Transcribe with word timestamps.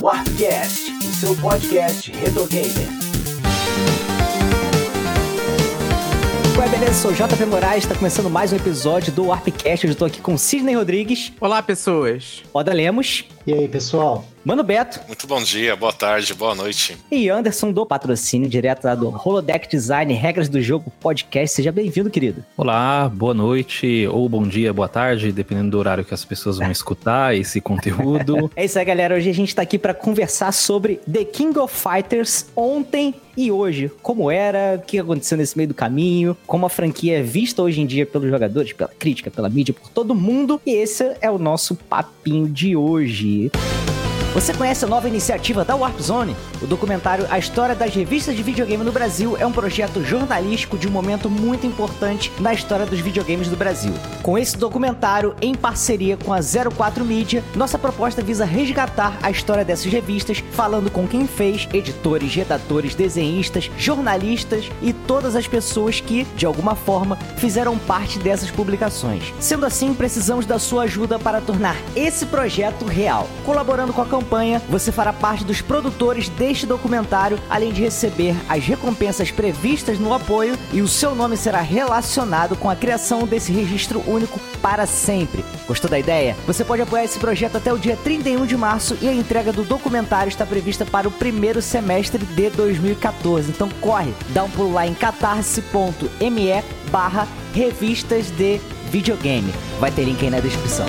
Warpcast, 0.00 0.92
o 0.92 1.14
seu 1.14 1.34
podcast 1.36 2.10
retro 2.12 2.46
gamer. 2.46 2.88
Ué, 6.58 6.68
beleza? 6.68 6.94
Sou 6.94 7.12
JP 7.12 7.46
Moraes, 7.46 7.84
está 7.84 7.94
começando 7.94 8.28
mais 8.28 8.52
um 8.52 8.56
episódio 8.56 9.12
do 9.12 9.26
Warpcast. 9.26 9.86
Hoje 9.86 9.94
eu 9.94 9.98
tô 9.98 10.04
aqui 10.04 10.20
com 10.20 10.36
Sidney 10.36 10.74
Rodrigues, 10.74 11.32
Olá, 11.40 11.62
pessoas. 11.62 12.42
Oda 12.52 12.72
Lemos, 12.72 13.24
E 13.46 13.52
aí, 13.52 13.68
pessoal? 13.68 14.24
Mano 14.46 14.62
Beto 14.62 15.00
Muito 15.08 15.26
bom 15.26 15.42
dia, 15.42 15.74
boa 15.74 15.92
tarde, 15.92 16.32
boa 16.32 16.54
noite. 16.54 16.96
e 17.10 17.28
Anderson 17.28 17.72
do 17.72 17.84
Patrocínio, 17.84 18.48
direto 18.48 18.84
lá 18.84 18.94
do 18.94 19.08
Holodeck 19.08 19.68
Design, 19.68 20.12
Regras 20.14 20.48
do 20.48 20.62
Jogo 20.62 20.92
Podcast. 21.00 21.56
Seja 21.56 21.72
bem-vindo, 21.72 22.08
querido. 22.10 22.44
Olá, 22.56 23.08
boa 23.08 23.34
noite, 23.34 24.06
ou 24.06 24.28
bom 24.28 24.46
dia, 24.46 24.72
boa 24.72 24.88
tarde, 24.88 25.32
dependendo 25.32 25.70
do 25.72 25.78
horário 25.78 26.04
que 26.04 26.14
as 26.14 26.24
pessoas 26.24 26.58
vão 26.58 26.70
escutar 26.72 27.36
esse 27.36 27.60
conteúdo. 27.60 28.48
É 28.54 28.64
isso 28.64 28.78
aí, 28.78 28.84
galera. 28.84 29.16
Hoje 29.16 29.30
a 29.30 29.34
gente 29.34 29.52
tá 29.52 29.62
aqui 29.62 29.78
para 29.78 29.92
conversar 29.92 30.52
sobre 30.52 31.00
The 31.12 31.24
King 31.24 31.58
of 31.58 31.74
Fighters 31.74 32.46
ontem 32.54 33.14
e 33.36 33.50
hoje. 33.50 33.90
Como 34.00 34.30
era, 34.30 34.80
o 34.80 34.86
que 34.86 34.98
aconteceu 34.98 35.36
nesse 35.36 35.56
meio 35.56 35.68
do 35.68 35.74
caminho, 35.74 36.36
como 36.46 36.64
a 36.64 36.70
franquia 36.70 37.18
é 37.18 37.22
vista 37.22 37.62
hoje 37.62 37.80
em 37.80 37.86
dia 37.86 38.06
pelos 38.06 38.30
jogadores, 38.30 38.72
pela 38.72 38.90
crítica, 38.96 39.30
pela 39.30 39.50
mídia, 39.50 39.74
por 39.74 39.90
todo 39.90 40.14
mundo. 40.14 40.60
E 40.64 40.70
esse 40.70 41.16
é 41.20 41.30
o 41.30 41.36
nosso 41.36 41.74
papinho 41.74 42.48
de 42.48 42.74
hoje. 42.76 43.35
you. 43.36 43.95
Você 44.36 44.52
conhece 44.52 44.84
a 44.84 44.88
nova 44.88 45.08
iniciativa 45.08 45.64
da 45.64 45.74
Warp 45.74 45.98
Zone? 45.98 46.36
O 46.60 46.66
documentário 46.66 47.26
A 47.30 47.38
História 47.38 47.74
das 47.74 47.94
Revistas 47.94 48.36
de 48.36 48.42
Videogame 48.42 48.84
no 48.84 48.92
Brasil 48.92 49.34
é 49.38 49.46
um 49.46 49.50
projeto 49.50 50.04
jornalístico 50.04 50.76
de 50.76 50.86
um 50.86 50.90
momento 50.90 51.30
muito 51.30 51.66
importante 51.66 52.30
na 52.38 52.52
história 52.52 52.84
dos 52.84 53.00
videogames 53.00 53.48
do 53.48 53.56
Brasil. 53.56 53.94
Com 54.22 54.36
esse 54.36 54.54
documentário, 54.58 55.34
em 55.40 55.54
parceria 55.54 56.18
com 56.18 56.34
a 56.34 56.40
04 56.42 57.02
Mídia, 57.02 57.42
nossa 57.54 57.78
proposta 57.78 58.20
visa 58.20 58.44
resgatar 58.44 59.18
a 59.22 59.30
história 59.30 59.64
dessas 59.64 59.90
revistas, 59.90 60.44
falando 60.52 60.90
com 60.90 61.08
quem 61.08 61.26
fez, 61.26 61.66
editores, 61.72 62.34
redatores, 62.34 62.94
desenhistas, 62.94 63.70
jornalistas 63.78 64.70
e 64.82 64.92
todas 64.92 65.34
as 65.34 65.48
pessoas 65.48 65.98
que, 65.98 66.24
de 66.36 66.44
alguma 66.44 66.74
forma, 66.74 67.16
fizeram 67.38 67.78
parte 67.78 68.18
dessas 68.18 68.50
publicações. 68.50 69.32
Sendo 69.40 69.64
assim, 69.64 69.94
precisamos 69.94 70.44
da 70.44 70.58
sua 70.58 70.82
ajuda 70.82 71.18
para 71.18 71.40
tornar 71.40 71.76
esse 71.94 72.26
projeto 72.26 72.84
real. 72.84 73.26
Colaborando 73.42 73.94
com 73.94 74.02
a 74.02 74.06
campanha, 74.06 74.25
você 74.68 74.90
fará 74.90 75.12
parte 75.12 75.44
dos 75.44 75.60
produtores 75.60 76.28
deste 76.28 76.66
documentário, 76.66 77.38
além 77.48 77.72
de 77.72 77.82
receber 77.82 78.34
as 78.48 78.64
recompensas 78.64 79.30
previstas 79.30 79.98
no 79.98 80.12
apoio 80.12 80.58
e 80.72 80.82
o 80.82 80.88
seu 80.88 81.14
nome 81.14 81.36
será 81.36 81.60
relacionado 81.60 82.56
com 82.56 82.68
a 82.68 82.76
criação 82.76 83.26
desse 83.26 83.52
registro 83.52 84.02
único 84.06 84.40
para 84.60 84.86
sempre. 84.86 85.44
Gostou 85.66 85.90
da 85.90 85.98
ideia? 85.98 86.36
Você 86.46 86.64
pode 86.64 86.82
apoiar 86.82 87.04
esse 87.04 87.18
projeto 87.18 87.56
até 87.56 87.72
o 87.72 87.78
dia 87.78 87.96
31 87.96 88.46
de 88.46 88.56
março 88.56 88.96
e 89.00 89.08
a 89.08 89.12
entrega 89.12 89.52
do 89.52 89.64
documentário 89.64 90.28
está 90.28 90.44
prevista 90.44 90.84
para 90.84 91.08
o 91.08 91.12
primeiro 91.12 91.62
semestre 91.62 92.24
de 92.24 92.50
2014. 92.50 93.50
Então 93.50 93.68
corre, 93.80 94.12
dá 94.30 94.44
um 94.44 94.50
pulo 94.50 94.72
lá 94.72 94.86
em 94.86 94.94
catarse.me 94.94 96.62
barra 96.90 97.26
revistas 97.54 98.30
de 98.30 98.60
videogame. 98.90 99.52
Vai 99.78 99.90
ter 99.90 100.04
link 100.04 100.22
aí 100.22 100.30
na 100.30 100.40
descrição. 100.40 100.86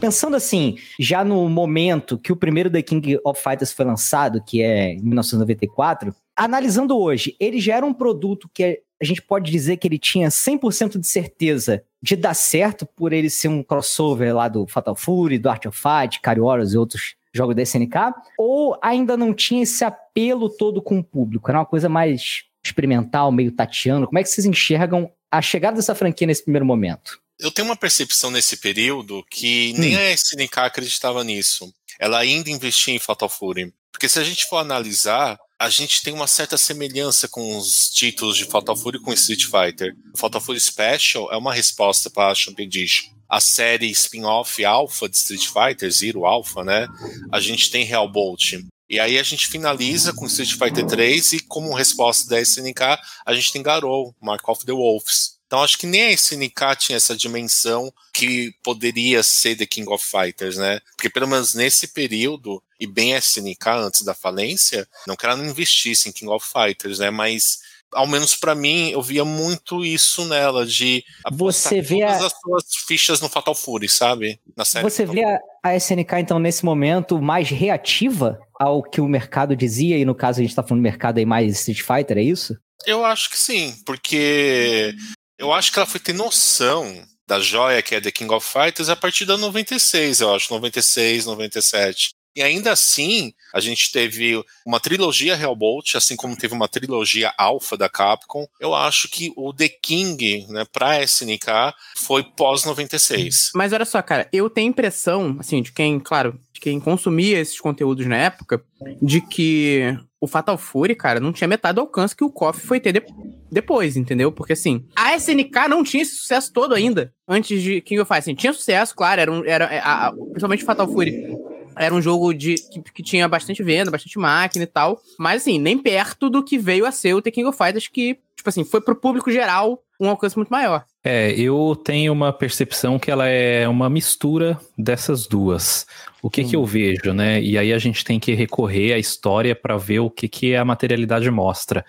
Pensando 0.00 0.36
assim, 0.36 0.76
já 1.00 1.24
no 1.24 1.48
momento 1.48 2.18
que 2.18 2.30
o 2.30 2.36
primeiro 2.36 2.70
The 2.70 2.82
King 2.82 3.18
of 3.24 3.42
Fighters 3.42 3.72
foi 3.72 3.84
lançado, 3.84 4.42
que 4.44 4.62
é 4.62 4.92
em 4.92 5.02
1994, 5.02 6.14
analisando 6.36 6.98
hoje, 6.98 7.34
ele 7.40 7.58
já 7.58 7.76
era 7.76 7.86
um 7.86 7.94
produto 7.94 8.48
que 8.52 8.82
a 9.00 9.04
gente 9.04 9.22
pode 9.22 9.50
dizer 9.50 9.78
que 9.78 9.88
ele 9.88 9.98
tinha 9.98 10.28
100% 10.28 10.98
de 10.98 11.06
certeza 11.06 11.82
de 12.02 12.14
dar 12.14 12.34
certo 12.34 12.86
por 12.86 13.12
ele 13.12 13.30
ser 13.30 13.48
um 13.48 13.62
crossover 13.62 14.34
lá 14.34 14.48
do 14.48 14.66
Fatal 14.66 14.94
Fury, 14.94 15.38
do 15.38 15.48
Art 15.48 15.64
of 15.66 15.78
Fight, 15.78 16.20
Warriors 16.22 16.72
e 16.72 16.78
outros 16.78 17.14
jogos 17.34 17.54
da 17.54 17.62
SNK, 17.62 18.14
ou 18.38 18.78
ainda 18.82 19.16
não 19.16 19.34
tinha 19.34 19.62
esse 19.62 19.84
apelo 19.84 20.48
todo 20.48 20.80
com 20.80 20.98
o 20.98 21.04
público? 21.04 21.50
Era 21.50 21.58
uma 21.58 21.66
coisa 21.66 21.88
mais 21.88 22.44
experimental, 22.64 23.30
meio 23.32 23.52
tateando? 23.52 24.06
Como 24.06 24.18
é 24.18 24.22
que 24.22 24.28
vocês 24.28 24.46
enxergam 24.46 25.10
a 25.30 25.42
chegada 25.42 25.76
dessa 25.76 25.94
franquia 25.94 26.26
nesse 26.26 26.42
primeiro 26.42 26.64
momento? 26.64 27.20
Eu 27.38 27.50
tenho 27.50 27.68
uma 27.68 27.76
percepção 27.76 28.30
nesse 28.30 28.56
período 28.56 29.24
que 29.30 29.72
nem 29.74 29.94
Hum. 29.94 29.98
a 29.98 30.10
SNK 30.12 30.58
acreditava 30.60 31.22
nisso. 31.22 31.72
Ela 31.98 32.18
ainda 32.18 32.50
investia 32.50 32.94
em 32.94 32.98
Fatal 32.98 33.28
Fury. 33.28 33.72
Porque 33.92 34.08
se 34.08 34.18
a 34.18 34.24
gente 34.24 34.46
for 34.46 34.56
analisar, 34.58 35.38
a 35.58 35.70
gente 35.70 36.02
tem 36.02 36.12
uma 36.12 36.26
certa 36.26 36.58
semelhança 36.58 37.28
com 37.28 37.56
os 37.56 37.88
títulos 37.90 38.36
de 38.36 38.44
Fatal 38.44 38.76
Fury 38.76 39.00
com 39.00 39.12
Street 39.12 39.44
Fighter. 39.44 39.94
Fatal 40.16 40.40
Fury 40.40 40.60
Special 40.60 41.32
é 41.32 41.36
uma 41.36 41.52
resposta 41.54 42.10
para 42.10 42.30
a 42.30 42.34
Champion 42.34 42.64
Edition. 42.66 43.06
A 43.28 43.40
série 43.40 43.90
spin-off 43.90 44.64
Alpha 44.64 45.08
de 45.08 45.16
Street 45.16 45.46
Fighter, 45.46 45.90
Zero 45.90 46.26
Alpha, 46.26 46.62
né? 46.62 46.86
A 47.32 47.40
gente 47.40 47.70
tem 47.70 47.84
Real 47.84 48.10
Bolt. 48.10 48.52
E 48.88 49.00
aí 49.00 49.18
a 49.18 49.22
gente 49.22 49.48
finaliza 49.48 50.12
com 50.12 50.26
Street 50.26 50.52
Fighter 50.52 50.86
3 50.86 51.32
e 51.32 51.40
como 51.40 51.74
resposta 51.74 52.28
da 52.28 52.40
SNK, 52.40 52.98
a 53.26 53.34
gente 53.34 53.52
tem 53.52 53.62
Garou, 53.62 54.14
Mark 54.22 54.46
of 54.48 54.64
the 54.64 54.72
Wolves. 54.72 55.35
Então 55.46 55.62
acho 55.62 55.78
que 55.78 55.86
nem 55.86 56.02
a 56.02 56.12
SNK 56.12 56.76
tinha 56.78 56.96
essa 56.96 57.16
dimensão 57.16 57.92
que 58.12 58.52
poderia 58.62 59.22
ser 59.22 59.56
The 59.56 59.66
King 59.66 59.88
of 59.90 60.04
Fighters, 60.04 60.56
né? 60.56 60.80
Porque 60.96 61.08
pelo 61.10 61.28
menos 61.28 61.54
nesse 61.54 61.88
período, 61.88 62.62
e 62.80 62.86
bem 62.86 63.14
a 63.14 63.18
SNK 63.18 63.68
antes 63.70 64.02
da 64.04 64.12
falência, 64.14 64.86
não 65.06 65.14
que 65.16 65.24
ela 65.24 65.36
não 65.36 65.46
investisse 65.46 66.08
em 66.08 66.12
King 66.12 66.30
of 66.32 66.44
Fighters, 66.46 66.98
né? 66.98 67.10
Mas 67.10 67.58
ao 67.94 68.06
menos 68.06 68.34
pra 68.34 68.54
mim, 68.54 68.90
eu 68.90 69.00
via 69.00 69.24
muito 69.24 69.84
isso 69.84 70.24
nela, 70.24 70.66
de 70.66 71.04
Você 71.32 71.80
vê 71.80 72.00
todas 72.00 72.22
a- 72.22 72.26
as 72.26 72.32
suas 72.40 72.64
fichas 72.86 73.20
no 73.20 73.28
Fatal 73.28 73.54
Fury, 73.54 73.88
sabe? 73.88 74.40
Na 74.56 74.64
série 74.64 74.82
Você 74.82 75.06
Fatal 75.06 75.14
vê 75.14 75.24
a, 75.24 75.38
a 75.70 75.76
SNK, 75.76 76.18
então, 76.18 76.38
nesse 76.40 76.64
momento, 76.64 77.22
mais 77.22 77.48
reativa 77.48 78.38
ao 78.58 78.82
que 78.82 79.00
o 79.00 79.06
mercado 79.08 79.54
dizia, 79.54 79.96
e 79.96 80.04
no 80.04 80.14
caso 80.16 80.40
a 80.40 80.42
gente 80.42 80.54
tá 80.54 80.62
falando 80.64 80.80
do 80.80 80.82
mercado 80.82 81.18
aí 81.18 81.24
mais 81.24 81.60
Street 81.60 81.80
Fighter, 81.80 82.18
é 82.18 82.22
isso? 82.22 82.56
Eu 82.84 83.04
acho 83.04 83.30
que 83.30 83.38
sim, 83.38 83.74
porque 83.86 84.92
eu 85.38 85.52
acho 85.52 85.72
que 85.72 85.78
ela 85.78 85.86
foi 85.86 86.00
ter 86.00 86.12
noção 86.12 87.06
da 87.26 87.40
joia 87.40 87.82
que 87.82 87.94
é 87.94 88.00
The 88.00 88.10
King 88.10 88.32
of 88.32 88.46
Fighters 88.46 88.88
a 88.88 88.96
partir 88.96 89.24
da 89.24 89.36
96, 89.36 90.20
eu 90.20 90.34
acho, 90.34 90.52
96, 90.52 91.26
97. 91.26 92.15
E 92.36 92.42
ainda 92.42 92.70
assim, 92.70 93.32
a 93.54 93.60
gente 93.60 93.90
teve 93.90 94.44
uma 94.66 94.78
trilogia 94.78 95.34
Hellbolt, 95.34 95.94
assim 95.96 96.14
como 96.14 96.36
teve 96.36 96.52
uma 96.52 96.68
trilogia 96.68 97.32
Alpha 97.38 97.76
da 97.78 97.88
Capcom. 97.88 98.46
Eu 98.60 98.74
acho 98.74 99.08
que 99.08 99.32
o 99.34 99.54
The 99.54 99.68
King, 99.70 100.46
né, 100.50 100.66
pra 100.70 101.02
SNK, 101.02 101.72
foi 101.96 102.22
pós-96. 102.22 103.50
Mas 103.54 103.72
olha 103.72 103.84
só, 103.84 104.02
cara, 104.02 104.28
eu 104.32 104.50
tenho 104.50 104.68
impressão, 104.68 105.36
assim, 105.40 105.62
de 105.62 105.72
quem, 105.72 105.98
claro, 105.98 106.38
de 106.52 106.60
quem 106.60 106.78
consumia 106.78 107.38
esses 107.38 107.58
conteúdos 107.60 108.06
na 108.06 108.16
época, 108.16 108.62
de 109.00 109.20
que 109.20 109.96
o 110.20 110.26
Fatal 110.26 110.58
Fury, 110.58 110.94
cara, 110.94 111.20
não 111.20 111.32
tinha 111.32 111.48
metade 111.48 111.76
do 111.76 111.80
alcance 111.82 112.14
que 112.16 112.24
o 112.24 112.30
KOF 112.30 112.60
foi 112.66 112.80
ter 112.80 112.92
de- 112.92 113.02
depois, 113.50 113.96
entendeu? 113.96 114.32
Porque, 114.32 114.52
assim, 114.54 114.84
a 114.96 115.14
SNK 115.16 115.68
não 115.68 115.84
tinha 115.84 116.02
esse 116.02 116.16
sucesso 116.16 116.52
todo 116.52 116.74
ainda, 116.74 117.12
antes 117.28 117.62
de 117.62 117.80
King 117.80 118.00
of 118.00 118.08
Fighters. 118.08 118.24
Assim, 118.24 118.34
tinha 118.34 118.52
sucesso, 118.52 118.94
claro, 118.94 119.20
era, 119.20 119.32
um, 119.32 119.44
era 119.44 119.66
a- 119.80 120.08
a- 120.08 120.12
principalmente 120.12 120.62
o 120.62 120.66
Fatal 120.66 120.88
Fury. 120.88 121.36
Era 121.76 121.94
um 121.94 122.00
jogo 122.00 122.32
de, 122.32 122.54
que, 122.54 122.80
que 122.80 123.02
tinha 123.02 123.28
bastante 123.28 123.62
venda, 123.62 123.90
bastante 123.90 124.18
máquina 124.18 124.64
e 124.64 124.66
tal. 124.66 125.00
Mas, 125.18 125.42
assim, 125.42 125.58
nem 125.58 125.76
perto 125.76 126.30
do 126.30 126.42
que 126.42 126.58
veio 126.58 126.86
a 126.86 126.90
ser 126.90 127.14
o 127.14 127.22
The 127.22 127.30
King 127.30 127.48
of 127.48 127.56
Fighters, 127.56 127.88
que, 127.88 128.18
tipo 128.46 128.50
assim, 128.50 128.64
foi 128.64 128.80
pro 128.80 128.94
público 128.94 129.30
geral 129.30 129.82
um 129.98 130.08
alcance 130.08 130.36
muito 130.36 130.50
maior. 130.50 130.84
É, 131.02 131.32
eu 131.32 131.74
tenho 131.82 132.12
uma 132.12 132.32
percepção 132.32 132.98
que 132.98 133.10
ela 133.10 133.26
é 133.26 133.66
uma 133.66 133.88
mistura 133.88 134.60
dessas 134.76 135.26
duas. 135.26 135.86
O 136.22 136.28
que 136.28 136.44
que 136.44 136.56
eu 136.56 136.64
vejo, 136.64 137.12
né? 137.14 137.40
E 137.40 137.56
aí 137.56 137.72
a 137.72 137.78
gente 137.78 138.04
tem 138.04 138.18
que 138.18 138.34
recorrer 138.34 138.92
à 138.92 138.98
história 138.98 139.54
para 139.54 139.76
ver 139.76 140.00
o 140.00 140.10
que 140.10 140.28
que 140.28 140.56
a 140.56 140.64
materialidade 140.64 141.30
mostra. 141.30 141.84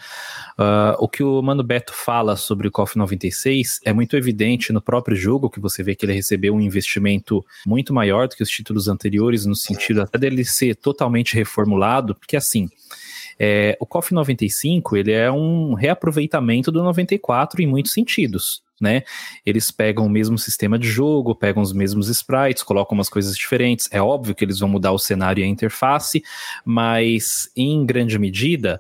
Ah, 0.58 0.96
o 1.00 1.08
que 1.08 1.24
o 1.24 1.42
Mano 1.42 1.64
Beto 1.64 1.94
fala 1.94 2.36
sobre 2.36 2.68
o 2.68 2.72
KOF 2.72 2.98
96 2.98 3.80
é 3.84 3.92
muito 3.92 4.16
evidente 4.16 4.72
no 4.72 4.82
próprio 4.82 5.18
jogo, 5.18 5.50
que 5.50 5.60
você 5.60 5.84
vê 5.84 5.96
que 5.96 6.06
ele 6.06 6.14
recebeu 6.14 6.54
um 6.54 6.62
investimento 6.62 7.44
muito 7.66 7.94
maior 7.94 8.28
do 8.28 8.36
que 8.36 8.44
os 8.44 8.50
títulos 8.50 8.88
anteriores, 8.88 9.46
no 9.46 9.56
sentido 9.56 10.02
até 10.02 10.18
dele 10.18 10.46
ser 10.46 10.76
totalmente 10.76 11.36
reformulado, 11.36 12.16
porque 12.16 12.38
assim, 12.38 12.70
é, 13.40 13.78
o 13.80 13.86
KOF 13.86 14.14
95 14.14 14.98
ele 14.98 15.12
é 15.12 15.32
um 15.32 15.74
reaproveitamento 15.74 16.72
do 16.72 16.84
94 16.84 17.62
em 17.62 17.68
muitos 17.68 17.92
sentidos. 17.92 18.66
Né? 18.80 19.02
Eles 19.44 19.72
pegam 19.72 20.06
o 20.06 20.10
mesmo 20.10 20.38
sistema 20.38 20.78
de 20.78 20.88
jogo, 20.88 21.34
pegam 21.34 21.64
os 21.64 21.74
mesmos 21.74 22.10
sprites, 22.10 22.62
colocam 22.62 22.96
umas 22.96 23.10
coisas 23.10 23.36
diferentes. 23.36 23.90
É 23.92 24.00
óbvio 24.02 24.36
que 24.36 24.46
eles 24.46 24.60
vão 24.60 24.70
mudar 24.70 24.92
o 24.92 25.00
cenário 25.00 25.42
e 25.42 25.44
a 25.44 25.48
interface, 25.48 26.24
mas 26.64 27.50
em 27.56 27.84
grande 27.86 28.20
medida 28.20 28.80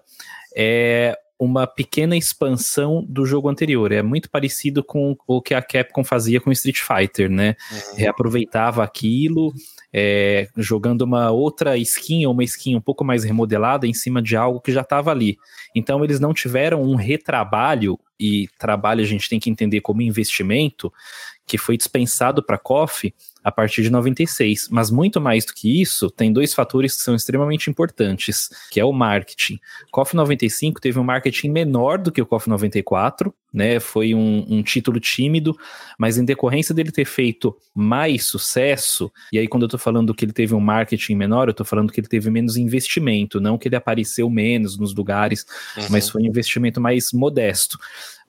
é 0.55 1.17
uma 1.39 1.67
pequena 1.67 2.17
expansão 2.17 3.05
do 3.07 3.25
jogo 3.25 3.49
anterior. 3.49 3.91
É 3.91 4.01
muito 4.01 4.29
parecido 4.29 4.83
com 4.83 5.15
o 5.27 5.41
que 5.41 5.53
a 5.53 5.61
Capcom 5.61 6.03
fazia 6.03 6.41
com 6.41 6.51
Street 6.51 6.79
Fighter, 6.79 7.29
né? 7.29 7.55
Reaproveitava 7.95 8.83
aquilo, 8.83 9.53
é, 9.93 10.47
jogando 10.57 11.01
uma 11.01 11.29
outra 11.29 11.77
skin 11.77 12.25
ou 12.25 12.33
uma 12.33 12.43
skin 12.43 12.75
um 12.75 12.81
pouco 12.81 13.03
mais 13.03 13.23
remodelada 13.23 13.85
em 13.85 13.93
cima 13.93 14.21
de 14.21 14.35
algo 14.35 14.59
que 14.59 14.71
já 14.71 14.81
estava 14.81 15.11
ali. 15.11 15.37
Então 15.75 16.03
eles 16.03 16.19
não 16.19 16.33
tiveram 16.33 16.81
um 16.81 16.95
retrabalho, 16.95 17.99
e 18.19 18.49
trabalho 18.57 19.01
a 19.01 19.07
gente 19.07 19.29
tem 19.29 19.39
que 19.39 19.49
entender 19.49 19.81
como 19.81 20.01
investimento, 20.01 20.91
que 21.45 21.57
foi 21.57 21.77
dispensado 21.77 22.43
para 22.43 22.57
KOF 22.57 23.13
a 23.47 23.51
partir 23.51 23.81
de 23.81 23.89
96. 23.89 24.67
Mas 24.69 24.91
muito 24.91 25.21
mais 25.21 25.45
do 25.45 25.53
que 25.53 25.81
isso, 25.81 26.11
tem 26.11 26.33
dois 26.33 26.53
fatores 26.53 26.97
que 26.97 27.01
são 27.01 27.15
extremamente 27.15 27.69
importantes, 27.69 28.49
que 28.69 28.77
é 28.77 28.83
o 28.83 28.91
marketing. 28.91 29.57
KOF 29.89 30.13
95 30.17 30.81
teve 30.81 30.99
um 30.99 31.03
marketing 31.03 31.51
menor 31.51 31.97
do 31.97 32.11
que 32.11 32.21
o 32.21 32.25
KOF 32.25 32.49
94, 32.49 33.33
né? 33.53 33.79
Foi 33.79 34.13
um, 34.13 34.45
um 34.49 34.61
título 34.61 34.99
tímido, 34.99 35.57
mas 35.97 36.17
em 36.17 36.25
decorrência 36.25 36.75
dele 36.75 36.91
ter 36.91 37.05
feito 37.05 37.55
mais 37.73 38.25
sucesso, 38.25 39.09
e 39.31 39.39
aí 39.39 39.47
quando 39.47 39.63
eu 39.63 39.69
tô 39.69 39.77
falando 39.77 40.13
que 40.13 40.25
ele 40.25 40.33
teve 40.33 40.53
um 40.53 40.59
marketing 40.59 41.15
menor, 41.15 41.47
eu 41.47 41.53
tô 41.53 41.63
falando 41.63 41.93
que 41.93 42.01
ele 42.01 42.07
teve 42.07 42.29
menos 42.29 42.57
investimento, 42.57 43.39
não 43.39 43.57
que 43.57 43.69
ele 43.69 43.77
apareceu 43.77 44.29
menos 44.29 44.77
nos 44.77 44.93
lugares, 44.93 45.45
uhum. 45.77 45.85
mas 45.89 46.09
foi 46.09 46.23
um 46.23 46.25
investimento 46.25 46.81
mais 46.81 47.13
modesto. 47.13 47.79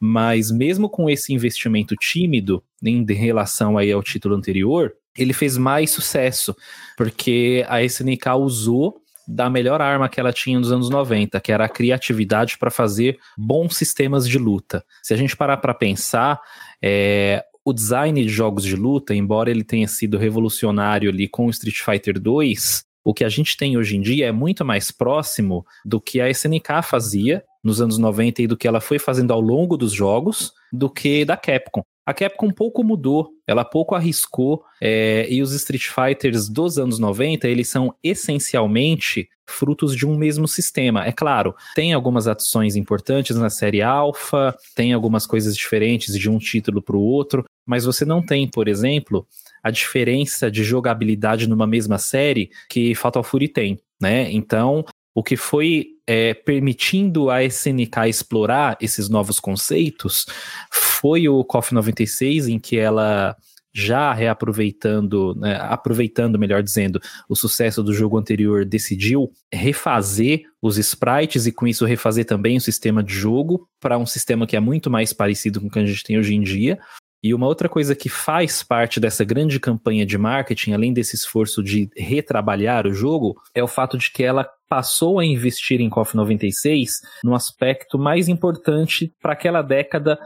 Mas 0.00 0.50
mesmo 0.50 0.89
com 0.89 1.11
esse 1.11 1.33
investimento 1.33 1.95
tímido 1.97 2.62
em 2.83 3.05
relação 3.05 3.77
aí 3.77 3.91
ao 3.91 4.03
título 4.03 4.35
anterior, 4.35 4.93
ele 5.17 5.33
fez 5.33 5.59
mais 5.59 5.91
sucesso, 5.91 6.55
porque 6.97 7.65
a 7.69 7.83
SNK 7.83 8.31
usou 8.39 9.00
da 9.27 9.50
melhor 9.50 9.83
arma 9.83 10.09
que 10.09 10.19
ela 10.19 10.33
tinha 10.33 10.59
nos 10.59 10.73
anos 10.73 10.89
90, 10.89 11.39
que 11.41 11.53
era 11.53 11.67
a 11.67 11.69
criatividade 11.69 12.56
para 12.56 12.71
fazer 12.71 13.19
bons 13.37 13.77
sistemas 13.77 14.27
de 14.27 14.39
luta. 14.39 14.83
Se 15.03 15.12
a 15.12 15.17
gente 15.17 15.37
parar 15.37 15.59
para 15.59 15.75
pensar, 15.75 16.41
é, 16.83 17.45
o 17.62 17.75
design 17.75 18.23
de 18.23 18.31
jogos 18.31 18.65
de 18.65 18.75
luta, 18.75 19.15
embora 19.15 19.50
ele 19.50 19.65
tenha 19.65 19.87
sido 19.87 20.17
revolucionário 20.17 21.11
ali 21.11 21.29
com 21.29 21.47
o 21.47 21.50
Street 21.50 21.77
Fighter 21.77 22.19
2, 22.19 22.85
o 23.05 23.12
que 23.12 23.25
a 23.25 23.29
gente 23.29 23.56
tem 23.56 23.77
hoje 23.77 23.97
em 23.97 24.00
dia 24.00 24.27
é 24.27 24.33
muito 24.33 24.65
mais 24.65 24.91
próximo 24.91 25.65
do 25.85 26.00
que 26.00 26.21
a 26.21 26.31
SNK 26.31 26.83
fazia 26.83 27.45
nos 27.63 27.81
anos 27.81 27.99
90 27.99 28.43
e 28.43 28.47
do 28.47 28.57
que 28.57 28.69
ela 28.69 28.81
foi 28.81 28.99
fazendo 28.99 29.33
ao 29.33 29.41
longo 29.41 29.77
dos 29.77 29.93
jogos 29.93 30.53
do 30.73 30.89
que 30.89 31.25
da 31.25 31.37
Capcom. 31.37 31.83
A 32.07 32.15
Capcom 32.15 32.51
pouco 32.51 32.83
mudou, 32.83 33.29
ela 33.47 33.65
pouco 33.65 33.95
arriscou, 33.95 34.65
é, 34.81 35.27
e 35.31 35.43
os 35.43 35.53
Street 35.53 35.89
Fighters 35.89 36.49
dos 36.49 36.79
anos 36.79 36.99
90, 36.99 37.47
eles 37.47 37.69
são 37.69 37.95
essencialmente 38.03 39.29
frutos 39.47 39.95
de 39.95 40.07
um 40.07 40.17
mesmo 40.17 40.49
sistema. 40.49 41.05
É 41.05 41.13
claro, 41.13 41.55
tem 41.75 41.93
algumas 41.93 42.27
adições 42.27 42.77
importantes 42.77 43.37
na 43.37 43.51
série 43.51 43.83
Alpha, 43.83 44.57
tem 44.75 44.95
algumas 44.95 45.27
coisas 45.27 45.55
diferentes 45.55 46.19
de 46.19 46.31
um 46.31 46.39
título 46.39 46.81
para 46.81 46.97
o 46.97 47.03
outro, 47.03 47.45
mas 47.67 47.85
você 47.85 48.07
não 48.07 48.25
tem, 48.25 48.49
por 48.49 48.69
exemplo, 48.69 49.27
a 49.63 49.71
diferença 49.71 50.51
de 50.51 50.65
jogabilidade 50.65 51.47
numa 51.47 51.67
mesma 51.67 51.99
série 51.99 52.51
que 52.71 52.95
Fatal 52.95 53.23
Fury 53.23 53.49
tem, 53.49 53.79
né? 54.01 54.33
Então, 54.33 54.83
o 55.19 55.23
que 55.23 55.37
foi 55.37 55.97
é, 56.06 56.32
permitindo 56.32 57.29
a 57.29 57.43
SNK 57.43 58.09
explorar 58.09 58.79
esses 58.81 59.09
novos 59.09 59.41
conceitos 59.41 60.26
foi 60.70 61.29
o 61.29 61.43
KOF 61.43 61.75
96, 61.75 62.47
em 62.47 62.56
que 62.56 62.79
ela 62.79 63.37
já 63.75 64.12
reaproveitando, 64.12 65.35
né, 65.35 65.56
aproveitando, 65.61 66.38
melhor 66.38 66.62
dizendo, 66.62 67.00
o 67.29 67.35
sucesso 67.35 67.82
do 67.82 67.93
jogo 67.93 68.17
anterior, 68.17 68.65
decidiu 68.65 69.29
refazer 69.53 70.43
os 70.62 70.79
sprites 70.79 71.47
e 71.47 71.53
com 71.53 71.67
isso 71.67 71.85
refazer 71.85 72.25
também 72.25 72.56
o 72.56 72.61
sistema 72.61 73.03
de 73.03 73.12
jogo 73.12 73.69
para 73.81 73.99
um 73.99 74.06
sistema 74.06 74.47
que 74.47 74.56
é 74.56 74.61
muito 74.61 74.88
mais 74.88 75.12
parecido 75.12 75.61
com 75.61 75.67
o 75.67 75.71
que 75.71 75.81
a 75.81 75.85
gente 75.85 76.05
tem 76.05 76.17
hoje 76.17 76.32
em 76.32 76.43
dia. 76.43 76.79
E 77.23 77.35
uma 77.35 77.47
outra 77.47 77.69
coisa 77.69 77.97
que 77.97 78.09
faz 78.09 78.62
parte 78.62 79.00
dessa 79.00 79.25
grande 79.25 79.59
campanha 79.59 80.06
de 80.06 80.17
marketing, 80.17 80.73
além 80.73 80.93
desse 80.93 81.17
esforço 81.17 81.62
de 81.62 81.91
retrabalhar 81.97 82.87
o 82.87 82.93
jogo, 82.93 83.41
é 83.53 83.62
o 83.62 83.67
fato 83.67 83.99
de 83.99 84.12
que 84.12 84.23
ela 84.23 84.49
passou 84.69 85.19
a 85.19 85.25
investir 85.25 85.81
em 85.81 85.91
KOF 85.91 86.17
96 86.17 87.00
no 87.25 87.35
aspecto 87.35 87.99
mais 87.99 88.29
importante 88.29 89.12
para 89.20 89.32
aquela 89.32 89.62
década 89.62 90.19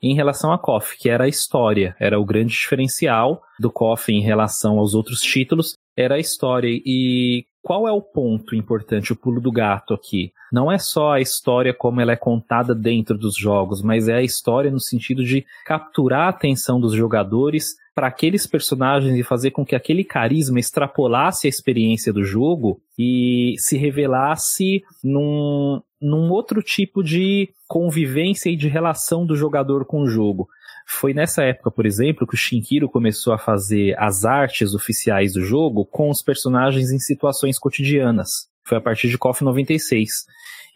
em 0.00 0.14
relação 0.14 0.52
a 0.52 0.58
KOF, 0.58 0.96
que 0.98 1.08
era 1.08 1.24
a 1.24 1.28
história, 1.28 1.96
era 1.98 2.20
o 2.20 2.24
grande 2.24 2.52
diferencial 2.52 3.42
do 3.58 3.70
KOF 3.70 4.12
em 4.12 4.20
relação 4.20 4.78
aos 4.78 4.94
outros 4.94 5.20
títulos, 5.20 5.74
era 5.96 6.16
a 6.16 6.20
história. 6.20 6.68
E 6.84 7.46
qual 7.62 7.88
é 7.88 7.92
o 7.92 8.02
ponto 8.02 8.54
importante, 8.54 9.12
o 9.12 9.16
pulo 9.16 9.40
do 9.40 9.50
gato 9.50 9.94
aqui? 9.94 10.32
Não 10.52 10.70
é 10.70 10.78
só 10.78 11.12
a 11.12 11.20
história 11.20 11.74
como 11.74 12.00
ela 12.00 12.12
é 12.12 12.16
contada 12.16 12.74
dentro 12.74 13.18
dos 13.18 13.36
jogos, 13.36 13.82
mas 13.82 14.08
é 14.08 14.14
a 14.14 14.22
história 14.22 14.70
no 14.70 14.78
sentido 14.78 15.24
de 15.24 15.44
capturar 15.64 16.26
a 16.26 16.28
atenção 16.28 16.80
dos 16.80 16.92
jogadores 16.92 17.74
para 17.92 18.08
aqueles 18.08 18.46
personagens 18.46 19.16
e 19.16 19.22
fazer 19.22 19.52
com 19.52 19.64
que 19.64 19.74
aquele 19.74 20.04
carisma 20.04 20.60
extrapolasse 20.60 21.46
a 21.46 21.50
experiência 21.50 22.12
do 22.12 22.22
jogo 22.22 22.78
e 22.96 23.54
se 23.58 23.78
revelasse 23.78 24.84
num, 25.02 25.80
num 26.00 26.30
outro 26.30 26.62
tipo 26.62 27.02
de 27.02 27.48
convivência 27.66 28.50
e 28.50 28.56
de 28.56 28.68
relação 28.68 29.24
do 29.24 29.34
jogador 29.34 29.86
com 29.86 30.02
o 30.02 30.06
jogo. 30.06 30.46
Foi 30.88 31.12
nessa 31.12 31.42
época, 31.42 31.70
por 31.70 31.84
exemplo, 31.84 32.26
que 32.26 32.34
o 32.34 32.38
Shinkiro 32.38 32.88
começou 32.88 33.32
a 33.32 33.38
fazer 33.38 33.98
as 33.98 34.24
artes 34.24 34.72
oficiais 34.72 35.32
do 35.32 35.42
jogo 35.42 35.84
com 35.84 36.08
os 36.08 36.22
personagens 36.22 36.92
em 36.92 36.98
situações 36.98 37.58
cotidianas. 37.58 38.48
Foi 38.62 38.78
a 38.78 38.80
partir 38.80 39.08
de 39.08 39.18
KOF 39.18 39.42
96. 39.42 40.26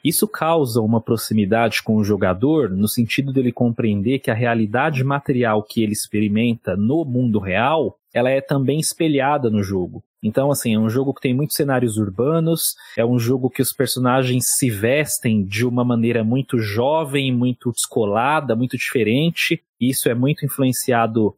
Isso 0.04 0.26
causa 0.26 0.80
uma 0.80 1.00
proximidade 1.00 1.82
com 1.82 1.96
o 1.96 2.04
jogador 2.04 2.70
no 2.70 2.88
sentido 2.88 3.32
dele 3.32 3.52
compreender 3.52 4.18
que 4.18 4.30
a 4.30 4.34
realidade 4.34 5.04
material 5.04 5.62
que 5.62 5.82
ele 5.82 5.92
experimenta 5.92 6.76
no 6.76 7.04
mundo 7.04 7.38
real, 7.38 7.96
ela 8.12 8.30
é 8.30 8.40
também 8.40 8.80
espelhada 8.80 9.48
no 9.48 9.62
jogo. 9.62 10.02
Então, 10.22 10.50
assim, 10.50 10.74
é 10.74 10.78
um 10.78 10.90
jogo 10.90 11.14
que 11.14 11.20
tem 11.20 11.34
muitos 11.34 11.56
cenários 11.56 11.96
urbanos, 11.96 12.74
é 12.96 13.04
um 13.04 13.18
jogo 13.18 13.48
que 13.48 13.62
os 13.62 13.72
personagens 13.72 14.44
se 14.56 14.68
vestem 14.68 15.44
de 15.44 15.66
uma 15.66 15.84
maneira 15.84 16.22
muito 16.22 16.58
jovem, 16.58 17.34
muito 17.34 17.72
descolada, 17.72 18.54
muito 18.54 18.76
diferente. 18.76 19.62
Isso 19.80 20.08
é 20.08 20.14
muito 20.14 20.44
influenciado 20.44 21.34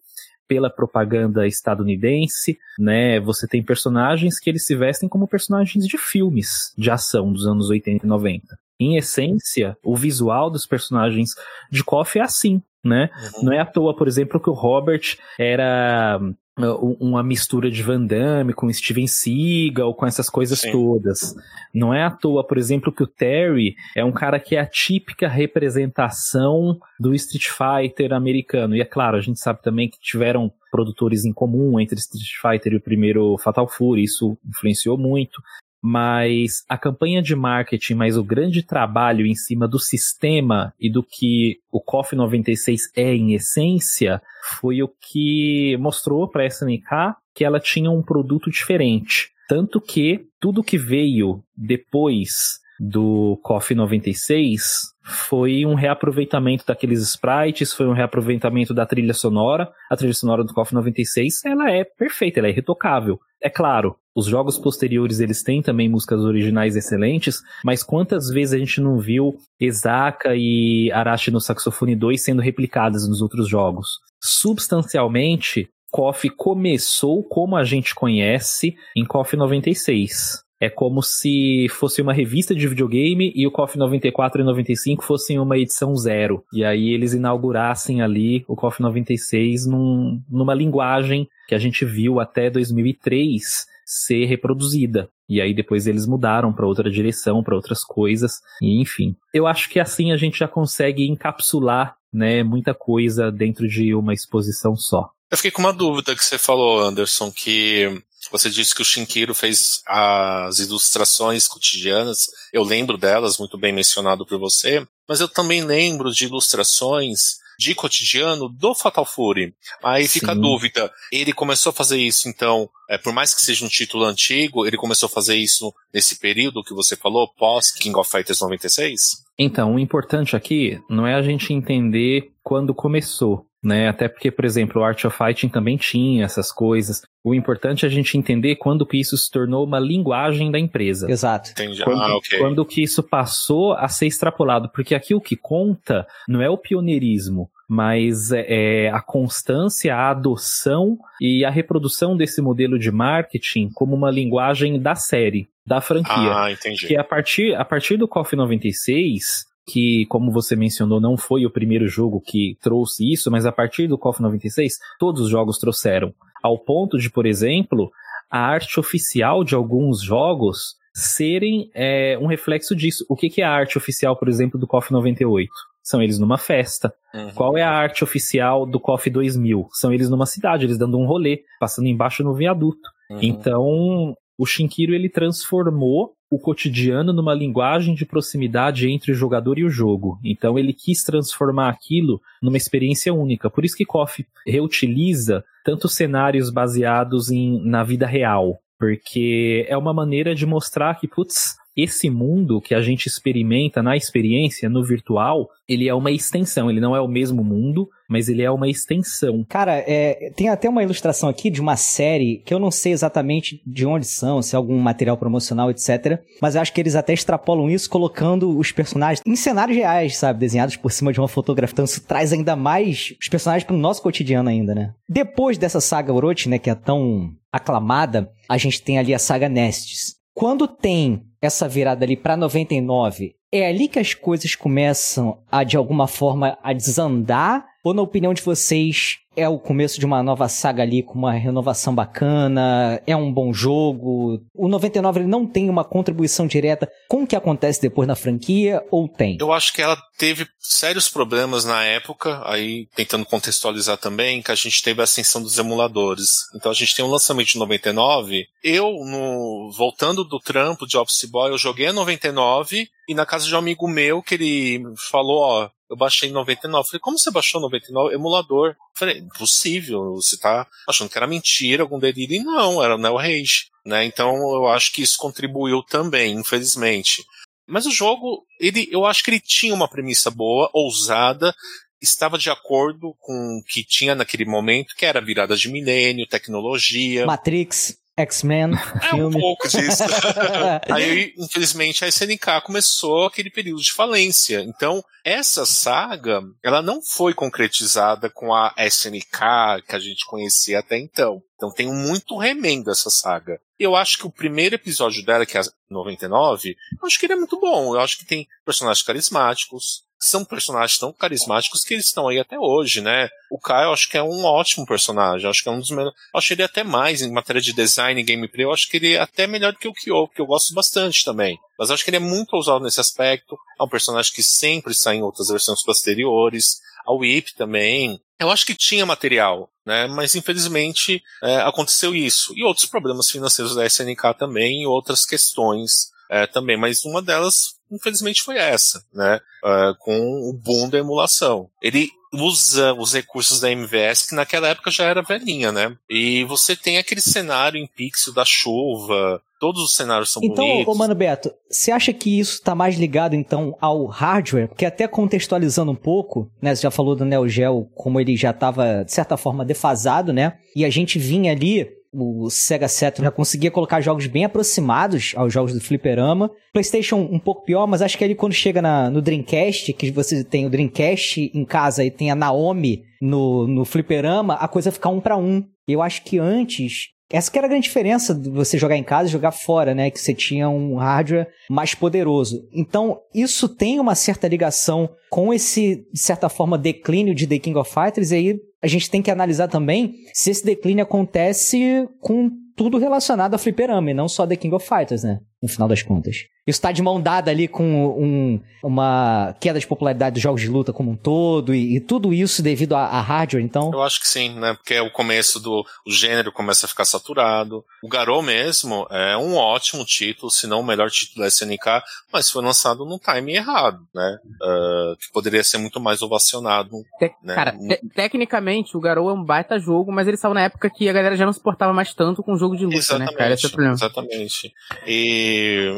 pela 0.49 0.69
propaganda 0.69 1.47
estadunidense, 1.47 2.59
né? 2.79 3.19
Você 3.21 3.47
tem 3.47 3.63
personagens 3.63 4.39
que 4.39 4.51
eles 4.51 4.67
se 4.67 4.75
vestem 4.75 5.09
como 5.09 5.29
personagens 5.29 5.87
de 5.87 5.97
filmes 5.97 6.75
de 6.77 6.91
ação 6.91 7.33
dos 7.33 7.47
anos 7.47 7.71
80 7.71 8.05
e 8.05 8.09
90. 8.09 8.59
Em 8.79 8.97
essência, 8.97 9.77
o 9.83 9.97
visual 9.97 10.51
dos 10.51 10.67
personagens 10.67 11.31
de 11.71 11.85
KOF 11.85 12.19
é 12.19 12.23
assim, 12.23 12.61
né? 12.85 13.09
Uhum. 13.37 13.45
Não 13.45 13.53
é 13.53 13.61
à 13.61 13.65
toa, 13.65 13.97
por 13.97 14.09
exemplo, 14.09 14.41
que 14.41 14.51
o 14.51 14.55
Robert 14.55 15.17
era 15.39 16.21
uma 16.57 17.23
mistura 17.23 17.71
de 17.71 17.83
Van 17.83 18.05
Damme 18.05 18.53
com 18.53 18.71
Steven 18.73 19.07
Seagal, 19.07 19.95
com 19.95 20.07
essas 20.07 20.29
coisas 20.29 20.61
Sim. 20.61 20.73
todas. 20.73 21.35
Não 21.73 21.95
é 21.95 22.03
à 22.03 22.11
toa, 22.11 22.47
por 22.47 22.59
exemplo, 22.59 22.93
que 22.93 23.03
o 23.03 23.07
Terry 23.07 23.75
é 23.97 24.05
um 24.05 24.13
cara 24.13 24.39
que 24.39 24.55
é 24.55 24.61
a 24.61 24.67
típica 24.67 25.29
representação 25.29 26.79
do 27.01 27.15
Street 27.15 27.47
Fighter 27.49 28.13
americano. 28.13 28.77
E 28.77 28.81
é 28.81 28.85
claro, 28.85 29.17
a 29.17 29.21
gente 29.21 29.41
sabe 29.41 29.63
também 29.63 29.89
que 29.89 29.99
tiveram 29.99 30.53
produtores 30.71 31.25
em 31.25 31.33
comum 31.33 31.81
entre 31.81 31.99
Street 31.99 32.35
Fighter 32.41 32.75
e 32.75 32.77
o 32.77 32.83
primeiro 32.83 33.37
Fatal 33.39 33.69
Fury, 33.69 34.05
isso 34.05 34.39
influenciou 34.47 34.99
muito 34.99 35.43
mas 35.83 36.65
a 36.69 36.79
campanha 36.79 37.21
de 37.21 37.35
marketing, 37.35 37.95
mas 37.95 38.17
o 38.17 38.23
grande 38.23 38.63
trabalho 38.63 39.27
em 39.27 39.35
cima 39.35 39.67
do 39.67 39.81
sistema 39.81 40.73
e 40.79 40.89
do 40.89 41.03
que 41.03 41.59
o 41.73 41.81
KOF 41.81 42.15
96 42.15 42.93
é 42.97 43.13
em 43.13 43.35
essência, 43.35 44.23
foi 44.61 44.83
o 44.83 44.89
que 44.89 45.77
mostrou 45.79 46.29
para 46.29 46.45
a 46.45 46.47
SNK 46.47 47.17
que 47.35 47.45
ela 47.45 47.59
tinha 47.59 47.91
um 47.91 48.03
produto 48.03 48.51
diferente. 48.51 49.31
Tanto 49.49 49.81
que 49.81 50.27
tudo 50.41 50.63
que 50.63 50.79
veio 50.79 51.43
depois 51.57 52.61
do 52.79 53.39
KOF 53.43 53.75
96 53.75 54.93
foi 55.05 55.67
um 55.67 55.75
reaproveitamento 55.75 56.65
daqueles 56.67 57.03
sprites, 57.03 57.73
foi 57.73 57.87
um 57.87 57.93
reaproveitamento 57.93 58.73
da 58.73 58.87
trilha 58.87 59.15
sonora. 59.15 59.69
A 59.91 59.97
trilha 59.97 60.15
sonora 60.15 60.45
do 60.45 60.55
KOF 60.55 60.73
96, 60.73 61.45
ela 61.45 61.71
é 61.71 61.85
perfeita, 61.85 62.39
ela 62.39 62.49
é 62.49 62.51
irretocável. 62.51 63.19
É 63.43 63.51
claro, 63.51 63.97
os 64.15 64.27
jogos 64.27 64.57
posteriores 64.57 65.19
eles 65.19 65.43
têm 65.43 65.61
também 65.61 65.89
músicas 65.89 66.21
originais 66.21 66.77
excelentes, 66.77 67.41
mas 67.65 67.83
quantas 67.83 68.29
vezes 68.29 68.55
a 68.55 68.59
gente 68.59 68.81
não 68.81 68.99
viu 68.99 69.37
Ezaka 69.59 70.37
e 70.37 70.93
Arashi 70.93 71.31
no 71.31 71.41
Saxofone 71.41 71.97
2 71.97 72.23
sendo 72.23 72.41
replicadas 72.41 73.09
nos 73.09 73.21
outros 73.21 73.49
jogos? 73.49 73.89
Substancialmente, 74.23 75.69
KOF 75.91 76.31
começou 76.31 77.25
como 77.25 77.57
a 77.57 77.65
gente 77.65 77.95
conhece 77.95 78.75
em 78.97 79.05
KOF 79.05 79.37
96. 79.37 80.43
É 80.63 80.71
como 80.71 81.03
se 81.03 81.67
fosse 81.71 82.01
uma 82.01 82.13
revista 82.13 82.55
de 82.55 82.69
videogame 82.69 83.33
e 83.35 83.45
o 83.49 83.51
KOF 83.51 83.77
94 83.77 84.43
e 84.43 84.45
95 84.45 85.03
fossem 85.03 85.41
uma 85.41 85.59
edição 85.59 85.97
zero. 85.97 86.45
E 86.53 86.65
aí 86.65 86.91
eles 86.91 87.15
inaugurassem 87.15 88.01
ali 88.01 88.45
o 88.47 88.55
KOF 88.55 88.81
96 88.81 89.67
num, 89.67 90.23
numa 90.31 90.55
linguagem 90.55 91.29
que 91.49 91.57
a 91.57 91.59
gente 91.59 91.85
viu 91.85 92.21
até 92.21 92.49
2003 92.49 93.43
ser 93.85 94.27
reproduzida. 94.27 95.11
E 95.29 95.41
aí 95.41 95.53
depois 95.53 95.89
eles 95.89 96.07
mudaram 96.07 96.53
para 96.53 96.65
outra 96.65 96.89
direção, 96.89 97.43
para 97.43 97.57
outras 97.57 97.83
coisas, 97.83 98.35
e 98.63 98.81
enfim. 98.81 99.17
Eu 99.35 99.49
acho 99.49 99.69
que 99.69 99.81
assim 99.81 100.13
a 100.13 100.17
gente 100.17 100.39
já 100.39 100.47
consegue 100.47 101.09
encapsular, 101.09 101.97
né, 102.13 102.45
muita 102.45 102.73
coisa 102.73 103.33
dentro 103.33 103.67
de 103.67 103.97
uma 103.97 104.15
exposição 104.15 104.77
só. 104.77 105.11
Eu 105.29 105.37
fiquei 105.37 105.51
com 105.51 105.63
uma 105.63 105.73
dúvida 105.73 106.15
que 106.15 106.23
você 106.23 106.39
falou, 106.39 106.81
Anderson, 106.81 107.33
que 107.33 108.01
você 108.31 108.49
disse 108.49 108.75
que 108.75 108.83
o 108.83 108.85
Shinkiro 108.85 109.35
fez 109.35 109.83
as 109.87 110.59
ilustrações 110.59 111.47
cotidianas. 111.49 112.27
Eu 112.53 112.63
lembro 112.63 112.97
delas, 112.97 113.39
muito 113.39 113.59
bem 113.59 113.73
mencionado 113.73 114.27
por 114.27 114.39
você. 114.39 114.87
Mas 115.09 115.21
eu 115.21 115.29
também 115.29 115.65
lembro 115.65 116.11
de 116.13 116.25
ilustrações 116.25 117.43
de 117.59 117.75
cotidiano 117.75 118.49
do 118.49 118.75
Fatal 118.75 119.05
Fury. 119.05 119.55
Aí 119.83 120.09
fica 120.09 120.27
Sim. 120.27 120.33
a 120.33 120.35
dúvida, 120.35 120.93
ele 121.13 121.33
começou 121.33 121.71
a 121.71 121.73
fazer 121.73 121.99
isso 121.99 122.29
então, 122.29 122.69
é, 122.89 122.99
por 122.99 123.13
mais 123.13 123.35
que 123.35 123.43
seja 123.43 123.65
um 123.65 123.69
título 123.69 124.05
antigo, 124.05 124.67
ele 124.67 124.77
começou 124.77 125.07
a 125.07 125.11
fazer 125.11 125.37
isso 125.37 125.73
nesse 125.93 126.19
período 126.19 126.65
que 126.65 126.75
você 126.75 126.97
falou, 126.97 127.33
pós 127.35 127.71
King 127.71 127.97
of 127.97 128.11
Fighters 128.11 128.41
96? 128.41 129.23
Então, 129.39 129.75
o 129.75 129.79
importante 129.79 130.35
aqui 130.35 130.81
não 130.89 131.07
é 131.07 131.15
a 131.15 131.23
gente 131.23 131.53
entender 131.53 132.33
quando 132.43 132.75
começou, 132.75 133.47
né? 133.63 133.89
Até 133.89 134.09
porque, 134.09 134.31
por 134.31 134.45
exemplo, 134.45 134.81
o 134.81 134.85
Art 134.85 135.05
of 135.05 135.17
Fighting 135.17 135.49
também 135.49 135.77
tinha 135.77 136.25
essas 136.25 136.51
coisas. 136.51 137.03
O 137.23 137.35
importante 137.35 137.85
é 137.85 137.89
a 137.89 137.91
gente 137.91 138.19
entender 138.19 138.57
quando 138.57 138.85
que 138.85 138.99
isso 138.99 139.17
se 139.17 139.31
tornou 139.31 139.65
uma 139.65 139.79
linguagem 139.79 140.51
da 140.51 140.59
empresa. 140.59 141.11
Exato. 141.11 141.51
Entendi. 141.53 141.83
Quando, 141.85 142.03
ah, 142.03 142.17
ok. 142.17 142.39
quando 142.39 142.65
que 142.65 142.83
isso 142.83 143.03
passou 143.03 143.75
a 143.75 143.87
ser 143.87 144.07
extrapolado, 144.07 144.69
porque 144.71 144.95
aqui 144.95 145.15
o 145.15 145.21
que 145.21 145.37
conta 145.37 146.07
não 146.29 146.43
é 146.43 146.51
o 146.51 146.59
pioneirismo, 146.59 147.49
mas 147.69 148.33
é, 148.33 148.87
é 148.87 148.91
a 148.91 149.01
constância, 149.01 149.95
a 149.95 150.11
adoção 150.11 150.99
e 151.21 151.45
a 151.45 151.51
reprodução 151.51 152.17
desse 152.17 152.43
modelo 152.43 152.79
de 152.79 152.91
marketing 152.91 153.71
como 153.73 153.95
uma 153.95 154.11
linguagem 154.11 154.81
da 154.81 154.97
série, 154.97 155.49
da 155.65 155.81
franquia. 155.81 156.37
Ah, 156.37 156.51
entendi. 156.51 156.89
Que 156.89 156.97
a 156.97 157.05
partir, 157.05 157.55
a 157.55 157.65
partir 157.65 157.97
do 157.97 158.09
KOF 158.09 158.35
96, 158.35 159.47
que, 159.67 160.07
como 160.07 160.33
você 160.33 160.57
mencionou, 160.57 161.01
não 161.01 161.17
foi 161.17 161.47
o 161.47 161.51
primeiro 161.51 161.87
jogo 161.87 162.21
que 162.21 162.57
trouxe 162.61 163.11
isso, 163.13 163.31
mas 163.31 163.47
a 163.47 163.53
partir 163.53 163.87
do 163.87 163.99
KOF 163.99 164.21
96, 164.21 164.79
todos 164.99 165.23
os 165.23 165.29
jogos 165.29 165.59
trouxeram. 165.59 166.13
Ao 166.43 166.59
ponto 166.59 166.99
de, 166.99 167.09
por 167.09 167.27
exemplo, 167.27 167.91
a 168.31 168.41
arte 168.41 168.81
oficial 168.81 169.45
de 169.45 169.55
alguns 169.55 170.03
jogos 170.03 170.77
serem 170.95 171.71
é, 171.75 172.19
um 172.21 172.27
reflexo 172.27 172.75
disso. 172.75 173.05
O 173.09 173.17
que, 173.17 173.31
que 173.31 173.41
é 173.41 173.45
a 173.45 173.51
arte 173.51 173.79
oficial, 173.79 174.17
por 174.17 174.29
exemplo, 174.29 174.59
do 174.59 174.67
KOF 174.67 174.93
98? 174.93 175.51
São 175.83 176.03
eles 176.03 176.19
numa 176.19 176.39
festa. 176.39 176.95
Uhum. 177.15 177.31
Qual 177.33 177.57
é 177.57 177.63
a 177.63 177.71
arte 177.71 178.05
oficial 178.05 178.67
do 178.67 178.79
KOF 178.79 179.11
2000? 179.11 179.69
São 179.73 179.93
eles 179.93 180.09
numa 180.09 180.27
cidade, 180.27 180.65
eles 180.65 180.79
dando 180.79 180.99
um 180.99 181.07
rolê, 181.07 181.43
passando 181.59 181.89
embaixo 181.89 182.23
no 182.23 182.35
viaduto. 182.35 182.89
Uhum. 183.11 183.19
Então, 183.21 184.17
o 184.39 184.47
Shinkiro 184.47 184.95
ele 184.95 185.09
transformou 185.09 186.15
o 186.31 186.39
cotidiano 186.39 187.13
numa 187.13 187.35
linguagem 187.35 187.95
de 187.95 188.07
proximidade 188.07 188.89
entre 188.89 189.13
o 189.13 189.15
jogador 189.15 189.59
e 189.59 189.65
o 189.65 189.69
jogo. 189.69 190.19
Então, 190.25 190.59
ele 190.59 190.73
quis 190.73 191.03
transformar 191.03 191.69
aquilo 191.69 192.23
numa 192.43 192.57
experiência 192.57 193.13
única. 193.13 193.51
Por 193.51 193.67
isso 193.67 193.77
que 193.77 193.85
KOF 193.85 194.27
reutiliza 194.47 195.45
tantos 195.63 195.95
cenários 195.95 196.51
baseados 196.51 197.31
em, 197.31 197.63
na 197.63 197.85
vida 197.85 198.07
real, 198.07 198.59
porque 198.79 199.67
é 199.69 199.77
uma 199.77 199.93
maneira 199.93 200.35
de 200.35 200.47
mostrar 200.47 200.99
que, 200.99 201.07
putz, 201.07 201.55
esse 201.77 202.11
mundo 202.11 202.61
que 202.61 202.75
a 202.75 202.83
gente 202.83 203.07
experimenta 203.07 203.83
na 203.83 203.97
experiência, 203.97 204.69
no 204.69 204.85
virtual, 204.85 205.49
ele 205.69 205.89
é 205.89 205.95
uma 205.95 206.11
extensão, 206.11 206.71
ele 206.71 206.81
não 206.81 206.95
é 206.95 207.01
o 207.01 207.09
mesmo 207.09 207.43
mundo, 207.43 207.89
mas 208.09 208.29
ele 208.29 208.43
é 208.43 208.51
uma 208.51 208.69
extensão. 208.69 209.45
Cara, 209.49 209.83
é, 209.87 210.31
tem 210.37 210.49
até 210.49 210.69
uma 210.69 210.83
ilustração 210.83 211.29
aqui 211.29 211.49
de 211.49 211.61
uma 211.61 211.77
série 211.77 212.43
que 212.45 212.53
eu 212.53 212.59
não 212.59 212.71
sei 212.71 212.93
exatamente 212.93 213.63
de 213.67 213.87
onde 213.87 214.07
são, 214.07 214.43
se 214.43 214.55
é 214.55 214.59
algum 214.59 214.79
material 214.79 215.17
promocional, 215.17 215.71
etc. 215.71 216.21
Mas 216.41 216.57
acho 216.57 216.73
que 216.73 216.81
eles 216.81 216.95
até 216.95 217.15
extrapolam 217.15 217.71
isso 217.71 217.89
colocando 217.89 218.59
os 218.59 218.71
personagens 218.71 219.23
em 219.27 219.35
cenários 219.37 219.77
reais, 219.77 220.17
sabe? 220.17 220.41
Desenhados 220.41 220.77
por 220.77 220.93
cima 220.93 221.13
de 221.13 221.21
uma 221.21 221.29
fotografia. 221.29 221.73
Então 221.73 221.85
isso 221.87 222.07
traz 222.07 222.33
ainda 222.33 222.55
mais 222.55 223.15
os 223.21 223.29
personagens 223.29 223.67
pro 223.67 223.77
nosso 223.77 224.03
cotidiano 224.03 224.51
ainda, 224.51 224.75
né? 224.75 224.93
Depois 225.09 225.57
dessa 225.57 225.81
saga 225.81 226.13
Orochi, 226.13 226.49
né, 226.49 226.59
que 226.59 226.69
é 226.69 226.75
tão 226.75 227.31
aclamada, 227.53 228.31
a 228.49 228.59
gente 228.59 228.83
tem 228.83 228.99
ali 228.99 229.15
a 229.15 229.19
saga 229.19 229.49
Nestes. 229.49 230.22
Quando 230.35 230.67
tem 230.67 231.27
essa 231.41 231.69
virada 231.69 232.05
ali 232.05 232.17
pra 232.17 232.37
99, 232.37 233.35
é 233.51 233.67
ali 233.67 233.87
que 233.87 233.99
as 233.99 234.15
coisas 234.15 234.55
começam 234.55 235.43
a, 235.51 235.63
de 235.63 235.77
alguma 235.77 236.07
forma, 236.07 236.59
a 236.63 236.73
desandar? 236.73 237.67
Ou, 237.85 237.93
na 237.93 238.03
opinião 238.03 238.33
de 238.33 238.43
vocês, 238.43 239.19
é 239.37 239.49
o 239.49 239.59
começo 239.59 239.99
de 239.99 240.07
uma 240.07 240.23
nova 240.23 240.49
saga 240.49 240.83
ali 240.83 241.03
com 241.03 241.15
uma 241.15 241.33
renovação 241.33 241.95
bacana? 241.95 243.03
É 243.07 243.17
um 243.17 243.33
bom 243.33 243.53
jogo? 243.53 244.41
O 244.55 244.69
99 244.69 245.21
ele 245.21 245.29
não 245.29 245.47
tem 245.47 245.69
uma 245.69 245.85
contribuição 245.85 246.47
direta 246.47 246.91
com 247.09 247.23
o 247.23 247.27
que 247.27 247.35
acontece 247.35 247.81
depois 247.81 248.07
na 248.07 248.15
franquia? 248.15 248.83
Ou 248.91 249.09
tem? 249.09 249.37
Eu 249.41 249.53
acho 249.53 249.73
que 249.73 249.83
ela 249.83 249.97
teve 250.19 250.47
sérios 250.61 251.09
problemas 251.09 251.65
na 251.65 251.83
época, 251.83 252.43
aí 252.45 252.87
tentando 252.95 253.25
contextualizar 253.25 253.97
também, 253.97 254.43
que 254.43 254.53
a 254.53 254.55
gente 254.55 254.83
teve 254.83 255.01
a 255.01 255.05
ascensão 255.05 255.43
dos 255.43 255.59
emuladores. 255.59 256.31
Então 256.55 256.71
a 256.71 256.75
gente 256.75 256.95
tem 256.95 257.05
um 257.05 257.11
lançamento 257.11 257.49
de 257.49 257.59
99. 257.59 258.45
Eu, 258.63 258.93
no, 259.05 259.73
voltando 259.77 260.25
do 260.25 260.39
trampo 260.39 260.87
de 260.87 260.97
Office 260.97 261.29
Boy, 261.29 261.51
eu 261.51 261.59
joguei 261.59 261.87
a 261.87 261.93
99 261.93 262.87
e 263.09 263.15
na 263.15 263.27
casa 263.27 263.47
de 263.47 263.55
um 263.55 263.59
amigo 263.59 263.89
meu 263.89 264.23
que 264.23 264.35
ele 264.35 264.83
falou, 265.11 265.41
ó, 265.41 265.69
eu 265.93 265.97
baixei 265.97 266.31
em 266.31 266.33
99. 266.33 266.81
Eu 266.81 266.89
falei, 266.89 267.01
como 267.01 267.19
você 267.19 267.31
baixou 267.31 267.61
99? 267.61 268.15
Emulador. 268.15 268.75
Falei, 268.95 269.19
impossível, 269.19 270.15
você 270.15 270.39
tá 270.39 270.67
achando 270.89 271.11
que 271.11 271.19
era 271.19 271.27
mentira, 271.27 271.83
algum 271.83 271.99
delírio. 271.99 272.37
E 272.37 272.43
não, 272.43 272.83
era 272.83 272.97
o 272.97 272.99
Neo 272.99 273.17
Rage. 273.17 273.67
Né? 273.85 274.05
Então 274.07 274.35
eu 274.55 274.69
acho 274.69 274.91
que 274.93 275.03
isso 275.03 275.19
contribuiu 275.19 275.83
também, 275.83 276.35
infelizmente. 276.35 277.23
Mas 277.69 277.85
o 277.85 277.91
jogo, 277.91 278.45
ele, 278.59 278.89
eu 278.91 279.05
acho 279.05 279.23
que 279.23 279.31
ele 279.31 279.41
tinha 279.41 279.75
uma 279.75 279.89
premissa 279.89 280.31
boa, 280.31 280.71
ousada, 280.73 281.55
estava 282.01 282.39
de 282.39 282.49
acordo 282.49 283.15
com 283.21 283.59
o 283.59 283.63
que 283.63 283.85
tinha 283.85 284.15
naquele 284.15 284.47
momento, 284.47 284.95
que 284.97 285.05
era 285.05 285.21
virada 285.21 285.55
de 285.57 285.69
milênio, 285.69 286.27
tecnologia. 286.27 287.27
Matrix, 287.27 287.99
X-Men, 288.17 288.73
É 289.11 289.15
um 289.15 289.31
pouco 289.31 289.67
disso. 289.69 290.03
Aí, 290.93 291.33
infelizmente, 291.39 292.05
a 292.05 292.09
SNK 292.09 292.61
começou 292.63 293.27
aquele 293.27 293.51
período 293.51 293.81
de 293.81 293.93
falência. 293.93 294.61
Então, 294.61 295.03
essa 295.25 295.65
saga, 295.65 296.43
ela 296.63 296.83
não 296.83 297.01
foi 297.01 297.33
concretizada 297.33 298.29
com 298.29 298.53
a 298.53 298.75
SNK 298.77 299.83
que 299.89 299.97
a 299.97 299.99
gente 299.99 300.27
conhecia 300.27 300.81
até 300.81 300.99
então. 300.99 301.43
Então 301.57 301.73
tem 301.73 301.87
muito 301.87 302.37
remendo 302.37 302.91
essa 302.91 303.09
saga. 303.09 303.61
Eu 303.79 303.97
acho 303.97 304.19
que 304.19 304.27
o 304.27 304.33
primeiro 304.33 304.75
episódio 304.75 305.25
dela, 305.25 305.47
que 305.47 305.57
é 305.57 305.61
a 305.61 305.65
99, 305.89 306.77
eu 307.01 307.07
acho 307.07 307.19
que 307.19 307.27
ele 307.27 307.35
é 307.35 307.37
muito 307.37 307.59
bom. 307.59 307.95
Eu 307.95 308.01
acho 308.01 308.19
que 308.19 308.27
tem 308.27 308.47
personagens 308.65 309.05
carismáticos. 309.05 310.03
São 310.25 310.45
personagens 310.45 310.99
tão 310.99 311.13
carismáticos 311.13 311.83
que 311.83 311.95
eles 311.95 312.07
estão 312.07 312.29
aí 312.29 312.39
até 312.39 312.57
hoje, 312.57 313.01
né? 313.01 313.29
O 313.51 313.59
Kai, 313.59 313.87
eu 313.87 313.93
acho 313.93 314.09
que 314.09 314.17
é 314.17 314.23
um 314.23 314.45
ótimo 314.45 314.87
personagem. 314.87 315.51
Acho 315.51 315.65
que 315.65 315.69
é 315.69 315.73
um 315.73 315.81
dos 315.81 315.91
melhores. 315.91 316.17
Acho 316.33 316.53
ele 316.53 316.63
até 316.63 316.85
mais 316.85 317.23
em 317.23 317.33
matéria 317.33 317.61
de 317.61 317.73
design 317.73 318.21
e 318.21 318.25
gameplay. 318.25 318.65
Eu 318.65 318.73
acho 318.73 318.89
que 318.89 318.99
ele 318.99 319.15
é 319.15 319.21
até 319.21 319.49
melhor 319.49 319.73
do 319.73 319.79
que 319.81 319.89
o 319.89 319.93
Kyo, 319.93 320.29
que 320.29 320.41
eu 320.41 320.47
gosto 320.47 320.73
bastante 320.75 321.25
também. 321.25 321.59
Mas 321.77 321.91
acho 321.91 322.05
que 322.05 322.11
ele 322.11 322.19
é 322.19 322.21
muito 322.21 322.55
ousado 322.55 322.85
nesse 322.85 323.01
aspecto. 323.01 323.59
É 323.81 323.83
um 323.83 323.89
personagem 323.89 324.33
que 324.33 324.45
sempre 324.45 324.95
sai 324.95 325.17
em 325.17 325.23
outras 325.23 325.49
versões 325.49 325.83
posteriores. 325.83 326.81
A 327.05 327.13
Whip 327.13 327.55
também. 327.57 328.21
Eu 328.39 328.51
acho 328.51 328.65
que 328.65 328.75
tinha 328.75 329.05
material, 329.05 329.69
né? 329.85 330.07
Mas 330.07 330.35
infelizmente 330.35 331.23
é, 331.43 331.57
aconteceu 331.57 332.15
isso. 332.15 332.53
E 332.57 332.65
outros 332.65 332.87
problemas 332.87 333.29
financeiros 333.29 333.75
da 333.75 333.85
SNK 333.85 334.35
também, 334.39 334.83
e 334.83 334.87
outras 334.87 335.25
questões 335.25 336.13
é, 336.31 336.47
também. 336.47 336.77
Mas 336.77 337.05
uma 337.05 337.21
delas, 337.21 337.75
infelizmente, 337.93 338.43
foi 338.43 338.57
essa, 338.59 339.05
né? 339.13 339.39
É, 339.65 339.93
com 340.01 340.51
o 340.51 340.53
boom 340.53 340.89
da 340.89 340.99
emulação. 340.99 341.69
Ele 341.81 342.09
usa 342.33 342.95
os 342.95 343.13
recursos 343.13 343.61
da 343.61 343.71
MVS, 343.71 344.29
que 344.29 344.35
naquela 344.35 344.69
época 344.69 344.91
já 344.91 345.05
era 345.05 345.23
velhinha, 345.23 345.71
né? 345.71 345.95
E 346.09 346.45
você 346.45 346.75
tem 346.75 346.97
aquele 346.99 347.21
cenário 347.21 347.79
em 347.79 347.87
pixel 347.87 348.33
da 348.33 348.45
chuva, 348.45 349.41
todos 349.61 349.83
os 349.83 349.95
cenários 349.95 350.33
são 350.33 350.43
Então, 350.43 350.67
bonitos. 350.67 350.95
ô 350.95 350.97
Mano 350.97 351.15
Beto, 351.15 351.53
você 351.71 351.93
acha 351.93 352.13
que 352.13 352.41
isso 352.41 352.63
tá 352.63 352.75
mais 352.75 352.97
ligado, 352.97 353.35
então, 353.37 353.77
ao 353.81 354.07
hardware? 354.07 354.69
Porque 354.69 354.87
até 354.87 355.07
contextualizando 355.07 355.93
um 355.93 355.97
pouco, 355.97 356.51
né, 356.61 356.75
você 356.75 356.83
já 356.83 356.91
falou 356.91 357.15
do 357.15 357.25
Neo 357.27 357.47
Geo, 357.49 357.85
como 357.95 358.19
ele 358.19 358.35
já 358.35 358.53
tava, 358.53 359.05
de 359.05 359.13
certa 359.13 359.37
forma, 359.37 359.63
defasado, 359.65 360.33
né? 360.33 360.55
E 360.75 360.85
a 360.87 360.91
gente 360.91 361.19
vinha 361.19 361.53
ali, 361.53 361.87
o 362.13 362.51
Sega 362.51 362.89
Saturn 362.89 363.25
já 363.25 363.31
conseguia 363.31 363.71
colocar 363.71 364.01
jogos 364.01 364.27
bem 364.27 364.45
aproximados 364.45 365.33
aos 365.35 365.53
jogos 365.53 365.73
do 365.73 365.81
fliperama. 365.81 366.51
PlayStation 366.73 367.17
um 367.17 367.39
pouco 367.39 367.65
pior, 367.65 367.87
mas 367.87 368.03
acho 368.03 368.19
que 368.19 368.25
ali 368.25 368.35
quando 368.35 368.53
chega 368.53 368.83
na, 368.83 369.09
no 369.09 369.23
Dreamcast, 369.23 369.93
que 369.95 370.11
você 370.11 370.45
tem 370.45 370.67
o 370.67 370.71
Dreamcast 370.71 371.51
em 371.55 371.65
casa 371.65 372.05
e 372.05 372.11
tem 372.11 372.31
a 372.31 372.35
Naomi 372.35 373.03
no, 373.21 373.67
no 373.67 373.85
fliperama, 373.85 374.55
a 374.55 374.69
coisa 374.69 374.93
fica 374.93 375.09
um 375.09 375.21
para 375.21 375.37
um. 375.37 375.65
Eu 375.89 376.03
acho 376.03 376.23
que 376.23 376.39
antes 376.39 377.13
essa 377.33 377.51
que 377.51 377.57
era 377.57 377.67
a 377.67 377.71
grande 377.71 377.85
diferença 377.85 378.35
de 378.35 378.51
você 378.51 378.77
jogar 378.77 378.97
em 378.97 379.03
casa 379.03 379.29
e 379.29 379.33
jogar 379.33 379.53
fora, 379.53 379.95
né? 379.95 380.11
Que 380.11 380.21
você 380.21 380.35
tinha 380.35 380.69
um 380.69 380.97
hardware 380.97 381.49
mais 381.71 381.95
poderoso. 381.95 382.69
Então, 382.75 383.21
isso 383.35 383.71
tem 383.71 383.99
uma 383.99 384.15
certa 384.15 384.47
ligação 384.47 385.09
com 385.31 385.53
esse, 385.53 386.07
de 386.13 386.21
certa 386.21 386.51
forma, 386.51 386.77
declínio 386.77 387.35
de 387.35 387.47
The 387.47 387.59
King 387.59 387.79
of 387.79 387.91
Fighters. 387.91 388.33
E 388.33 388.35
aí 388.35 388.61
a 388.83 388.87
gente 388.87 389.11
tem 389.11 389.23
que 389.23 389.31
analisar 389.31 389.69
também 389.69 390.15
se 390.35 390.51
esse 390.51 390.65
declínio 390.65 391.05
acontece 391.05 392.09
com 392.21 392.51
tudo 392.77 392.99
relacionado 392.99 393.55
a 393.55 393.59
fliperama 393.59 394.11
e 394.11 394.15
não 394.15 394.29
só 394.29 394.47
The 394.47 394.57
King 394.57 394.75
of 394.75 394.87
Fighters, 394.87 395.23
né? 395.23 395.39
No 395.63 395.69
final 395.69 395.89
das 395.89 396.03
contas. 396.03 396.47
Isso 396.67 396.81
tá 396.81 396.93
de 396.93 397.03
mão 397.03 397.21
dada 397.21 397.51
ali 397.51 397.67
com 397.67 397.85
um, 397.85 398.61
uma 398.85 399.55
queda 399.61 399.81
de 399.81 399.87
popularidade 399.87 400.35
dos 400.35 400.43
jogos 400.43 400.61
de 400.61 400.69
luta 400.69 400.93
como 400.93 401.11
um 401.11 401.17
todo, 401.17 401.75
e, 401.75 401.97
e 401.97 402.01
tudo 402.01 402.33
isso 402.33 402.63
devido 402.63 402.95
a, 402.95 403.21
hardware, 403.21 403.65
então? 403.65 403.91
Eu 403.93 404.03
acho 404.03 404.21
que 404.21 404.29
sim, 404.29 404.55
né? 404.59 404.75
Porque 404.75 404.95
é 404.95 405.03
o 405.03 405.11
começo 405.11 405.59
do 405.59 405.85
o 406.07 406.11
gênero 406.11 406.53
começa 406.53 406.87
a 406.87 406.89
ficar 406.89 407.05
saturado. 407.05 407.85
O 408.03 408.09
Garou 408.09 408.43
mesmo 408.43 409.07
é 409.11 409.37
um 409.37 409.57
ótimo 409.57 410.05
título, 410.05 410.51
se 410.53 410.69
não 410.69 410.81
o 410.81 410.87
melhor 410.87 411.11
título 411.11 411.43
da 411.43 411.49
SNK, 411.49 412.03
mas 412.33 412.49
foi 412.49 412.63
lançado 412.63 413.05
no 413.05 413.19
time 413.19 413.57
errado, 413.57 413.99
né? 414.15 414.39
Uh, 414.63 415.17
que 415.17 415.33
poderia 415.33 415.65
ser 415.65 415.79
muito 415.79 416.01
mais 416.01 416.23
ovacionado. 416.23 416.91
Te 417.19 417.33
né? 417.43 417.55
Cara, 417.57 417.73
te 417.73 418.01
tecnicamente 418.15 418.97
o 418.97 419.01
Garou 419.01 419.31
é 419.31 419.33
um 419.33 419.45
baita 419.45 419.81
jogo, 419.81 420.13
mas 420.13 420.29
ele 420.29 420.37
saiu 420.37 420.55
na 420.55 420.63
época 420.63 420.89
que 420.89 421.09
a 421.09 421.13
galera 421.13 421.37
já 421.37 421.45
não 421.45 421.53
se 421.53 421.61
portava 421.61 421.93
mais 421.93 422.15
tanto 422.15 422.41
com 422.41 422.53
o 422.53 422.57
jogo 422.57 422.77
de 422.77 422.85
luta, 422.85 422.99
exatamente, 422.99 423.33
né, 423.33 423.37
cara? 423.37 423.55
Esse 423.55 423.67
é 423.67 423.69
o 423.69 423.73
problema. 423.73 423.95
Exatamente. 423.95 424.73
E 425.07 425.52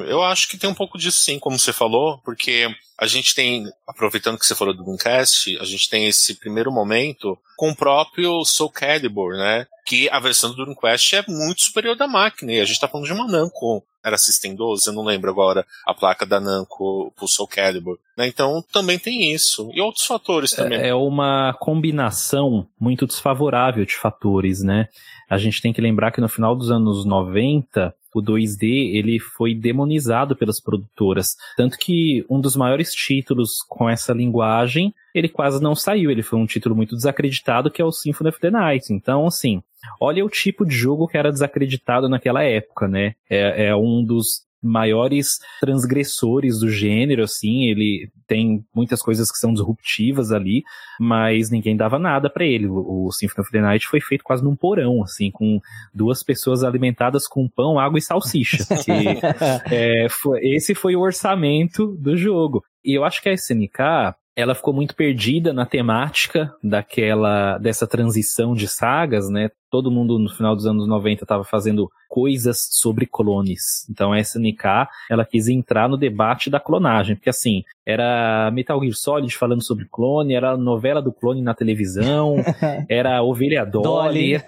eu 0.09 0.23
acho 0.23 0.49
que 0.49 0.57
tem 0.57 0.69
um 0.69 0.75
pouco 0.75 0.99
disso 0.99 1.19
sim, 1.19 1.39
como 1.39 1.59
você 1.59 1.73
falou, 1.73 2.19
porque 2.25 2.69
a 2.99 3.07
gente 3.07 3.35
tem, 3.35 3.67
aproveitando 3.87 4.39
que 4.39 4.47
você 4.47 4.55
falou 4.55 4.75
do 4.75 4.83
Dreamcast, 4.85 5.59
a 5.59 5.65
gente 5.65 5.91
tem 5.91 6.07
esse 6.07 6.35
primeiro 6.37 6.71
momento 6.73 7.39
com 7.57 7.71
o 7.71 7.77
próprio 7.77 8.45
Soul 8.45 8.71
Calibur, 8.71 9.37
né? 9.37 9.67
Que 9.87 10.09
a 10.11 10.21
versão 10.21 10.51
do 10.51 10.57
Dreamcast 10.57 11.17
é 11.17 11.25
muito 11.29 11.63
superior 11.63 11.97
da 11.97 12.07
máquina, 12.07 12.53
e 12.53 12.61
a 12.61 12.65
gente 12.65 12.81
tá 12.81 12.89
falando 12.89 13.07
de 13.07 13.13
uma 13.13 13.27
Namco, 13.27 13.85
era 14.05 14.19
System 14.19 14.55
12, 14.55 14.87
eu 14.87 14.93
não 14.93 15.05
lembro 15.05 15.31
agora 15.31 15.67
a 15.87 15.95
placa 15.95 16.27
da 16.27 16.39
Namco 16.39 17.13
pro 17.17 17.27
Soul 17.27 17.49
Calibur. 17.49 17.99
Né? 18.17 18.27
Então 18.29 18.63
também 18.73 18.99
tem 18.99 19.33
isso. 19.33 19.71
E 19.73 19.81
outros 19.81 20.05
fatores 20.05 20.53
também. 20.53 20.79
É 20.79 20.95
uma 20.95 21.55
combinação 21.59 22.67
muito 22.79 23.07
desfavorável 23.07 23.85
de 23.85 23.97
fatores, 23.97 24.63
né? 24.63 24.89
A 25.29 25.39
gente 25.39 25.63
tem 25.63 25.73
que 25.73 25.81
lembrar 25.81 26.13
que 26.13 26.21
no 26.21 26.29
final 26.29 26.55
dos 26.55 26.71
anos 26.71 27.07
90, 27.07 27.95
o 28.15 28.23
2D 28.23 28.95
ele 28.95 29.19
foi 29.19 29.55
demonizado 29.55 30.37
pelas 30.37 30.61
produtoras. 30.61 31.35
Tanto 31.57 31.77
que 31.77 32.25
um 32.31 32.41
dos 32.41 32.57
maiores 32.57 32.93
títulos 32.93 33.59
com 33.69 33.91
essa 33.91 34.13
linguagem, 34.13 34.95
ele 35.15 35.29
quase 35.29 35.61
não 35.61 35.75
saiu. 35.75 36.11
Ele 36.11 36.23
foi 36.23 36.39
um 36.39 36.47
título 36.47 36.77
muito 36.77 36.95
desacreditado, 36.95 37.71
que 37.71 37.83
é 37.83 37.85
o 37.85 37.93
Symphony 37.93 38.31
of 38.31 38.41
the 38.41 38.51
Night. 38.51 38.93
Então, 38.93 39.27
assim, 39.27 39.63
olha 40.01 40.25
o 40.25 40.31
tipo 40.31 40.65
de 40.65 40.75
jogo 40.75 41.09
que 41.09 41.19
era 41.19 41.33
desacreditado 41.33 42.09
naquela 42.09 42.43
época, 42.43 42.87
né? 42.87 43.15
É, 43.29 43.67
é 43.67 43.77
um 43.77 44.05
dos 44.05 44.45
maiores 44.65 45.39
transgressores 45.61 46.59
do 46.59 46.71
gênero, 46.71 47.23
assim, 47.23 47.67
ele 47.67 48.11
tem 48.27 48.65
muitas 48.75 49.03
coisas 49.03 49.31
que 49.31 49.39
são 49.39 49.53
disruptivas 49.53 50.33
ali, 50.33 50.65
mas 50.99 51.51
ninguém 51.51 51.77
dava 51.77 51.99
nada 51.99 52.31
para 52.31 52.45
ele. 52.45 52.67
O, 52.67 53.11
Symphony 53.13 53.43
of 53.43 53.53
the 53.53 53.61
Night 53.61 53.87
foi 53.87 54.01
feito 54.01 54.25
quase 54.25 54.43
num 54.43 54.57
porão, 54.57 55.03
assim, 55.03 55.31
com 55.31 55.61
duas 55.93 56.23
pessoas 56.23 56.65
alimentadas 56.65 57.29
com 57.29 57.49
pão, 57.49 57.79
água 57.79 57.99
e 57.99 58.03
salsicha. 58.03 58.65
e, 58.89 59.75
é, 59.75 60.09
foi, 60.09 60.41
esse 60.43 60.75
foi 60.75 60.97
o 60.97 61.01
orçamento 61.01 61.95
do 61.99 62.17
jogo. 62.17 62.65
E 62.85 62.97
eu 62.97 63.05
acho 63.05 63.23
que 63.23 63.29
a 63.29 63.33
SNK, 63.33 64.15
ela 64.37 64.55
ficou 64.55 64.75
muito 64.75 64.97
perdida 64.97 65.53
na 65.53 65.65
temática 65.65 66.53
daquela 66.63 67.59
dessa 67.59 67.87
transição 67.87 68.55
de 68.55 68.67
sagas, 68.67 69.29
né? 69.29 69.51
Todo 69.75 69.91
mundo 69.91 70.21
no 70.21 70.29
final 70.29 70.55
dos 70.55 70.67
anos 70.67 70.87
90 70.87 71.25
estava 71.25 71.43
fazendo 71.43 71.91
coisas 72.09 72.69
sobre 72.71 73.07
clones. 73.07 73.85
Então 73.91 74.13
a 74.13 74.21
SNK, 74.21 74.87
ela 75.11 75.25
quis 75.25 75.49
entrar 75.49 75.89
no 75.89 75.97
debate 75.97 76.49
da 76.49 76.61
clonagem, 76.61 77.17
porque 77.17 77.29
assim, 77.29 77.65
era 77.85 78.51
Metal 78.53 78.81
Gear 78.81 78.95
Solid 78.95 79.37
falando 79.37 79.63
sobre 79.63 79.87
clone, 79.91 80.33
era 80.33 80.57
novela 80.57 81.03
do 81.03 81.13
clone 81.13 81.43
na 81.43 81.55
televisão, 81.55 82.37
era 82.89 83.21
Ovelha 83.23 83.65
Dolly. 83.65 84.39
Dolly. 84.39 84.45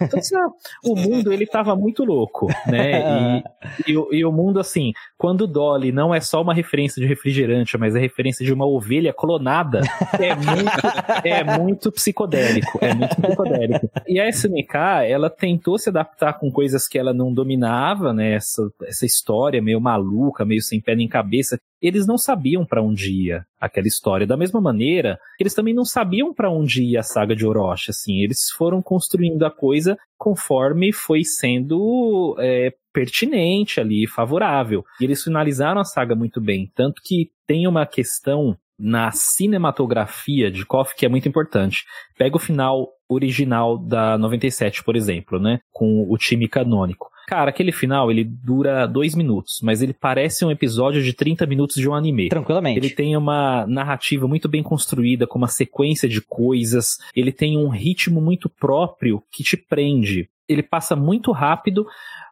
o 0.85 0.95
mundo, 0.95 1.33
ele 1.33 1.45
tava 1.45 1.75
muito 1.77 2.05
louco, 2.05 2.47
né? 2.67 3.43
E, 3.87 3.93
e, 3.93 4.19
e, 4.19 4.25
o 4.25 4.33
mundo, 4.33 4.59
assim, 4.59 4.93
quando 5.19 5.47
Dolly 5.47 5.93
não 5.93 6.15
é 6.15 6.21
só 6.21 6.41
uma 6.41 6.55
referência 6.55 7.03
de 7.03 7.07
refrigerante, 7.07 7.77
mas 7.77 7.95
é 7.95 7.99
referência 7.99 8.45
de 8.45 8.53
uma 8.53 8.65
ovelha 8.65 9.13
clonada, 9.13 9.81
é 10.19 10.35
muito, 10.35 11.25
é 11.25 11.59
muito 11.59 11.93
psicodélico, 11.93 12.79
é 12.81 12.95
muito 12.95 13.21
psicodélico. 13.21 13.91
E 14.07 14.21
a 14.21 14.29
SNK, 14.29 15.11
ela 15.17 15.31
tentou 15.31 15.79
se 15.79 15.89
adaptar 15.89 16.39
com 16.39 16.51
coisas 16.51 16.87
que 16.87 16.99
ela 16.99 17.13
não 17.13 17.33
dominava, 17.33 18.13
né? 18.13 18.35
Essa, 18.35 18.63
essa 18.85 19.07
história 19.07 19.63
meio 19.63 19.81
maluca, 19.81 20.45
meio 20.45 20.63
sem 20.63 20.81
pé 20.81 20.95
nem 20.95 21.09
cabeça. 21.09 21.59
Eles 21.81 22.07
não 22.07 22.17
sabiam 22.17 22.65
para 22.65 22.83
onde 22.83 23.11
ia 23.11 23.45
aquela 23.61 23.87
história. 23.87 24.27
Da 24.27 24.37
mesma 24.37 24.61
maneira, 24.61 25.19
eles 25.41 25.55
também 25.55 25.75
não 25.75 25.85
sabiam 25.85 26.33
para 26.33 26.51
onde 26.51 26.85
ia 26.85 27.01
a 27.01 27.03
saga 27.03 27.35
de 27.35 27.47
Orochi. 27.47 27.91
Assim, 27.91 28.23
eles 28.23 28.51
foram 28.51 28.81
construindo 28.81 29.45
a 29.45 29.51
coisa 29.51 29.99
conforme 30.17 30.93
foi 30.93 31.25
sendo 31.25 32.37
é, 32.39 32.73
pertinente 32.93 33.81
ali, 33.81 34.07
favorável. 34.07 34.85
E 35.01 35.05
eles 35.05 35.23
finalizaram 35.23 35.81
a 35.81 35.85
saga 35.85 36.15
muito 36.15 36.41
bem. 36.41 36.71
Tanto 36.75 37.03
que 37.03 37.31
tem 37.47 37.67
uma 37.67 37.87
questão 37.87 38.57
na 38.79 39.11
cinematografia 39.11 40.51
de 40.51 40.65
KOF 40.65 40.95
que 40.95 41.07
é 41.07 41.09
muito 41.09 41.29
importante. 41.29 41.85
Pega 42.19 42.37
o 42.37 42.41
final 42.41 42.89
original 43.09 43.79
da 43.79 44.19
97, 44.19 44.83
por 44.83 44.97
exemplo, 44.97 45.39
né? 45.39 45.61
Com 45.73 46.07
o 46.11 46.17
time 46.17 46.49
canônico. 46.49 47.11
Cara, 47.27 47.51
aquele 47.51 47.73
final, 47.73 48.09
ele 48.09 48.23
dura 48.23 48.87
dois 48.87 49.15
minutos, 49.15 49.59
mas 49.61 49.83
ele 49.83 49.93
parece 49.93 50.45
um 50.45 50.51
episódio 50.51 51.03
de 51.03 51.13
30 51.13 51.45
minutos 51.45 51.77
de 51.77 51.89
um 51.89 51.95
anime. 51.95 52.29
Tranquilamente. 52.29 52.79
Ele 52.79 52.91
tem 52.91 53.17
uma 53.17 53.67
narrativa 53.67 54.29
muito 54.29 54.49
bem 54.49 54.63
construída, 54.63 55.27
com 55.27 55.37
uma 55.37 55.49
sequência 55.49 56.09
de 56.09 56.21
coisas, 56.21 56.99
ele 57.17 57.33
tem 57.33 57.59
um 57.59 57.69
ritmo 57.69 58.21
muito 58.21 58.49
próprio 58.49 59.23
que 59.33 59.43
te 59.43 59.57
prende. 59.57 60.29
Ele 60.49 60.63
passa 60.63 60.95
muito 60.95 61.33
rápido, 61.33 61.85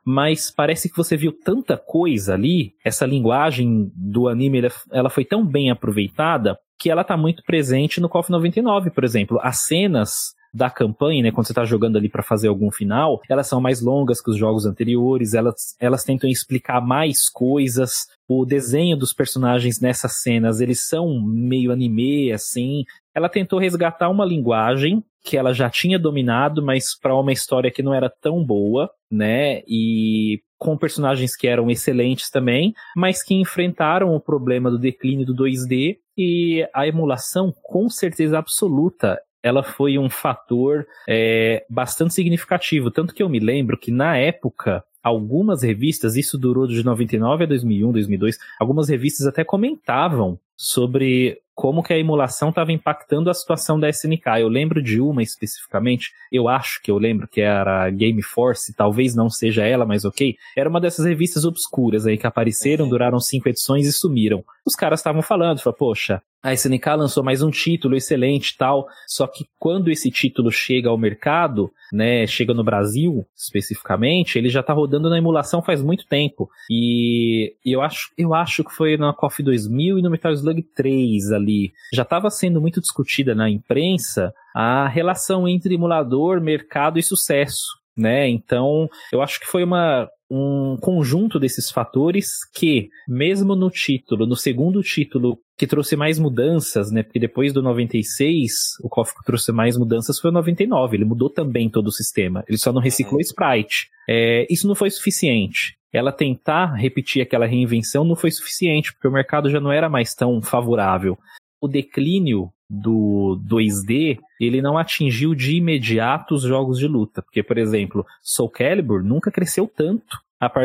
mas 0.04 0.48
parece 0.48 0.88
que 0.88 0.96
você 0.96 1.16
viu 1.16 1.32
tanta 1.32 1.76
coisa 1.76 2.34
ali, 2.34 2.74
essa 2.84 3.04
linguagem 3.04 3.90
do 3.96 4.28
anime, 4.28 4.62
ela 4.92 5.10
foi 5.10 5.24
tão 5.24 5.44
bem 5.44 5.70
aproveitada, 5.70 6.56
que 6.78 6.88
ela 6.88 7.02
tá 7.02 7.16
muito 7.16 7.42
presente 7.44 8.00
no 8.00 8.08
KOF 8.08 8.30
99, 8.30 8.90
por 8.90 9.02
exemplo. 9.02 9.40
As 9.42 9.64
cenas 9.64 10.34
da 10.54 10.70
campanha, 10.70 11.24
né, 11.24 11.32
quando 11.32 11.46
você 11.46 11.52
está 11.52 11.64
jogando 11.64 11.98
ali 11.98 12.08
para 12.08 12.22
fazer 12.22 12.46
algum 12.46 12.70
final, 12.70 13.20
elas 13.28 13.48
são 13.48 13.60
mais 13.60 13.80
longas 13.80 14.22
que 14.22 14.30
os 14.30 14.36
jogos 14.38 14.64
anteriores, 14.64 15.34
elas, 15.34 15.76
elas 15.80 16.04
tentam 16.04 16.30
explicar 16.30 16.80
mais 16.80 17.28
coisas. 17.28 18.06
O 18.28 18.46
desenho 18.46 18.96
dos 18.96 19.12
personagens 19.12 19.80
nessas 19.80 20.22
cenas, 20.22 20.60
eles 20.60 20.86
são 20.86 21.20
meio 21.20 21.72
anime, 21.72 22.32
assim. 22.32 22.84
Ela 23.12 23.28
tentou 23.28 23.58
resgatar 23.58 24.08
uma 24.08 24.24
linguagem 24.24 25.04
que 25.24 25.36
ela 25.36 25.52
já 25.52 25.68
tinha 25.68 25.98
dominado, 25.98 26.62
mas 26.62 26.96
para 26.96 27.18
uma 27.18 27.32
história 27.32 27.70
que 27.70 27.82
não 27.82 27.92
era 27.94 28.08
tão 28.08 28.44
boa, 28.44 28.90
né? 29.10 29.62
E 29.66 30.40
com 30.58 30.76
personagens 30.76 31.36
que 31.36 31.48
eram 31.48 31.70
excelentes 31.70 32.30
também, 32.30 32.72
mas 32.96 33.22
que 33.22 33.34
enfrentaram 33.34 34.14
o 34.14 34.20
problema 34.20 34.70
do 34.70 34.78
declínio 34.78 35.26
do 35.26 35.34
2D 35.34 35.96
e 36.16 36.66
a 36.72 36.86
emulação, 36.86 37.52
com 37.62 37.88
certeza 37.88 38.38
absoluta, 38.38 39.18
ela 39.44 39.62
foi 39.62 39.98
um 39.98 40.08
fator 40.08 40.86
é, 41.06 41.66
bastante 41.68 42.14
significativo. 42.14 42.90
Tanto 42.90 43.14
que 43.14 43.22
eu 43.22 43.28
me 43.28 43.38
lembro 43.38 43.76
que 43.76 43.90
na 43.90 44.16
época, 44.16 44.82
algumas 45.02 45.62
revistas, 45.62 46.16
isso 46.16 46.38
durou 46.38 46.66
de 46.66 46.82
99 46.82 47.44
a 47.44 47.46
2001, 47.46 47.92
2002, 47.92 48.38
algumas 48.58 48.88
revistas 48.88 49.26
até 49.26 49.44
comentavam 49.44 50.38
sobre 50.56 51.38
como 51.54 51.82
que 51.82 51.92
a 51.92 51.98
emulação 51.98 52.48
estava 52.48 52.72
impactando 52.72 53.28
a 53.28 53.34
situação 53.34 53.78
da 53.78 53.90
SNK. 53.90 54.40
Eu 54.40 54.48
lembro 54.48 54.82
de 54.82 54.98
uma 54.98 55.22
especificamente, 55.22 56.10
eu 56.32 56.48
acho 56.48 56.80
que 56.82 56.90
eu 56.90 56.96
lembro 56.96 57.28
que 57.28 57.42
era 57.42 57.90
Game 57.90 58.22
Force, 58.22 58.74
talvez 58.74 59.14
não 59.14 59.28
seja 59.28 59.62
ela, 59.62 59.84
mas 59.84 60.06
ok. 60.06 60.36
Era 60.56 60.70
uma 60.70 60.80
dessas 60.80 61.04
revistas 61.04 61.44
obscuras 61.44 62.06
aí 62.06 62.16
que 62.16 62.26
apareceram, 62.26 62.86
uhum. 62.86 62.90
duraram 62.90 63.20
cinco 63.20 63.48
edições 63.48 63.86
e 63.86 63.92
sumiram. 63.92 64.42
Os 64.64 64.74
caras 64.74 65.00
estavam 65.00 65.20
falando, 65.20 65.60
falaram, 65.60 65.78
poxa, 65.78 66.22
a 66.44 66.52
SNK 66.52 66.88
lançou 66.98 67.24
mais 67.24 67.40
um 67.40 67.50
título 67.50 67.96
excelente 67.96 68.54
tal, 68.58 68.86
só 69.08 69.26
que 69.26 69.46
quando 69.58 69.90
esse 69.90 70.10
título 70.10 70.52
chega 70.52 70.90
ao 70.90 70.98
mercado, 70.98 71.72
né, 71.90 72.26
chega 72.26 72.52
no 72.52 72.62
Brasil 72.62 73.24
especificamente, 73.34 74.36
ele 74.36 74.50
já 74.50 74.62
tá 74.62 74.74
rodando 74.74 75.08
na 75.08 75.16
emulação 75.16 75.62
faz 75.62 75.82
muito 75.82 76.06
tempo. 76.06 76.50
E, 76.70 77.54
e 77.64 77.72
eu 77.72 77.80
acho, 77.80 78.10
eu 78.18 78.34
acho 78.34 78.62
que 78.62 78.74
foi 78.74 78.98
na 78.98 79.14
KOF 79.14 79.42
2000 79.42 79.98
e 79.98 80.02
no 80.02 80.10
Metal 80.10 80.32
Slug 80.32 80.62
3 80.74 81.32
ali. 81.32 81.72
Já 81.94 82.02
estava 82.02 82.28
sendo 82.28 82.60
muito 82.60 82.78
discutida 82.78 83.34
na 83.34 83.48
imprensa 83.48 84.30
a 84.54 84.86
relação 84.86 85.48
entre 85.48 85.74
emulador, 85.74 86.42
mercado 86.42 86.98
e 86.98 87.02
sucesso 87.02 87.82
né? 87.96 88.28
Então, 88.28 88.88
eu 89.12 89.22
acho 89.22 89.38
que 89.38 89.46
foi 89.46 89.62
uma 89.62 90.08
um 90.30 90.76
conjunto 90.80 91.38
desses 91.38 91.70
fatores 91.70 92.38
que, 92.52 92.88
mesmo 93.06 93.54
no 93.54 93.70
título, 93.70 94.26
no 94.26 94.34
segundo 94.34 94.82
título, 94.82 95.38
que 95.56 95.66
trouxe 95.66 95.96
mais 95.96 96.18
mudanças, 96.18 96.90
né? 96.90 97.02
Porque 97.02 97.18
depois 97.18 97.52
do 97.52 97.62
96, 97.62 98.76
o 98.82 98.88
KOF 98.88 99.14
que 99.14 99.24
trouxe 99.24 99.52
mais 99.52 99.76
mudanças 99.76 100.18
foi 100.18 100.30
o 100.30 100.34
99. 100.34 100.96
Ele 100.96 101.04
mudou 101.04 101.30
também 101.30 101.68
todo 101.68 101.86
o 101.86 101.92
sistema. 101.92 102.44
Ele 102.48 102.58
só 102.58 102.72
não 102.72 102.80
reciclou 102.80 103.16
uhum. 103.16 103.20
sprite. 103.20 103.88
É, 104.08 104.46
isso 104.50 104.66
não 104.66 104.74
foi 104.74 104.90
suficiente. 104.90 105.76
Ela 105.92 106.10
tentar 106.10 106.74
repetir 106.74 107.22
aquela 107.22 107.46
reinvenção 107.46 108.04
não 108.04 108.16
foi 108.16 108.32
suficiente, 108.32 108.92
porque 108.92 109.06
o 109.06 109.12
mercado 109.12 109.48
já 109.48 109.60
não 109.60 109.70
era 109.70 109.88
mais 109.88 110.12
tão 110.12 110.42
favorável. 110.42 111.16
O 111.60 111.68
declínio 111.68 112.50
do 112.68 113.40
2D, 113.48 114.18
ele 114.40 114.60
não 114.60 114.76
atingiu 114.76 115.34
de 115.34 115.56
imediato 115.56 116.34
os 116.34 116.42
jogos 116.42 116.78
de 116.78 116.88
luta. 116.88 117.22
Porque, 117.22 117.44
por 117.44 117.58
exemplo, 117.58 118.04
Soul 118.20 118.50
Calibur 118.50 119.04
nunca 119.04 119.30
cresceu 119.30 119.70
tanto. 119.72 120.18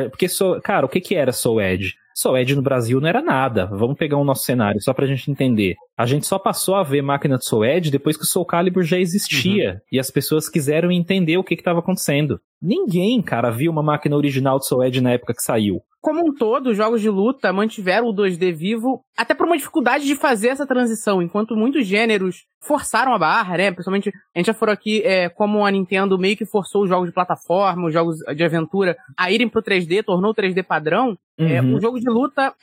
Porque, 0.10 0.26
cara, 0.64 0.86
o 0.86 0.90
que 0.90 1.00
que 1.00 1.16
era 1.16 1.32
Soul 1.32 1.62
Edge? 1.62 1.96
Soed 2.20 2.54
no 2.54 2.62
Brasil 2.62 3.00
não 3.00 3.08
era 3.08 3.22
nada. 3.22 3.66
Vamos 3.68 3.98
pegar 3.98 4.18
o 4.18 4.26
nosso 4.26 4.44
cenário, 4.44 4.82
só 4.82 4.94
pra 4.94 5.08
gente 5.08 5.32
entender. 5.32 5.76
A 5.98 6.06
gente 6.06 6.28
só 6.28 6.38
passou 6.38 6.76
a 6.76 6.84
ver 6.84 7.02
máquina 7.02 7.38
de 7.38 7.46
Soed 7.46 7.90
depois 7.90 8.18
que 8.18 8.24
o 8.24 8.28
Soul 8.28 8.46
Calibur 8.46 8.84
já 8.84 9.00
existia. 9.00 9.72
Uhum. 9.72 9.80
E 9.94 10.00
as 10.00 10.12
pessoas 10.12 10.50
quiseram 10.50 10.92
entender 10.92 11.38
o 11.38 11.44
que 11.44 11.54
estava 11.54 11.80
acontecendo. 11.80 12.40
Ninguém, 12.62 13.22
cara, 13.22 13.50
viu 13.50 13.72
uma 13.72 13.82
máquina 13.82 14.18
original 14.18 14.60
de 14.60 14.68
Soed 14.68 15.00
na 15.00 15.12
época 15.12 15.34
que 15.34 15.42
saiu. 15.42 15.82
Como 16.02 16.22
um 16.22 16.34
todo, 16.34 16.68
os 16.68 16.78
jogos 16.78 17.02
de 17.02 17.10
luta 17.10 17.52
mantiveram 17.52 18.08
o 18.08 18.16
2D 18.16 18.54
vivo, 18.54 19.04
até 19.18 19.34
por 19.34 19.46
uma 19.46 19.58
dificuldade 19.58 20.06
de 20.06 20.16
fazer 20.16 20.48
essa 20.48 20.66
transição, 20.66 21.22
enquanto 21.22 21.58
muitos 21.58 21.86
gêneros 21.86 22.46
forçaram 22.62 23.14
a 23.14 23.20
barra, 23.20 23.58
né? 23.58 23.72
Principalmente, 23.72 24.10
a 24.34 24.40
gente 24.40 24.48
já 24.48 24.54
falou 24.54 24.72
aqui 24.72 25.02
é, 25.04 25.28
como 25.28 25.66
a 25.66 25.72
Nintendo 25.72 26.18
meio 26.18 26.38
que 26.38 26.46
forçou 26.46 26.84
os 26.84 26.90
jogos 26.90 27.10
de 27.10 27.14
plataforma, 27.14 27.88
os 27.88 27.94
jogos 27.94 28.18
de 28.34 28.44
aventura 28.44 28.96
a 29.18 29.30
irem 29.30 29.50
pro 29.50 29.62
3D, 29.62 30.04
tornou 30.04 30.32
o 30.32 30.36
3D 30.36 30.64
padrão. 30.64 31.18
É, 31.38 31.62
uhum. 31.62 31.74
É, 31.74 31.76
o 31.78 31.82
jogo 31.82 32.00
de 32.00 32.10
luta 32.10 32.54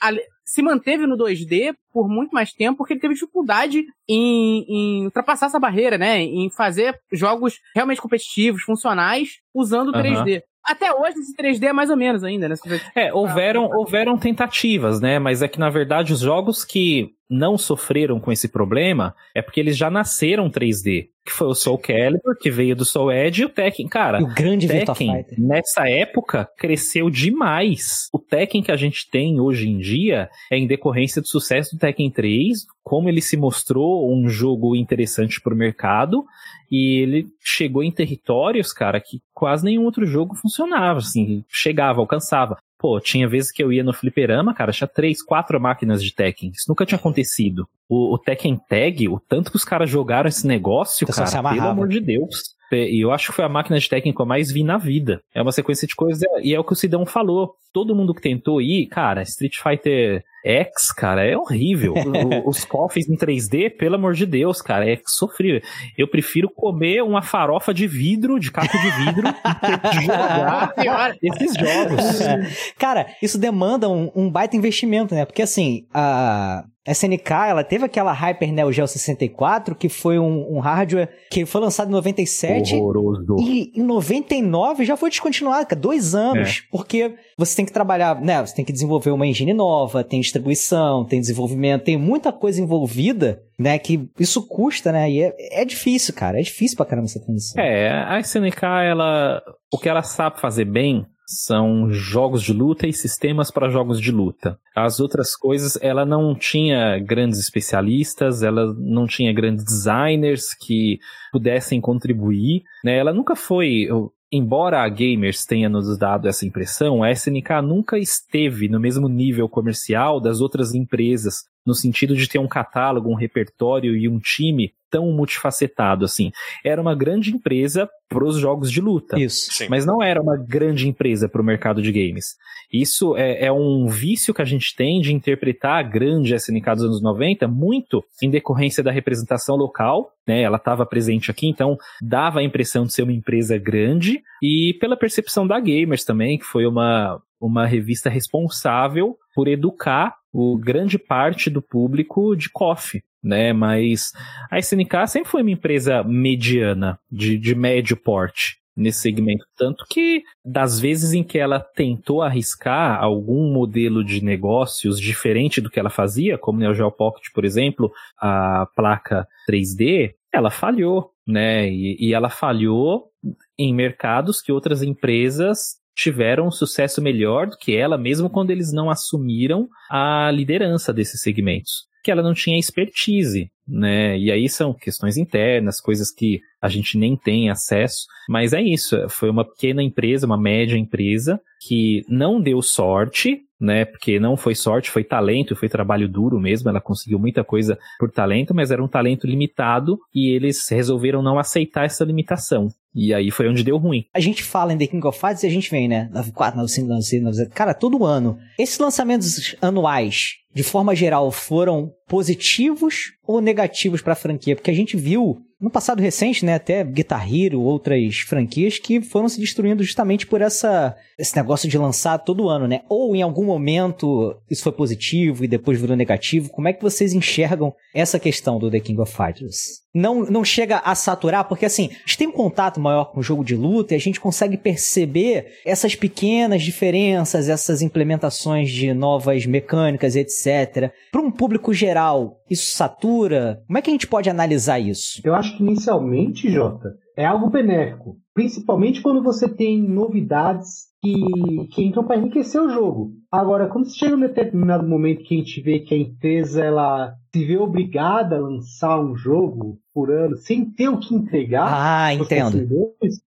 se 0.44 0.62
manteve 0.62 1.06
no 1.06 1.16
2D 1.16 1.74
por 1.92 2.08
muito 2.08 2.30
mais 2.30 2.52
tempo, 2.52 2.78
porque 2.78 2.94
ele 2.94 3.00
teve 3.00 3.14
dificuldade 3.14 3.84
em, 4.08 4.64
em 4.68 5.04
ultrapassar 5.04 5.46
essa 5.46 5.58
barreira, 5.58 5.98
né? 5.98 6.22
Em 6.22 6.48
fazer 6.50 6.98
jogos 7.12 7.58
realmente 7.74 8.00
competitivos, 8.00 8.62
funcionais, 8.62 9.40
usando 9.52 9.88
o 9.88 9.92
3D. 9.92 10.42
Até 10.66 10.92
hoje 10.92 11.18
esse 11.18 11.36
3D 11.36 11.64
é 11.64 11.72
mais 11.72 11.90
ou 11.90 11.96
menos 11.96 12.24
ainda, 12.24 12.48
né? 12.48 12.56
É, 12.94 13.12
houveram, 13.12 13.70
houveram 13.72 14.18
tentativas, 14.18 15.00
né? 15.00 15.18
Mas 15.18 15.42
é 15.42 15.48
que, 15.48 15.58
na 15.58 15.70
verdade, 15.70 16.12
os 16.12 16.20
jogos 16.20 16.64
que 16.64 17.14
não 17.28 17.58
sofreram 17.58 18.20
com 18.20 18.30
esse 18.30 18.48
problema 18.48 19.14
é 19.34 19.42
porque 19.42 19.60
eles 19.60 19.76
já 19.76 19.90
nasceram 19.90 20.50
3D. 20.50 21.08
Que 21.24 21.32
foi 21.32 21.48
o 21.48 21.54
Soul 21.54 21.78
Calibur, 21.78 22.36
que 22.40 22.50
veio 22.50 22.76
do 22.76 22.84
Soul 22.84 23.10
Edge, 23.10 23.42
e 23.42 23.44
o 23.44 23.48
Tekken. 23.48 23.88
Cara, 23.88 24.22
o 24.22 24.32
grande 24.32 24.68
Tekken, 24.68 25.24
nessa 25.36 25.88
época, 25.88 26.48
cresceu 26.56 27.10
demais. 27.10 28.08
O 28.12 28.18
Tekken 28.18 28.62
que 28.62 28.70
a 28.70 28.76
gente 28.76 29.10
tem 29.10 29.40
hoje 29.40 29.68
em 29.68 29.78
dia 29.78 30.30
é 30.50 30.56
em 30.56 30.68
decorrência 30.68 31.20
do 31.20 31.26
sucesso 31.26 31.74
do 31.74 31.80
Tekken 31.80 32.10
3, 32.12 32.64
como 32.82 33.08
ele 33.08 33.20
se 33.20 33.36
mostrou 33.36 34.12
um 34.12 34.28
jogo 34.28 34.76
interessante 34.76 35.40
para 35.40 35.52
o 35.52 35.56
mercado, 35.56 36.24
e 36.70 37.00
ele 37.00 37.26
chegou 37.40 37.82
em 37.82 37.90
territórios, 37.90 38.72
cara, 38.72 39.00
que 39.00 39.20
quase 39.32 39.64
nenhum 39.64 39.84
outro 39.84 40.06
jogo 40.06 40.34
funcionava, 40.34 40.98
assim, 40.98 41.44
chegava, 41.48 42.00
alcançava. 42.00 42.58
Pô, 42.78 43.00
tinha 43.00 43.26
vezes 43.26 43.50
que 43.50 43.62
eu 43.62 43.72
ia 43.72 43.82
no 43.82 43.92
fliperama, 43.92 44.52
cara, 44.52 44.72
tinha 44.72 44.86
três, 44.86 45.22
quatro 45.22 45.58
máquinas 45.60 46.02
de 46.02 46.14
Tekken. 46.14 46.50
Isso 46.54 46.66
nunca 46.68 46.84
tinha 46.84 46.98
acontecido. 46.98 47.66
O, 47.88 48.14
o 48.14 48.18
Tekken 48.18 48.60
Tag, 48.68 49.08
o 49.08 49.18
tanto 49.18 49.50
que 49.50 49.56
os 49.56 49.64
caras 49.64 49.88
jogaram 49.88 50.28
esse 50.28 50.46
negócio, 50.46 51.06
cara, 51.06 51.42
pelo 51.54 51.68
amor 51.68 51.88
de 51.88 52.00
Deus. 52.00 52.54
E 52.70 53.02
eu 53.02 53.12
acho 53.12 53.28
que 53.28 53.36
foi 53.36 53.44
a 53.44 53.48
máquina 53.48 53.78
de 53.78 53.88
Tekken 53.88 54.12
que 54.12 54.20
eu 54.20 54.26
mais 54.26 54.50
vi 54.50 54.62
na 54.62 54.76
vida. 54.76 55.22
É 55.32 55.40
uma 55.40 55.52
sequência 55.52 55.86
de 55.86 55.94
coisas, 55.94 56.20
e 56.42 56.54
é 56.54 56.60
o 56.60 56.64
que 56.64 56.72
o 56.72 56.76
Sidão 56.76 57.06
falou. 57.06 57.54
Todo 57.76 57.94
mundo 57.94 58.14
que 58.14 58.22
tentou 58.22 58.58
ir, 58.58 58.86
cara, 58.86 59.20
Street 59.20 59.56
Fighter 59.62 60.24
X, 60.42 60.92
cara, 60.92 61.22
é 61.22 61.36
horrível. 61.36 61.92
Os 62.46 62.64
cofres 62.64 63.06
em 63.06 63.18
3D, 63.18 63.76
pelo 63.76 63.96
amor 63.96 64.14
de 64.14 64.24
Deus, 64.24 64.62
cara, 64.62 64.90
é 64.90 64.98
sofrível. 65.04 65.60
Eu 65.98 66.08
prefiro 66.08 66.48
comer 66.48 67.02
uma 67.02 67.20
farofa 67.20 67.74
de 67.74 67.86
vidro, 67.86 68.40
de 68.40 68.50
caco 68.50 68.78
de 68.78 68.90
vidro, 69.04 69.28
e 69.92 70.06
jogar 70.06 70.72
esses 71.22 71.52
jogos. 71.52 72.20
É. 72.22 72.48
Cara, 72.78 73.08
isso 73.20 73.38
demanda 73.38 73.90
um, 73.90 74.10
um 74.16 74.30
baita 74.30 74.56
investimento, 74.56 75.14
né? 75.14 75.26
Porque 75.26 75.42
assim, 75.42 75.86
a 75.92 76.64
SNK, 76.86 77.30
ela 77.48 77.64
teve 77.64 77.84
aquela 77.84 78.12
Hyper 78.12 78.52
Neo 78.52 78.72
Geo 78.72 78.86
64, 78.86 79.74
que 79.74 79.88
foi 79.88 80.18
um, 80.18 80.56
um 80.56 80.60
hardware 80.60 81.08
que 81.30 81.44
foi 81.44 81.60
lançado 81.60 81.88
em 81.88 81.92
97. 81.92 82.76
Horroroso. 82.76 83.36
E 83.40 83.72
em 83.74 83.82
99 83.82 84.84
já 84.84 84.96
foi 84.96 85.10
descontinuado, 85.10 85.66
cara, 85.66 85.80
dois 85.80 86.14
anos. 86.14 86.62
É. 86.64 86.68
Porque 86.70 87.14
você 87.36 87.56
tem 87.56 87.65
que 87.66 87.72
trabalhar, 87.72 88.20
né? 88.20 88.44
Você 88.44 88.54
tem 88.54 88.64
que 88.64 88.72
desenvolver 88.72 89.10
uma 89.10 89.26
engine 89.26 89.52
nova, 89.52 90.02
tem 90.02 90.20
distribuição, 90.20 91.04
tem 91.04 91.20
desenvolvimento, 91.20 91.84
tem 91.84 91.96
muita 91.96 92.32
coisa 92.32 92.60
envolvida, 92.60 93.42
né? 93.58 93.78
Que 93.78 94.08
isso 94.18 94.46
custa, 94.46 94.92
né? 94.92 95.10
E 95.10 95.22
é, 95.22 95.62
é 95.62 95.64
difícil, 95.64 96.14
cara. 96.14 96.38
É 96.38 96.42
difícil 96.42 96.76
pra 96.76 96.86
caramba 96.86 97.06
essa 97.06 97.20
transição. 97.20 97.62
É, 97.62 97.90
a 98.04 98.18
SNK, 98.20 98.64
ela. 98.88 99.42
O 99.72 99.78
que 99.78 99.88
ela 99.88 100.02
sabe 100.02 100.40
fazer 100.40 100.64
bem 100.64 101.04
são 101.26 101.90
jogos 101.90 102.42
de 102.42 102.52
luta 102.52 102.86
e 102.86 102.92
sistemas 102.92 103.50
para 103.50 103.68
jogos 103.68 104.00
de 104.00 104.12
luta. 104.12 104.58
As 104.74 105.00
outras 105.00 105.34
coisas, 105.34 105.76
ela 105.82 106.06
não 106.06 106.34
tinha 106.36 106.98
grandes 107.00 107.40
especialistas, 107.40 108.42
ela 108.42 108.72
não 108.78 109.06
tinha 109.06 109.32
grandes 109.32 109.64
designers 109.64 110.54
que 110.54 110.98
pudessem 111.32 111.80
contribuir, 111.80 112.62
né? 112.84 112.96
Ela 112.96 113.12
nunca 113.12 113.34
foi, 113.34 113.88
embora 114.30 114.82
a 114.82 114.88
Gamers 114.88 115.44
tenha 115.44 115.68
nos 115.68 115.96
dado 115.98 116.28
essa 116.28 116.46
impressão, 116.46 117.02
a 117.02 117.10
SNK 117.10 117.62
nunca 117.62 117.98
esteve 117.98 118.68
no 118.68 118.80
mesmo 118.80 119.08
nível 119.08 119.48
comercial 119.48 120.20
das 120.20 120.40
outras 120.40 120.74
empresas, 120.74 121.44
no 121.66 121.74
sentido 121.74 122.14
de 122.14 122.28
ter 122.28 122.38
um 122.38 122.48
catálogo, 122.48 123.10
um 123.10 123.16
repertório 123.16 123.96
e 123.96 124.08
um 124.08 124.18
time 124.18 124.72
tão 124.90 125.10
multifacetado 125.12 126.04
assim. 126.04 126.30
Era 126.64 126.80
uma 126.80 126.94
grande 126.94 127.34
empresa 127.34 127.88
para 128.08 128.24
os 128.24 128.38
jogos 128.38 128.70
de 128.70 128.80
luta, 128.80 129.18
Isso. 129.18 129.52
Sim. 129.52 129.66
mas 129.68 129.84
não 129.84 130.02
era 130.02 130.22
uma 130.22 130.36
grande 130.36 130.88
empresa 130.88 131.28
para 131.28 131.42
o 131.42 131.44
mercado 131.44 131.82
de 131.82 131.90
games. 131.90 132.36
Isso 132.72 133.16
é, 133.16 133.46
é, 133.46 133.52
um 133.52 133.86
vício 133.88 134.32
que 134.32 134.42
a 134.42 134.44
gente 134.44 134.74
tem 134.74 135.00
de 135.00 135.12
interpretar 135.12 135.78
a 135.78 135.82
grande 135.82 136.34
SNK 136.34 136.74
dos 136.74 136.84
anos 136.84 137.02
90 137.02 137.48
muito 137.48 138.04
em 138.22 138.30
decorrência 138.30 138.82
da 138.82 138.90
representação 138.90 139.56
local, 139.56 140.12
né? 140.26 140.42
Ela 140.42 140.56
estava 140.56 140.86
presente 140.86 141.30
aqui, 141.30 141.48
então 141.48 141.76
dava 142.00 142.40
a 142.40 142.42
impressão 142.42 142.84
de 142.84 142.92
ser 142.92 143.02
uma 143.02 143.12
empresa 143.12 143.58
grande 143.58 144.22
e 144.42 144.76
pela 144.80 144.96
percepção 144.96 145.46
da 145.46 145.58
Gamers 145.58 146.04
também, 146.04 146.38
que 146.38 146.44
foi 146.44 146.66
uma 146.66 147.20
uma 147.38 147.66
revista 147.66 148.08
responsável 148.08 149.14
por 149.34 149.46
educar 149.46 150.14
o 150.38 150.58
grande 150.58 150.98
parte 150.98 151.48
do 151.48 151.62
público 151.62 152.36
de 152.36 152.50
coffee 152.50 153.02
né? 153.26 153.52
Mas 153.52 154.12
a 154.48 154.58
SNK 154.58 155.08
sempre 155.08 155.30
foi 155.30 155.42
uma 155.42 155.50
empresa 155.50 156.04
mediana, 156.04 156.98
de, 157.10 157.36
de 157.36 157.56
médio 157.56 157.96
porte 157.96 158.58
nesse 158.76 159.00
segmento. 159.00 159.44
Tanto 159.56 159.84
que, 159.90 160.22
das 160.44 160.78
vezes 160.78 161.12
em 161.12 161.24
que 161.24 161.38
ela 161.38 161.58
tentou 161.58 162.22
arriscar 162.22 163.02
algum 163.02 163.52
modelo 163.52 164.04
de 164.04 164.22
negócios 164.22 165.00
diferente 165.00 165.60
do 165.60 165.70
que 165.70 165.80
ela 165.80 165.90
fazia, 165.90 166.38
como 166.38 166.60
Neo 166.60 166.74
Geo 166.74 166.92
Pocket, 166.92 167.32
por 167.34 167.44
exemplo, 167.44 167.90
a 168.16 168.68
placa 168.76 169.26
3D, 169.50 170.14
ela 170.32 170.50
falhou, 170.50 171.10
né? 171.26 171.68
E, 171.68 171.96
e 171.98 172.14
ela 172.14 172.28
falhou 172.28 173.10
em 173.58 173.74
mercados 173.74 174.40
que 174.40 174.52
outras 174.52 174.82
empresas 174.82 175.78
tiveram 175.96 176.46
um 176.46 176.50
sucesso 176.50 177.00
melhor 177.00 177.46
do 177.46 177.56
que 177.56 177.74
ela, 177.74 177.96
mesmo 177.96 178.28
quando 178.28 178.50
eles 178.50 178.72
não 178.72 178.90
assumiram 178.90 179.66
a 179.90 180.30
liderança 180.30 180.92
desses 180.92 181.22
segmentos 181.22 181.86
que 182.04 182.10
ela 182.12 182.22
não 182.22 182.34
tinha 182.34 182.56
expertise, 182.56 183.50
né? 183.66 184.16
E 184.16 184.30
aí 184.30 184.48
são 184.48 184.72
questões 184.72 185.16
internas, 185.16 185.80
coisas 185.80 186.12
que 186.12 186.40
a 186.62 186.68
gente 186.68 186.96
nem 186.96 187.16
tem 187.16 187.50
acesso, 187.50 188.06
mas 188.28 188.52
é 188.52 188.62
isso, 188.62 189.08
foi 189.08 189.28
uma 189.28 189.44
pequena 189.44 189.82
empresa, 189.82 190.24
uma 190.24 190.38
média 190.38 190.78
empresa 190.78 191.40
que 191.66 192.04
não 192.08 192.40
deu 192.40 192.62
sorte, 192.62 193.40
né? 193.60 193.84
Porque 193.84 194.20
não 194.20 194.36
foi 194.36 194.54
sorte, 194.54 194.88
foi 194.88 195.02
talento, 195.02 195.56
foi 195.56 195.68
trabalho 195.68 196.08
duro 196.08 196.38
mesmo. 196.38 196.68
Ela 196.68 196.80
conseguiu 196.80 197.18
muita 197.18 197.42
coisa 197.42 197.76
por 197.98 198.10
talento, 198.10 198.54
mas 198.54 198.70
era 198.70 198.82
um 198.82 198.88
talento 198.88 199.26
limitado 199.26 199.98
e 200.14 200.30
eles 200.30 200.68
resolveram 200.68 201.22
não 201.22 201.40
aceitar 201.40 201.86
essa 201.86 202.04
limitação. 202.04 202.68
E 202.94 203.12
aí 203.12 203.30
foi 203.30 203.48
onde 203.48 203.62
deu 203.62 203.76
ruim. 203.76 204.04
A 204.14 204.20
gente 204.20 204.42
fala 204.42 204.72
em 204.72 204.78
The 204.78 204.86
King 204.86 205.06
of 205.06 205.18
Fighters 205.18 205.42
e 205.42 205.46
a 205.46 205.50
gente 205.50 205.70
vem, 205.70 205.86
né? 205.86 206.08
94, 206.12 206.56
95, 206.56 206.88
96, 206.88 207.22
97. 207.22 207.54
Cara, 207.54 207.74
todo 207.74 208.04
ano. 208.04 208.38
Esses 208.58 208.78
lançamentos 208.78 209.54
anuais, 209.60 210.36
de 210.54 210.62
forma 210.62 210.94
geral, 210.94 211.30
foram 211.30 211.92
positivos 212.08 213.12
ou 213.26 213.40
negativos 213.40 214.00
para 214.00 214.14
a 214.14 214.16
franquia? 214.16 214.56
Porque 214.56 214.70
a 214.70 214.74
gente 214.74 214.96
viu 214.96 215.42
no 215.60 215.70
passado 215.70 216.00
recente, 216.00 216.44
né, 216.44 216.54
até 216.54 216.84
Guitar 216.84 217.26
Hero, 217.32 217.60
outras 217.60 218.18
franquias 218.18 218.78
que 218.78 219.00
foram 219.00 219.28
se 219.28 219.40
destruindo 219.40 219.82
justamente 219.82 220.26
por 220.26 220.42
essa, 220.42 220.94
esse 221.18 221.34
negócio 221.34 221.68
de 221.68 221.78
lançar 221.78 222.18
todo 222.18 222.48
ano, 222.48 222.68
né? 222.68 222.82
Ou 222.88 223.16
em 223.16 223.22
algum 223.22 223.44
momento 223.44 224.36
isso 224.50 224.62
foi 224.62 224.72
positivo 224.72 225.44
e 225.44 225.48
depois 225.48 225.80
virou 225.80 225.96
negativo. 225.96 226.50
Como 226.50 226.68
é 226.68 226.72
que 226.74 226.82
vocês 226.82 227.14
enxergam 227.14 227.74
essa 227.94 228.18
questão 228.18 228.58
do 228.58 228.70
The 228.70 228.80
King 228.80 229.00
of 229.00 229.10
Fighters? 229.10 229.85
Não, 229.96 230.24
não 230.24 230.44
chega 230.44 230.78
a 230.78 230.94
saturar, 230.94 231.48
porque 231.48 231.64
assim, 231.64 231.88
a 231.90 232.06
gente 232.06 232.18
tem 232.18 232.28
um 232.28 232.32
contato 232.32 232.78
maior 232.78 233.06
com 233.06 233.20
o 233.20 233.22
jogo 233.22 233.42
de 233.42 233.56
luta 233.56 233.94
e 233.94 233.96
a 233.96 234.00
gente 234.00 234.20
consegue 234.20 234.58
perceber 234.58 235.54
essas 235.64 235.94
pequenas 235.94 236.62
diferenças, 236.62 237.48
essas 237.48 237.80
implementações 237.80 238.70
de 238.70 238.92
novas 238.92 239.46
mecânicas, 239.46 240.14
etc. 240.14 240.92
Para 241.10 241.22
um 241.22 241.30
público 241.30 241.72
geral, 241.72 242.42
isso 242.50 242.76
satura? 242.76 243.62
Como 243.66 243.78
é 243.78 243.80
que 243.80 243.88
a 243.88 243.92
gente 243.92 244.06
pode 244.06 244.28
analisar 244.28 244.78
isso? 244.78 245.22
Eu 245.24 245.34
acho 245.34 245.56
que 245.56 245.62
inicialmente, 245.62 246.50
Jota, 246.50 246.90
é 247.16 247.24
algo 247.24 247.48
benéfico. 247.48 248.16
Principalmente 248.34 249.00
quando 249.00 249.22
você 249.22 249.48
tem 249.48 249.82
novidades 249.82 250.85
que, 251.02 251.68
que 251.72 251.84
entram 251.84 252.04
para 252.04 252.16
enriquecer 252.16 252.60
o 252.60 252.70
jogo. 252.70 253.12
Agora, 253.30 253.68
quando 253.68 253.94
chega 253.94 254.16
um 254.16 254.20
determinado 254.20 254.86
momento 254.86 255.24
que 255.24 255.34
a 255.34 255.38
gente 255.38 255.60
vê 255.60 255.80
que 255.80 255.94
a 255.94 255.98
empresa 255.98 256.64
ela 256.64 257.14
se 257.32 257.44
vê 257.44 257.56
obrigada 257.56 258.36
a 258.36 258.40
lançar 258.40 259.00
um 259.00 259.14
jogo 259.14 259.78
por 259.92 260.10
ano 260.10 260.36
sem 260.36 260.64
ter 260.64 260.88
o 260.88 260.98
que 260.98 261.14
entregar, 261.14 261.68
ah, 261.68 262.14
entendo. 262.14 262.66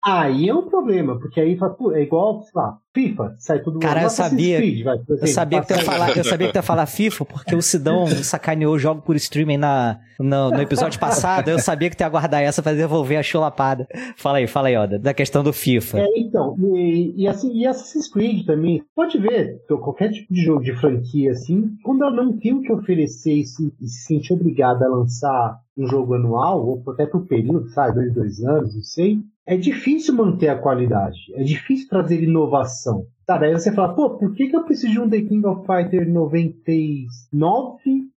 Aí 0.09 0.49
é 0.49 0.55
um 0.55 0.66
problema, 0.66 1.18
porque 1.18 1.38
aí 1.38 1.59
é 1.94 2.03
igual, 2.03 2.42
sei 2.42 2.53
lá, 2.55 2.79
FIFA, 2.94 3.35
sai 3.38 3.61
tudo 3.61 3.79
Cara, 3.79 4.03
eu 4.03 4.11
sabia- 4.11 4.57
Creed, 4.57 4.83
vai, 4.83 4.99
Eu 5.07 5.27
sabia, 5.27 5.61
que 5.61 5.66
tu 5.66 5.75
ia 5.75 5.85
falar, 5.85 6.16
eu 6.16 6.25
sabia 6.25 6.47
que 6.47 6.53
tu 6.53 6.57
ia 6.57 6.62
falar 6.62 6.87
FIFA, 6.87 7.25
porque 7.27 7.55
o 7.55 7.61
Sidão 7.61 8.07
sacaneou 8.25 8.75
o 8.75 8.79
jogo 8.79 9.03
por 9.03 9.14
streaming 9.16 9.59
na, 9.59 10.01
no, 10.18 10.51
no 10.51 10.62
episódio 10.62 10.99
passado. 10.99 11.49
Eu 11.49 11.59
sabia 11.59 11.90
que 11.90 11.97
tu 11.97 12.01
ia 12.01 12.09
guardar 12.09 12.42
essa 12.42 12.62
pra 12.62 12.73
devolver 12.73 13.18
a 13.18 13.23
chulapada. 13.23 13.87
Fala 14.16 14.38
aí, 14.38 14.47
fala 14.47 14.68
aí, 14.68 14.77
Oda, 14.77 14.99
da 14.99 15.12
questão 15.12 15.44
do 15.44 15.53
FIFA. 15.53 16.01
É, 16.01 16.07
então, 16.18 16.57
e, 16.59 17.23
e 17.23 17.29
assim, 17.29 17.53
e 17.55 17.66
Assassin's 17.66 18.09
Creed 18.11 18.47
também, 18.47 18.83
pode 18.97 19.18
ver, 19.18 19.61
qualquer 19.68 20.11
tipo 20.11 20.33
de 20.33 20.42
jogo 20.42 20.62
de 20.62 20.75
franquia, 20.81 21.33
assim, 21.33 21.77
quando 21.85 22.03
ela 22.05 22.14
não 22.14 22.38
tem 22.38 22.55
o 22.55 22.62
que 22.62 22.73
oferecer 22.73 23.35
e 23.35 23.44
se, 23.44 23.73
e 23.81 23.87
se 23.87 24.07
sente 24.07 24.33
obrigada 24.33 24.87
a 24.87 24.88
lançar 24.88 25.59
um 25.77 25.87
jogo 25.87 26.14
anual, 26.14 26.66
ou 26.66 26.83
até 26.92 27.07
por 27.07 27.27
período, 27.27 27.68
sabe, 27.71 27.94
dois, 27.94 28.14
dois 28.14 28.40
anos, 28.40 28.75
não 28.75 28.83
sei, 28.83 29.21
é 29.48 29.56
difícil 29.56 30.14
manter 30.14 30.48
a 30.48 30.58
qualidade, 30.58 31.18
é 31.32 31.42
difícil 31.42 31.88
trazer 31.88 32.22
inovação. 32.22 33.06
Sabe, 33.26 33.46
aí 33.46 33.52
você 33.52 33.72
fala, 33.72 33.94
pô, 33.94 34.11
por 34.18 34.34
que, 34.34 34.46
que 34.46 34.54
eu 34.54 34.62
preciso 34.62 34.92
de 34.92 35.00
um 35.00 35.08
The 35.08 35.22
King 35.22 35.46
of 35.46 35.66
Fighter 35.66 36.06
99, 36.06 37.08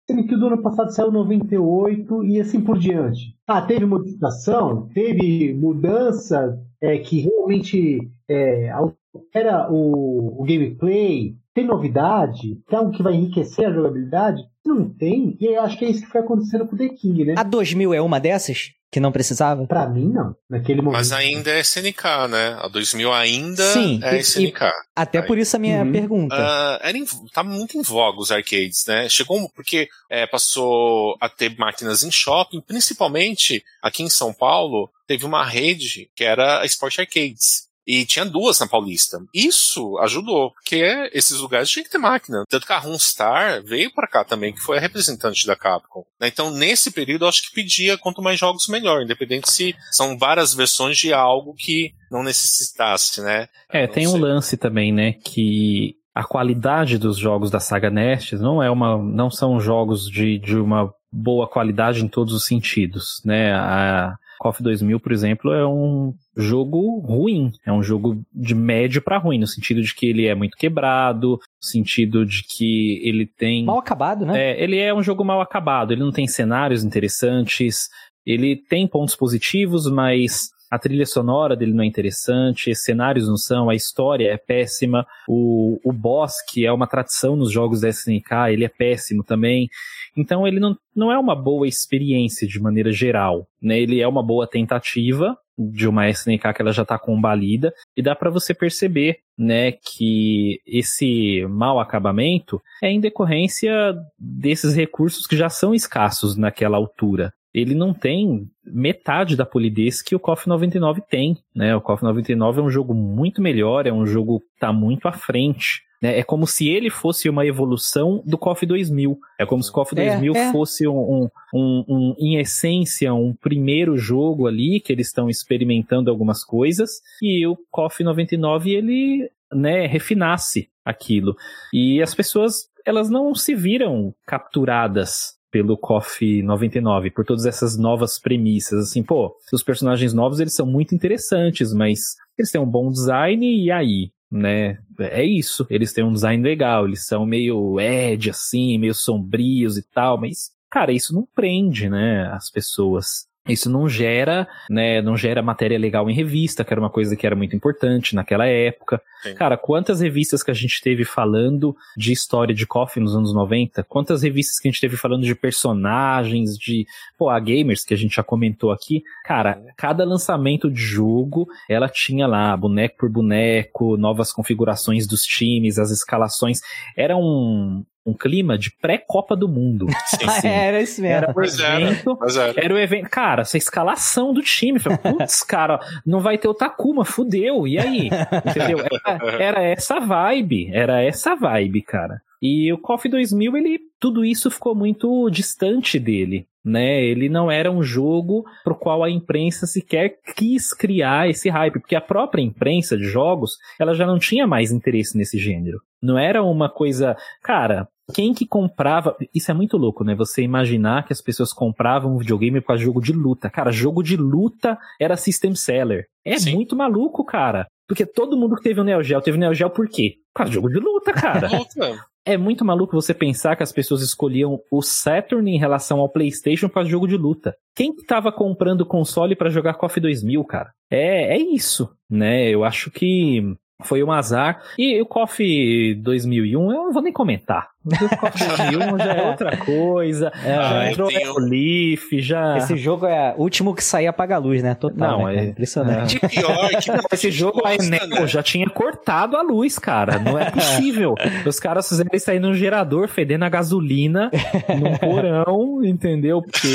sendo 0.07 0.27
que 0.27 0.33
o 0.33 0.39
do 0.39 0.47
ano 0.47 0.61
passado 0.63 0.91
saiu 0.91 1.11
98 1.11 2.23
e 2.23 2.41
assim 2.41 2.61
por 2.61 2.79
diante? 2.79 3.35
Ah, 3.47 3.61
teve 3.61 3.85
modificação, 3.85 4.89
teve 4.91 5.53
mudança 5.53 6.59
é, 6.81 6.97
que 6.97 7.19
realmente 7.19 8.09
é, 8.27 8.71
altera 8.71 9.71
o, 9.71 10.41
o 10.41 10.43
gameplay, 10.43 11.35
tem 11.53 11.63
novidade, 11.63 12.55
tem 12.67 12.79
algo 12.79 12.91
que 12.91 13.03
vai 13.03 13.13
enriquecer 13.13 13.67
a 13.67 13.71
jogabilidade? 13.71 14.41
Não 14.65 14.89
tem, 14.89 15.37
e 15.39 15.45
eu 15.45 15.61
acho 15.61 15.77
que 15.77 15.85
é 15.85 15.89
isso 15.89 16.01
que 16.01 16.11
foi 16.11 16.21
acontecendo 16.21 16.67
com 16.67 16.75
o 16.75 16.77
The 16.77 16.89
King, 16.89 17.25
né? 17.25 17.35
A 17.37 17.43
2000 17.43 17.93
é 17.93 18.01
uma 18.01 18.19
dessas? 18.19 18.78
Que 18.91 18.99
não 18.99 19.11
precisava? 19.11 19.67
Pra 19.67 19.87
mim, 19.87 20.09
não. 20.11 20.35
Naquele 20.49 20.81
momento. 20.81 20.97
Mas 20.97 21.11
ainda 21.11 21.51
é 21.51 21.59
SNK, 21.59 22.27
né? 22.27 22.57
A 22.59 22.67
2000 22.67 23.13
ainda 23.13 23.61
Sim, 23.71 23.99
é 24.03 24.15
e- 24.17 24.19
SNK. 24.21 24.71
Até 24.95 25.21
por 25.21 25.37
isso 25.37 25.55
a 25.55 25.59
minha 25.59 25.83
Uhum. 25.83 25.91
pergunta. 25.91 26.35
Ah, 26.35 26.79
era 26.81 26.97
em, 26.97 27.05
tá 27.31 27.43
muito 27.43 27.77
em 27.77 27.83
voga 27.83 28.19
os 28.19 28.31
arcades, 28.31 28.85
né? 28.87 29.07
Chegou 29.07 29.47
porque 29.55 29.87
é, 30.09 30.25
passou 30.25 31.15
a 31.21 31.29
ter 31.29 31.55
máquinas 31.57 32.01
em 32.03 32.11
shopping, 32.11 32.61
principalmente 32.61 33.63
aqui 33.81 34.01
em 34.01 34.09
São 34.09 34.33
Paulo, 34.33 34.89
teve 35.07 35.23
uma 35.23 35.45
rede 35.45 36.09
que 36.15 36.23
era 36.23 36.61
a 36.61 36.65
Sport 36.65 36.97
Arcades. 36.99 37.68
E 37.91 38.05
tinha 38.05 38.23
duas 38.23 38.59
na 38.59 38.67
Paulista. 38.67 39.17
Isso 39.33 39.97
ajudou, 39.97 40.51
porque 40.51 41.09
esses 41.11 41.39
lugares 41.39 41.67
tinham 41.67 41.83
que 41.83 41.89
ter 41.89 41.97
máquina. 41.97 42.43
Tanto 42.47 42.67
que 42.67 42.71
a 42.71 42.77
Runstar 42.77 43.63
veio 43.63 43.91
para 43.91 44.07
cá 44.07 44.23
também, 44.23 44.53
que 44.53 44.61
foi 44.61 44.77
a 44.77 44.79
representante 44.79 45.47
da 45.47 45.55
Capcom. 45.55 46.03
né? 46.21 46.27
Então, 46.27 46.51
nesse 46.51 46.91
período, 46.91 47.25
eu 47.25 47.29
acho 47.29 47.49
que 47.49 47.55
pedia 47.55 47.97
quanto 47.97 48.21
mais 48.21 48.39
jogos, 48.39 48.67
melhor. 48.67 49.01
Independente 49.01 49.51
se 49.51 49.75
são 49.91 50.19
várias 50.19 50.53
versões 50.53 50.99
de 50.99 51.11
algo 51.11 51.55
que 51.57 51.91
não 52.11 52.21
necessitasse, 52.21 53.21
né? 53.21 53.47
É, 53.71 53.87
Não 53.87 53.93
tem 53.93 54.07
um 54.07 54.11
sei. 54.11 54.21
lance 54.21 54.55
também, 54.55 54.91
né, 54.93 55.13
que 55.13 55.95
a 56.13 56.23
qualidade 56.23 56.99
dos 56.99 57.17
jogos 57.17 57.49
da 57.49 57.59
saga 57.59 57.89
Nestes 57.89 58.39
não 58.39 58.61
é 58.61 58.69
uma, 58.69 58.97
não 58.97 59.31
são 59.31 59.59
jogos 59.59 60.07
de, 60.07 60.37
de 60.37 60.55
uma 60.57 60.93
boa 61.11 61.47
qualidade 61.47 62.03
em 62.03 62.07
todos 62.07 62.33
os 62.35 62.45
sentidos, 62.45 63.19
né? 63.25 63.51
A 63.53 64.15
KOF 64.39 64.63
2000, 64.63 64.99
por 65.01 65.11
exemplo, 65.11 65.53
é 65.53 65.67
um 65.67 66.13
jogo 66.35 66.99
ruim, 66.99 67.51
é 67.65 67.71
um 67.71 67.83
jogo 67.83 68.23
de 68.33 68.55
médio 68.55 69.01
pra 69.01 69.17
ruim, 69.17 69.37
no 69.37 69.45
sentido 69.45 69.81
de 69.81 69.93
que 69.93 70.07
ele 70.07 70.25
é 70.27 70.33
muito 70.33 70.57
quebrado, 70.57 71.31
no 71.31 71.39
sentido 71.59 72.25
de 72.25 72.43
que 72.43 73.01
ele 73.03 73.27
tem 73.27 73.65
Mal 73.65 73.77
acabado, 73.77 74.25
né? 74.25 74.51
é, 74.51 74.63
ele 74.63 74.77
é 74.77 74.93
um 74.93 75.03
jogo 75.03 75.25
mal 75.25 75.41
acabado, 75.41 75.91
ele 75.91 76.01
não 76.01 76.11
tem 76.11 76.25
cenários 76.25 76.85
interessantes, 76.85 77.89
ele 78.25 78.55
tem 78.55 78.87
pontos 78.87 79.15
positivos, 79.15 79.91
mas 79.91 80.49
a 80.69 80.77
trilha 80.77 81.05
sonora 81.05 81.55
dele 81.55 81.73
não 81.73 81.83
é 81.83 81.87
interessante, 81.87 82.71
os 82.71 82.83
cenários 82.83 83.27
não 83.27 83.37
são, 83.37 83.69
a 83.69 83.75
história 83.75 84.31
é 84.31 84.37
péssima, 84.37 85.05
o, 85.27 85.79
o 85.83 85.91
boss, 85.91 86.33
que 86.47 86.65
é 86.65 86.71
uma 86.71 86.87
tradição 86.87 87.35
nos 87.35 87.51
jogos 87.51 87.81
da 87.81 87.89
SNK, 87.89 88.51
ele 88.51 88.65
é 88.65 88.69
péssimo 88.69 89.23
também. 89.23 89.69
Então 90.15 90.47
ele 90.47 90.59
não, 90.59 90.77
não 90.95 91.11
é 91.11 91.17
uma 91.17 91.35
boa 91.35 91.67
experiência 91.67 92.47
de 92.47 92.59
maneira 92.59 92.91
geral, 92.91 93.47
né? 93.61 93.79
Ele 93.79 93.99
é 93.99 94.07
uma 94.07 94.23
boa 94.23 94.47
tentativa 94.47 95.37
de 95.59 95.87
uma 95.87 96.09
SNK 96.09 96.53
que 96.53 96.61
ela 96.61 96.71
já 96.71 96.83
está 96.83 96.97
combalida 96.97 97.73
e 97.95 98.01
dá 98.01 98.15
para 98.15 98.29
você 98.29 98.53
perceber, 98.53 99.17
né, 99.37 99.73
que 99.73 100.61
esse 100.65 101.45
mau 101.49 101.79
acabamento 101.79 102.61
é 102.81 102.89
em 102.89 102.99
decorrência 102.99 103.93
desses 104.17 104.73
recursos 104.73 105.27
que 105.27 105.35
já 105.35 105.49
são 105.49 105.73
escassos 105.73 106.37
naquela 106.37 106.77
altura. 106.77 107.33
Ele 107.53 107.73
não 107.73 107.93
tem 107.93 108.47
metade 108.63 109.35
da 109.35 109.45
polidez 109.45 110.01
que 110.01 110.15
o 110.15 110.19
KOF 110.19 110.47
99 110.47 111.01
tem, 111.09 111.37
né? 111.55 111.75
O 111.75 111.81
KOF 111.81 112.03
99 112.03 112.59
é 112.59 112.63
um 112.63 112.69
jogo 112.69 112.93
muito 112.93 113.41
melhor, 113.41 113.87
é 113.87 113.91
um 113.91 114.05
jogo 114.05 114.39
que 114.39 114.59
tá 114.59 114.71
muito 114.71 115.07
à 115.07 115.11
frente. 115.11 115.81
né? 116.01 116.19
É 116.19 116.23
como 116.23 116.45
se 116.45 116.69
ele 116.69 116.89
fosse 116.89 117.27
uma 117.27 117.45
evolução 117.45 118.21
do 118.25 118.37
KOF 118.37 118.65
2000. 118.65 119.17
É 119.39 119.45
como 119.45 119.63
se 119.63 119.69
o 119.69 119.73
KOF 119.73 119.99
É, 119.99 120.09
2000 120.09 120.33
é. 120.35 120.51
fosse 120.51 120.87
um, 120.87 120.93
um, 120.93 121.29
um, 121.53 121.85
um, 121.89 122.15
em 122.19 122.37
essência, 122.37 123.13
um 123.13 123.33
primeiro 123.33 123.97
jogo 123.97 124.47
ali, 124.47 124.79
que 124.79 124.93
eles 124.93 125.07
estão 125.07 125.27
experimentando 125.29 126.09
algumas 126.11 126.43
coisas, 126.43 127.01
e 127.21 127.45
o 127.47 127.57
KOF 127.71 128.03
99 128.03 128.71
ele 128.71 129.29
né, 129.51 129.87
refinasse 129.87 130.69
aquilo. 130.85 131.35
E 131.73 132.01
as 132.01 132.13
pessoas, 132.13 132.69
elas 132.85 133.09
não 133.09 133.33
se 133.33 133.55
viram 133.55 134.13
capturadas 134.25 135.38
pelo 135.51 135.77
KOF 135.77 136.41
99, 136.43 137.11
por 137.11 137.25
todas 137.25 137.45
essas 137.45 137.77
novas 137.77 138.19
premissas, 138.19 138.89
assim, 138.89 139.03
pô, 139.03 139.35
os 139.51 139.63
personagens 139.63 140.13
novos, 140.13 140.39
eles 140.39 140.53
são 140.53 140.65
muito 140.65 140.93
interessantes, 140.93 141.73
mas 141.73 142.15
eles 142.37 142.51
têm 142.51 142.61
um 142.61 142.69
bom 142.69 142.91
design, 142.91 143.45
e 143.45 143.71
aí? 143.71 144.11
Né? 144.31 144.77
É 144.99 145.23
isso, 145.23 145.65
eles 145.69 145.91
têm 145.91 146.03
um 146.03 146.13
design 146.13 146.43
legal, 146.43 146.85
eles 146.85 147.05
são 147.05 147.25
meio 147.25 147.79
edge, 147.79 148.29
assim, 148.29 148.77
meio 148.77 148.93
sombrios 148.93 149.77
e 149.77 149.83
tal, 149.83 150.19
mas, 150.19 150.51
cara, 150.69 150.91
isso 150.91 151.13
não 151.13 151.27
prende, 151.33 151.89
né, 151.89 152.27
as 152.31 152.49
pessoas. 152.49 153.27
Isso 153.47 153.69
não 153.69 153.89
gera, 153.89 154.47
né, 154.69 155.01
não 155.01 155.17
gera 155.17 155.41
matéria 155.41 155.77
legal 155.77 156.09
em 156.09 156.13
revista, 156.13 156.63
que 156.63 156.71
era 156.71 156.79
uma 156.79 156.89
coisa 156.89 157.15
que 157.15 157.25
era 157.25 157.35
muito 157.35 157.55
importante 157.55 158.13
naquela 158.13 158.45
época. 158.45 159.01
Sim. 159.23 159.33
Cara, 159.33 159.57
quantas 159.57 160.01
revistas 160.01 160.43
que 160.43 160.51
a 160.51 160.53
gente 160.53 160.81
teve 160.81 161.03
falando 161.03 161.75
de 161.97 162.11
história 162.11 162.53
de 162.53 162.67
coffee 162.67 163.01
nos 163.01 163.15
anos 163.15 163.33
90? 163.33 163.83
Quantas 163.83 164.21
revistas 164.21 164.59
que 164.59 164.67
a 164.67 164.71
gente 164.71 164.81
teve 164.81 164.97
falando 164.97 165.23
de 165.23 165.33
personagens, 165.33 166.57
de, 166.57 166.85
pô, 167.17 167.29
a 167.29 167.39
Gamers, 167.39 167.83
que 167.83 167.93
a 167.93 167.97
gente 167.97 168.15
já 168.15 168.23
comentou 168.23 168.71
aqui. 168.71 169.03
Cara, 169.25 169.61
cada 169.75 170.05
lançamento 170.05 170.69
de 170.69 170.81
jogo, 170.81 171.47
ela 171.67 171.89
tinha 171.89 172.27
lá 172.27 172.55
boneco 172.55 172.97
por 172.99 173.09
boneco, 173.09 173.97
novas 173.97 174.31
configurações 174.31 175.07
dos 175.07 175.23
times, 175.23 175.79
as 175.79 175.89
escalações. 175.89 176.59
Era 176.95 177.17
um, 177.17 177.83
um 178.09 178.13
clima 178.13 178.57
de 178.57 178.71
pré-Copa 178.81 179.35
do 179.35 179.47
Mundo. 179.47 179.87
Sim, 180.07 180.25
Ah, 180.27 180.31
sim. 180.31 180.47
era 180.47 180.81
isso 180.81 181.01
mesmo. 181.01 181.15
Era 181.17 181.31
o 181.31 181.33
Pois 181.33 181.59
era. 181.59 181.81
evento 181.81 182.17
Mas 182.19 182.37
era. 182.37 182.53
era 182.65 182.73
o 182.73 182.77
evento. 182.77 183.09
Cara, 183.09 183.41
essa 183.41 183.57
escalação 183.57 184.33
do 184.33 184.41
time. 184.41 184.79
Falei, 184.79 184.97
Putz, 185.03 185.43
cara, 185.43 185.79
não 186.05 186.19
vai 186.19 186.37
ter 186.37 186.47
o 186.47 186.53
Takuma, 186.53 187.05
fudeu. 187.05 187.67
E 187.67 187.77
aí? 187.79 188.09
Entendeu? 188.45 188.79
Era, 189.05 189.43
era 189.43 189.61
essa 189.63 189.99
vibe. 189.99 190.69
Era 190.73 191.01
essa 191.01 191.35
vibe, 191.35 191.81
cara. 191.83 192.21
E 192.41 192.71
o 192.71 192.77
KOF 192.77 193.09
2000, 193.09 193.57
ele, 193.57 193.79
tudo 193.99 194.23
isso 194.23 194.49
ficou 194.49 194.73
muito 194.73 195.29
distante 195.29 195.99
dele. 195.99 196.45
Né, 196.63 197.01
ele 197.01 197.29
não 197.29 197.49
era 197.49 197.71
um 197.71 197.81
jogo 197.81 198.43
pro 198.65 198.75
qual 198.75 199.01
a 199.01 199.09
imprensa 199.09 199.65
sequer 199.65 200.17
quis 200.35 200.73
criar 200.73 201.29
esse 201.29 201.49
hype, 201.49 201.79
porque 201.79 201.95
a 201.95 202.01
própria 202.01 202.41
imprensa 202.41 202.97
de 202.97 203.05
jogos, 203.05 203.57
ela 203.79 203.93
já 203.95 204.05
não 204.05 204.19
tinha 204.19 204.45
mais 204.45 204.69
interesse 204.69 205.17
nesse 205.17 205.37
gênero. 205.39 205.79
Não 206.03 206.17
era 206.19 206.43
uma 206.43 206.69
coisa, 206.69 207.15
cara, 207.41 207.87
quem 208.13 208.33
que 208.33 208.45
comprava. 208.45 209.15
Isso 209.33 209.51
é 209.51 209.53
muito 209.53 209.77
louco, 209.77 210.03
né? 210.03 210.15
Você 210.15 210.41
imaginar 210.41 211.05
que 211.05 211.13
as 211.13 211.21
pessoas 211.21 211.53
compravam 211.53 212.15
um 212.15 212.17
videogame 212.17 212.61
de 212.61 212.77
jogo 212.77 213.01
de 213.01 213.13
luta. 213.13 213.49
Cara, 213.49 213.71
jogo 213.71 214.03
de 214.03 214.17
luta 214.17 214.77
era 214.99 215.17
system 215.17 215.55
seller. 215.55 216.05
É 216.25 216.37
Sim. 216.37 216.55
muito 216.55 216.75
maluco, 216.75 217.23
cara. 217.23 217.67
Porque 217.87 218.05
todo 218.05 218.37
mundo 218.37 218.55
que 218.55 218.61
teve 218.61 218.79
o 218.79 218.83
Neo 218.83 219.01
Geo 219.01 219.21
teve 219.21 219.37
o 219.37 219.39
Neo 219.39 219.53
Geo 219.53 219.69
por 219.69 219.87
quê? 219.87 220.15
Por 220.33 220.39
causa 220.39 220.49
de 220.49 220.55
jogo 220.55 220.69
de 220.69 220.79
luta, 220.79 221.13
cara. 221.13 221.49
É 222.25 222.37
muito 222.37 222.63
maluco 222.63 222.93
você 222.93 223.11
pensar 223.11 223.55
que 223.55 223.63
as 223.63 223.71
pessoas 223.71 224.03
escolhiam 224.03 224.59
o 224.71 224.83
Saturn 224.83 225.49
em 225.49 225.57
relação 225.57 225.99
ao 225.99 226.09
PlayStation 226.09 226.67
de 226.67 226.89
jogo 226.89 227.07
de 227.07 227.17
luta. 227.17 227.55
Quem 227.75 227.95
que 227.95 228.05
tava 228.05 228.31
comprando 228.31 228.85
console 228.85 229.35
pra 229.35 229.49
jogar 229.49 229.73
KOF 229.75 229.99
2000, 229.99 230.43
cara? 230.43 230.71
É, 230.91 231.35
é 231.35 231.39
isso, 231.39 231.89
né? 232.07 232.47
Eu 232.47 232.63
acho 232.63 232.91
que 232.91 233.41
foi 233.81 234.03
um 234.03 234.11
azar. 234.11 234.61
E 234.77 235.01
o 235.01 235.05
KOF 235.05 235.95
2001, 236.03 236.71
eu 236.71 236.83
não 236.83 236.91
vou 236.91 237.01
nem 237.01 237.13
comentar. 237.13 237.69
O 237.85 238.17
KOF 238.17 238.37
2001 238.37 238.97
já 238.99 239.13
é 239.13 239.29
outra 239.29 239.57
coisa. 239.57 240.31
É, 240.43 240.55
já 240.55 240.91
entrou 240.91 241.07
tenho- 241.09 241.33
o 241.33 241.39
Leaf, 241.39 242.11
já. 242.19 242.57
Esse 242.57 242.75
jogo 242.77 243.05
é 243.05 243.33
o 243.37 243.41
último 243.41 243.73
que 243.75 243.83
sair 243.83 244.07
apaga 244.07 244.35
a 244.35 244.37
luz, 244.37 244.61
né? 244.63 244.73
Total. 244.75 245.19
Não, 245.19 245.25
né, 245.27 245.35
é- 245.37 245.43
Impressionante. 245.49 246.17
E 246.17 246.27
pior 246.27 246.69
que 246.69 246.89
Não, 246.91 246.99
esse 247.11 247.31
jogo 247.31 247.59
a 247.65 247.69
gosta, 247.75 247.83
Enel 247.85 248.07
né? 248.21 248.27
já 248.27 248.43
tinha 248.43 248.67
cortado 248.69 249.35
a 249.37 249.41
luz, 249.41 249.77
cara. 249.79 250.19
Não 250.19 250.37
é 250.37 250.49
possível. 250.51 251.15
Os 251.45 251.59
caras 251.59 251.87
fizeram 251.87 252.09
isso 252.13 252.29
aí 252.29 252.39
num 252.39 252.53
gerador, 252.53 253.07
fedendo 253.07 253.45
a 253.45 253.49
gasolina, 253.49 254.29
num 254.77 254.97
porão, 254.97 255.83
entendeu? 255.83 256.41
Porque 256.41 256.67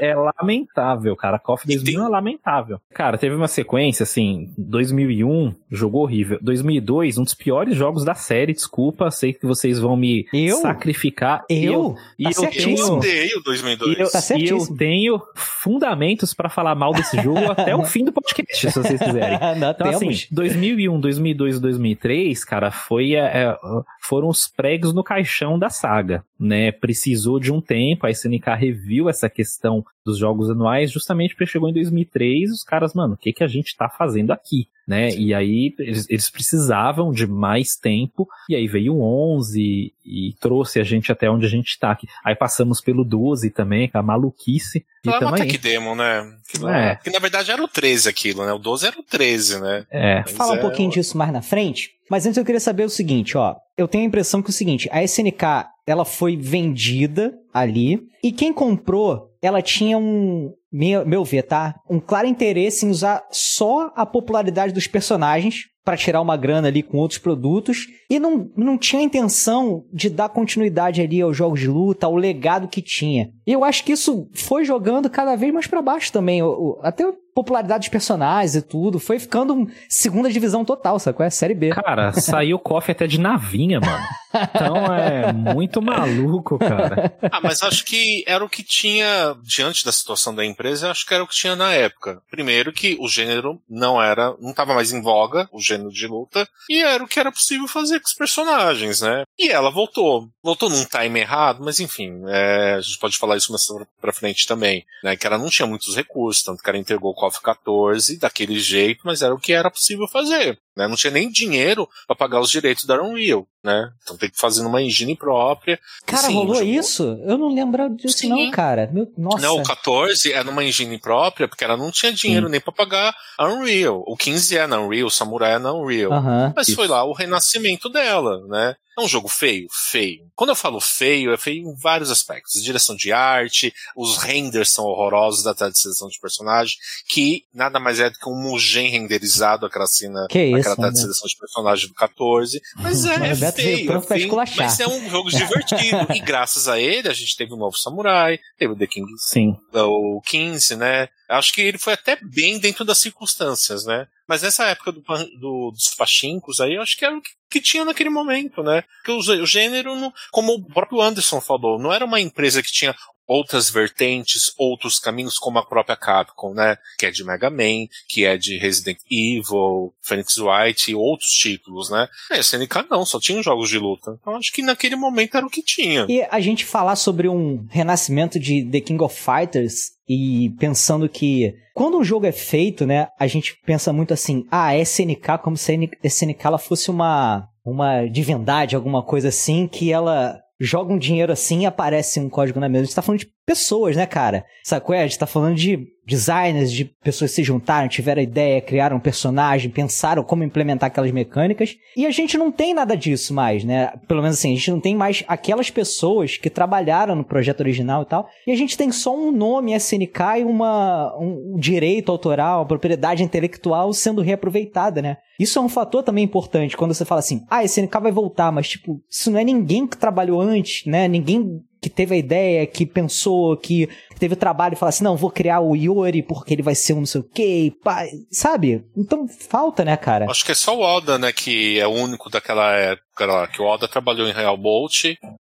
é 0.00 0.14
lamentável, 0.14 1.14
cara. 1.16 1.38
KOF 1.38 1.66
2001 1.66 2.04
é 2.04 2.08
lamentável. 2.08 2.78
Cara, 2.94 3.18
teve 3.18 3.34
uma 3.34 3.48
sequência, 3.48 4.04
assim, 4.04 4.52
2001, 4.56 5.54
jogo 5.70 5.98
horrível. 5.98 6.38
2002, 6.40 7.18
um 7.18 7.24
dos 7.24 7.34
piores 7.34 7.74
jogos 7.76 8.04
da 8.04 8.14
série, 8.14 8.52
desculpa, 8.52 9.10
sei 9.10 9.32
que 9.32 9.46
vocês 9.46 9.78
vão 9.78 9.96
me 9.96 10.26
Eu? 10.46 10.56
sacrificar. 10.58 11.44
Eu? 11.48 11.94
E 12.18 12.24
Tá 12.24 12.30
eu, 12.30 12.34
certíssimo. 12.34 12.76
Eu 12.88 12.94
odeio 12.96 13.38
E 13.38 13.42
2002. 13.42 13.98
eu, 13.98 14.10
Tá 14.10 14.20
e 14.36 14.48
eu 14.48 14.76
tenho 14.76 15.20
fundamentos 15.34 16.34
pra 16.34 16.48
falar 16.48 16.74
mal 16.74 16.92
desse 16.92 17.20
jogo 17.20 17.38
até 17.50 17.74
o 17.74 17.84
fim 17.84 18.04
do 18.04 18.12
podcast, 18.12 18.70
se 18.70 18.78
vocês 18.78 19.00
quiserem. 19.00 19.38
Não 19.58 19.70
Então, 19.70 19.90
temos. 19.98 20.16
assim, 20.16 20.26
2001, 20.30 21.00
2002 21.00 21.56
e 21.56 21.60
2003, 21.60 22.44
cara, 22.44 22.70
foi, 22.70 23.14
é, 23.14 23.18
é, 23.20 23.56
foram 24.02 24.28
os 24.28 24.48
pregos 24.48 24.92
no 24.92 25.02
caixão 25.04 25.58
da 25.58 25.68
saga, 25.68 26.24
né? 26.38 26.72
Precisou 26.72 27.38
de 27.40 27.52
um 27.52 27.60
tempo, 27.60 28.06
a 28.06 28.10
SNK 28.10 28.50
reviu 28.56 29.08
essa 29.08 29.28
questão 29.28 29.84
dos 30.04 30.18
jogos 30.18 30.50
anuais, 30.50 30.90
justamente 30.90 31.34
porque 31.34 31.46
chegou 31.46 31.68
em 31.68 31.72
2003 31.72 32.50
os 32.50 32.62
caras, 32.64 32.94
mano, 32.94 33.14
o 33.14 33.16
que, 33.16 33.32
que 33.32 33.44
a 33.44 33.48
gente 33.48 33.76
tá 33.76 33.88
fazendo 33.88 34.30
aqui? 34.32 34.68
Né? 34.86 35.10
E 35.10 35.34
aí 35.34 35.74
eles, 35.80 36.08
eles 36.08 36.30
precisavam 36.30 37.10
de 37.10 37.26
mais 37.26 37.74
tempo, 37.74 38.28
e 38.48 38.54
aí 38.54 38.68
veio 38.68 38.94
o 38.94 39.36
11 39.36 39.92
e 40.04 40.32
trouxe 40.40 40.78
a 40.78 40.84
gente 40.84 41.10
até 41.10 41.28
onde 41.28 41.44
a 41.44 41.48
gente 41.48 41.76
tá 41.76 41.90
aqui. 41.90 42.06
Aí 42.24 42.36
passamos 42.36 42.80
pelo 42.80 43.04
12 43.04 43.50
também, 43.50 43.88
com 43.88 43.98
a 43.98 44.02
maluquice, 44.02 44.86
e 45.04 45.08
no 45.08 45.18
tamo 45.18 45.34
aí. 45.34 45.42
Attack 45.42 45.58
Demo, 45.58 45.96
né? 45.96 46.24
Que, 46.48 46.64
É. 46.68 46.94
que 47.02 47.10
na 47.10 47.18
verdade 47.18 47.50
era 47.50 47.62
o 47.62 47.66
13 47.66 48.08
aquilo, 48.08 48.46
né? 48.46 48.52
O 48.52 48.58
12 48.58 48.86
era 48.86 49.00
o 49.00 49.02
13, 49.02 49.60
né? 49.60 49.86
É, 49.90 50.20
Mas 50.20 50.30
Fala 50.32 50.52
um 50.52 50.58
é, 50.58 50.60
pouquinho 50.60 50.90
disso 50.90 51.18
mais 51.18 51.32
na 51.32 51.42
frente. 51.42 51.90
Mas 52.08 52.24
antes 52.24 52.38
eu 52.38 52.44
queria 52.44 52.60
saber 52.60 52.84
o 52.84 52.90
seguinte, 52.90 53.36
ó. 53.36 53.56
Eu 53.76 53.88
tenho 53.88 54.04
a 54.04 54.06
impressão 54.06 54.40
que 54.40 54.48
é 54.48 54.50
o 54.50 54.54
seguinte, 54.54 54.88
a 54.92 55.02
SNK, 55.02 55.66
ela 55.84 56.04
foi 56.04 56.36
vendida 56.36 57.34
ali, 57.52 58.00
e 58.22 58.30
quem 58.30 58.52
comprou, 58.52 59.32
ela 59.42 59.60
tinha 59.60 59.98
um, 59.98 60.52
meu, 60.76 61.24
ver, 61.24 61.42
tá? 61.42 61.74
Um 61.88 61.98
claro 61.98 62.26
interesse 62.26 62.84
em 62.84 62.90
usar 62.90 63.26
só 63.30 63.92
a 63.96 64.04
popularidade 64.04 64.72
dos 64.72 64.86
personagens 64.86 65.64
para 65.84 65.96
tirar 65.96 66.20
uma 66.20 66.36
grana 66.36 66.66
ali 66.66 66.82
com 66.82 66.98
outros 66.98 67.18
produtos 67.18 67.86
e 68.10 68.18
não, 68.18 68.50
não 68.56 68.76
tinha 68.76 69.02
intenção 69.02 69.84
de 69.92 70.10
dar 70.10 70.28
continuidade 70.28 71.00
ali 71.00 71.20
aos 71.20 71.36
jogos 71.36 71.60
de 71.60 71.68
luta, 71.68 72.06
ao 72.06 72.16
legado 72.16 72.66
que 72.66 72.82
tinha. 72.82 73.30
E 73.46 73.52
eu 73.52 73.62
acho 73.62 73.84
que 73.84 73.92
isso 73.92 74.28
foi 74.34 74.64
jogando 74.64 75.08
cada 75.08 75.36
vez 75.36 75.54
mais 75.54 75.68
para 75.68 75.80
baixo 75.80 76.12
também. 76.12 76.40
Até 76.82 77.04
popularidade 77.36 77.80
dos 77.80 77.88
personagens 77.90 78.54
e 78.54 78.62
tudo 78.62 78.98
foi 78.98 79.18
ficando 79.18 79.52
um 79.52 79.66
segunda 79.90 80.32
divisão 80.32 80.64
total, 80.64 80.98
sacou? 80.98 81.24
É 81.24 81.28
Série 81.28 81.54
B. 81.54 81.68
Cara, 81.68 82.10
saiu 82.14 82.58
coffee 82.58 82.92
até 82.92 83.06
de 83.06 83.20
navinha, 83.20 83.78
mano. 83.78 84.04
Então 84.36 84.86
é 84.94 85.32
muito 85.32 85.80
maluco, 85.82 86.58
cara. 86.58 87.14
Ah, 87.30 87.40
mas 87.42 87.62
acho 87.62 87.84
que 87.84 88.24
era 88.26 88.44
o 88.44 88.48
que 88.48 88.62
tinha, 88.62 89.36
diante 89.42 89.84
da 89.84 89.92
situação 89.92 90.34
da 90.34 90.44
empresa, 90.44 90.90
acho 90.90 91.06
que 91.06 91.14
era 91.14 91.22
o 91.22 91.26
que 91.26 91.34
tinha 91.34 91.56
na 91.56 91.72
época. 91.72 92.22
Primeiro 92.30 92.72
que 92.72 92.96
o 93.00 93.08
gênero 93.08 93.60
não 93.68 94.00
era, 94.00 94.34
não 94.40 94.50
estava 94.50 94.74
mais 94.74 94.92
em 94.92 95.02
voga, 95.02 95.48
o 95.52 95.60
gênero 95.60 95.90
de 95.90 96.06
luta, 96.06 96.48
e 96.68 96.82
era 96.82 97.02
o 97.02 97.08
que 97.08 97.20
era 97.20 97.32
possível 97.32 97.68
fazer 97.68 98.00
com 98.00 98.06
os 98.06 98.14
personagens, 98.14 99.00
né? 99.00 99.24
E 99.38 99.50
ela 99.50 99.70
voltou. 99.70 100.28
Voltou 100.42 100.70
num 100.70 100.84
time 100.84 101.20
errado, 101.20 101.62
mas 101.62 101.80
enfim, 101.80 102.22
é, 102.28 102.74
a 102.74 102.80
gente 102.80 102.98
pode 102.98 103.18
falar 103.18 103.36
isso 103.36 103.52
mais 103.52 103.66
pra 104.00 104.12
frente 104.12 104.46
também, 104.46 104.84
né? 105.02 105.16
Que 105.16 105.26
ela 105.26 105.38
não 105.38 105.50
tinha 105.50 105.66
muitos 105.66 105.94
recursos, 105.94 106.42
tanto 106.42 106.62
que 106.62 106.68
ela 106.68 106.78
entregou 106.78 107.12
o 107.12 107.14
KOF 107.26 107.40
14 107.42 108.18
daquele 108.18 108.58
jeito, 108.58 109.02
mas 109.04 109.22
era 109.22 109.34
o 109.34 109.38
que 109.38 109.52
era 109.52 109.70
possível 109.70 110.06
fazer. 110.08 110.58
Né? 110.76 110.86
Não 110.86 110.94
tinha 110.96 111.10
nem 111.10 111.30
dinheiro 111.30 111.88
para 112.06 112.14
pagar 112.14 112.40
os 112.40 112.50
direitos 112.50 112.84
da 112.84 113.00
Unreal, 113.02 113.46
né? 113.64 113.90
Então 114.02 114.16
tem 114.16 114.28
que 114.28 114.38
fazer 114.38 114.62
numa 114.62 114.82
engine 114.82 115.16
própria. 115.16 115.80
Cara, 116.04 116.26
Sim, 116.28 116.34
rolou 116.34 116.56
jogou- 116.56 116.68
isso? 116.70 117.18
Eu 117.24 117.38
não 117.38 117.48
lembrava 117.48 117.94
disso 117.94 118.18
Sim. 118.18 118.28
não, 118.28 118.50
cara. 118.50 118.88
Meu, 118.92 119.10
nossa. 119.16 119.38
Não, 119.40 119.56
o 119.56 119.62
14 119.62 120.32
é 120.32 120.44
numa 120.44 120.62
engine 120.62 120.98
própria, 120.98 121.48
porque 121.48 121.64
ela 121.64 121.76
não 121.76 121.90
tinha 121.90 122.12
dinheiro 122.12 122.48
nem 122.48 122.60
pra 122.60 122.72
pagar 122.72 123.14
a 123.38 123.46
Unreal. 123.48 124.04
O 124.06 124.16
15 124.16 124.56
é 124.58 124.66
na 124.66 124.78
Unreal, 124.80 125.06
o 125.06 125.10
Samurai 125.10 125.54
é 125.54 125.58
na 125.58 125.72
Unreal. 125.72 126.12
Aham. 126.12 126.52
Mas 126.54 126.68
foi 126.74 126.86
lá 126.86 127.02
o 127.04 127.12
renascimento 127.14 127.88
dela, 127.88 128.46
né? 128.46 128.74
É 128.98 129.02
um 129.02 129.08
jogo 129.08 129.28
feio? 129.28 129.66
Feio. 129.70 130.22
Quando 130.34 130.50
eu 130.50 130.56
falo 130.56 130.80
feio, 130.80 131.30
é 131.30 131.36
feio 131.36 131.68
em 131.68 131.74
vários 131.74 132.10
aspectos. 132.10 132.62
Direção 132.62 132.96
de 132.96 133.12
arte, 133.12 133.70
os 133.94 134.16
renders 134.16 134.70
são 134.70 134.86
horrorosos 134.86 135.42
da 135.44 135.54
seleção 135.74 136.08
de 136.08 136.18
personagem, 136.18 136.76
que 137.06 137.44
nada 137.52 137.78
mais 137.78 138.00
é 138.00 138.08
do 138.08 138.18
que 138.18 138.26
um 138.26 138.34
Mugen 138.40 138.88
renderizado, 138.88 139.66
aquela 139.66 139.86
cena, 139.86 140.26
Que 140.30 140.42
isso, 140.44 140.65
aquela 140.72 140.76
tela 140.76 140.90
de 140.90 140.96
né? 140.96 141.02
selação 141.02 141.26
de 141.28 141.36
personagem 141.36 141.88
do 141.88 141.94
14. 141.94 142.60
Mas 142.76 143.04
é, 143.04 143.18
Mas 143.18 143.30
é 143.30 143.34
o 143.34 143.36
Beto 143.46 143.56
veio 143.62 143.76
feio, 143.76 143.92
é 143.92 144.00
feio, 144.02 144.34
mas 144.56 144.80
é 144.80 144.86
um 144.88 145.10
jogo 145.10 145.30
divertido. 145.30 146.06
e 146.14 146.20
graças 146.20 146.68
a 146.68 146.80
ele, 146.80 147.08
a 147.08 147.12
gente 147.14 147.36
teve 147.36 147.52
o 147.52 147.56
novo 147.56 147.76
Samurai, 147.76 148.38
teve 148.58 148.72
o 148.72 148.76
The 148.76 148.86
King 148.86 149.10
Sim. 149.18 149.56
o 149.72 150.20
15, 150.26 150.76
né? 150.76 151.08
Acho 151.28 151.52
que 151.52 151.60
ele 151.60 151.78
foi 151.78 151.92
até 151.94 152.16
bem 152.22 152.58
dentro 152.58 152.84
das 152.84 152.98
circunstâncias, 152.98 153.84
né? 153.84 154.06
Mas 154.28 154.42
nessa 154.42 154.64
época 154.66 154.92
do, 154.92 155.00
do- 155.00 155.70
dos 155.72 155.94
pachincos 155.96 156.60
aí, 156.60 156.74
eu 156.74 156.82
acho 156.82 156.96
que 156.96 157.04
era 157.04 157.16
o 157.16 157.20
que, 157.20 157.30
que 157.50 157.60
tinha 157.60 157.84
naquele 157.84 158.10
momento, 158.10 158.62
né? 158.62 158.82
Porque 159.04 159.12
o, 159.12 159.42
o 159.42 159.46
gênero, 159.46 159.94
não- 159.96 160.12
como 160.30 160.52
o 160.54 160.64
próprio 160.66 161.00
Anderson 161.00 161.40
falou, 161.40 161.78
não 161.78 161.92
era 161.92 162.04
uma 162.04 162.20
empresa 162.20 162.62
que 162.62 162.70
tinha 162.72 162.94
outras 163.26 163.68
vertentes, 163.70 164.52
outros 164.56 164.98
caminhos, 164.98 165.38
como 165.38 165.58
a 165.58 165.66
própria 165.66 165.96
Capcom, 165.96 166.54
né? 166.54 166.76
Que 166.98 167.06
é 167.06 167.10
de 167.10 167.24
Mega 167.24 167.50
Man, 167.50 167.86
que 168.08 168.24
é 168.24 168.36
de 168.36 168.58
Resident 168.58 168.98
Evil, 169.10 169.92
Phoenix 170.00 170.38
Wright 170.38 170.90
e 170.90 170.94
outros 170.94 171.30
títulos, 171.30 171.90
né? 171.90 172.08
É, 172.30 172.38
SNK 172.38 172.86
não, 172.90 173.04
só 173.04 173.18
tinha 173.18 173.42
jogos 173.42 173.68
de 173.68 173.78
luta. 173.78 174.18
Então 174.20 174.36
acho 174.36 174.52
que 174.52 174.62
naquele 174.62 174.96
momento 174.96 175.36
era 175.36 175.46
o 175.46 175.50
que 175.50 175.62
tinha. 175.62 176.06
E 176.08 176.22
a 176.30 176.40
gente 176.40 176.64
falar 176.64 176.96
sobre 176.96 177.28
um 177.28 177.66
renascimento 177.70 178.38
de 178.38 178.64
The 178.70 178.80
King 178.80 179.02
of 179.02 179.18
Fighters 179.18 179.96
e 180.08 180.54
pensando 180.58 181.08
que 181.08 181.52
quando 181.74 181.98
um 181.98 182.04
jogo 182.04 182.26
é 182.26 182.32
feito, 182.32 182.86
né, 182.86 183.08
a 183.18 183.26
gente 183.26 183.58
pensa 183.66 183.92
muito 183.92 184.14
assim, 184.14 184.46
ah, 184.50 184.76
SNK 184.76 185.38
como 185.42 185.56
se 185.56 185.72
a 185.72 186.06
SNK 186.06 186.46
ela 186.46 186.58
fosse 186.58 186.90
uma 186.90 187.48
uma 187.64 188.06
divindade, 188.06 188.76
alguma 188.76 189.02
coisa 189.02 189.28
assim, 189.28 189.66
que 189.66 189.92
ela 189.92 190.40
joga 190.60 190.92
um 190.92 190.98
dinheiro 190.98 191.32
assim 191.32 191.60
e 191.60 191.66
aparece 191.66 192.18
um 192.20 192.28
código 192.28 192.60
na 192.60 192.68
mesa. 192.68 192.82
A 192.82 192.86
gente 192.86 192.94
tá 192.96 193.02
falando 193.02 193.20
de 193.20 193.32
pessoas, 193.46 193.96
né, 193.96 194.04
cara? 194.04 194.44
Sacou? 194.64 194.94
É, 194.94 195.04
A 195.04 195.06
gente 195.06 195.18
tá 195.18 195.26
falando 195.26 195.54
de 195.54 195.86
designers, 196.04 196.70
de 196.72 196.84
pessoas 196.84 197.30
se 197.32 197.42
juntaram, 197.42 197.88
tiveram 197.88 198.22
ideia, 198.22 198.60
criaram 198.60 198.96
um 198.96 199.00
personagem, 199.00 199.70
pensaram 199.70 200.22
como 200.22 200.44
implementar 200.44 200.88
aquelas 200.88 201.10
mecânicas. 201.10 201.76
E 201.96 202.06
a 202.06 202.10
gente 202.10 202.38
não 202.38 202.52
tem 202.52 202.74
nada 202.74 202.96
disso 202.96 203.34
mais, 203.34 203.64
né? 203.64 203.92
Pelo 204.06 204.22
menos 204.22 204.38
assim, 204.38 204.52
a 204.52 204.56
gente 204.56 204.70
não 204.70 204.80
tem 204.80 204.94
mais 204.94 205.24
aquelas 205.26 205.70
pessoas 205.70 206.36
que 206.36 206.50
trabalharam 206.50 207.14
no 207.14 207.24
projeto 207.24 207.60
original 207.60 208.02
e 208.02 208.06
tal. 208.06 208.28
E 208.46 208.52
a 208.52 208.56
gente 208.56 208.76
tem 208.76 208.92
só 208.92 209.16
um 209.16 209.32
nome 209.32 209.74
SNK 209.74 210.40
e 210.40 210.44
uma, 210.44 211.16
um 211.18 211.56
direito 211.58 212.10
autoral, 212.12 212.60
uma 212.60 212.66
propriedade 212.66 213.22
intelectual 213.22 213.92
sendo 213.92 214.22
reaproveitada, 214.22 215.02
né? 215.02 215.16
Isso 215.38 215.58
é 215.58 215.62
um 215.62 215.68
fator 215.68 216.02
também 216.02 216.24
importante 216.24 216.76
quando 216.76 216.94
você 216.94 217.04
fala 217.04 217.18
assim, 217.18 217.44
ah, 217.50 217.62
SNK 217.62 218.00
vai 218.00 218.12
voltar, 218.12 218.50
mas 218.50 218.68
tipo, 218.68 219.02
isso 219.10 219.30
não 219.30 219.38
é 219.38 219.44
ninguém 219.44 219.86
que 219.86 219.96
trabalhou 219.96 220.40
antes, 220.40 220.86
né? 220.86 221.06
Ninguém 221.06 221.60
que 221.80 221.90
teve 221.90 222.14
a 222.14 222.18
ideia, 222.18 222.66
que 222.66 222.86
pensou, 222.86 223.56
que 223.56 223.88
teve 224.18 224.34
o 224.34 224.36
trabalho 224.36 224.74
e 224.74 224.76
fala 224.76 224.90
assim, 224.90 225.04
não, 225.04 225.16
vou 225.16 225.30
criar 225.30 225.60
o 225.60 225.74
Yori 225.76 226.22
porque 226.22 226.54
ele 226.54 226.62
vai 226.62 226.74
ser 226.74 226.94
um 226.94 227.00
não 227.00 227.06
sei 227.06 227.20
o 227.20 227.24
quê, 227.24 227.72
pá, 227.84 228.04
sabe? 228.30 228.84
Então 228.96 229.26
falta, 229.28 229.84
né, 229.84 229.96
cara? 229.96 230.26
Acho 230.30 230.44
que 230.44 230.52
é 230.52 230.54
só 230.54 230.76
o 230.76 230.80
Oda, 230.80 231.18
né, 231.18 231.32
que 231.32 231.78
é 231.78 231.86
o 231.86 231.90
único 231.92 232.30
daquela 232.30 232.72
época 232.72 233.26
lá, 233.26 233.46
que 233.46 233.60
o 233.60 233.66
Oda 233.66 233.86
trabalhou 233.86 234.26
em 234.28 234.32
Real 234.32 234.56
Bolt, 234.56 235.04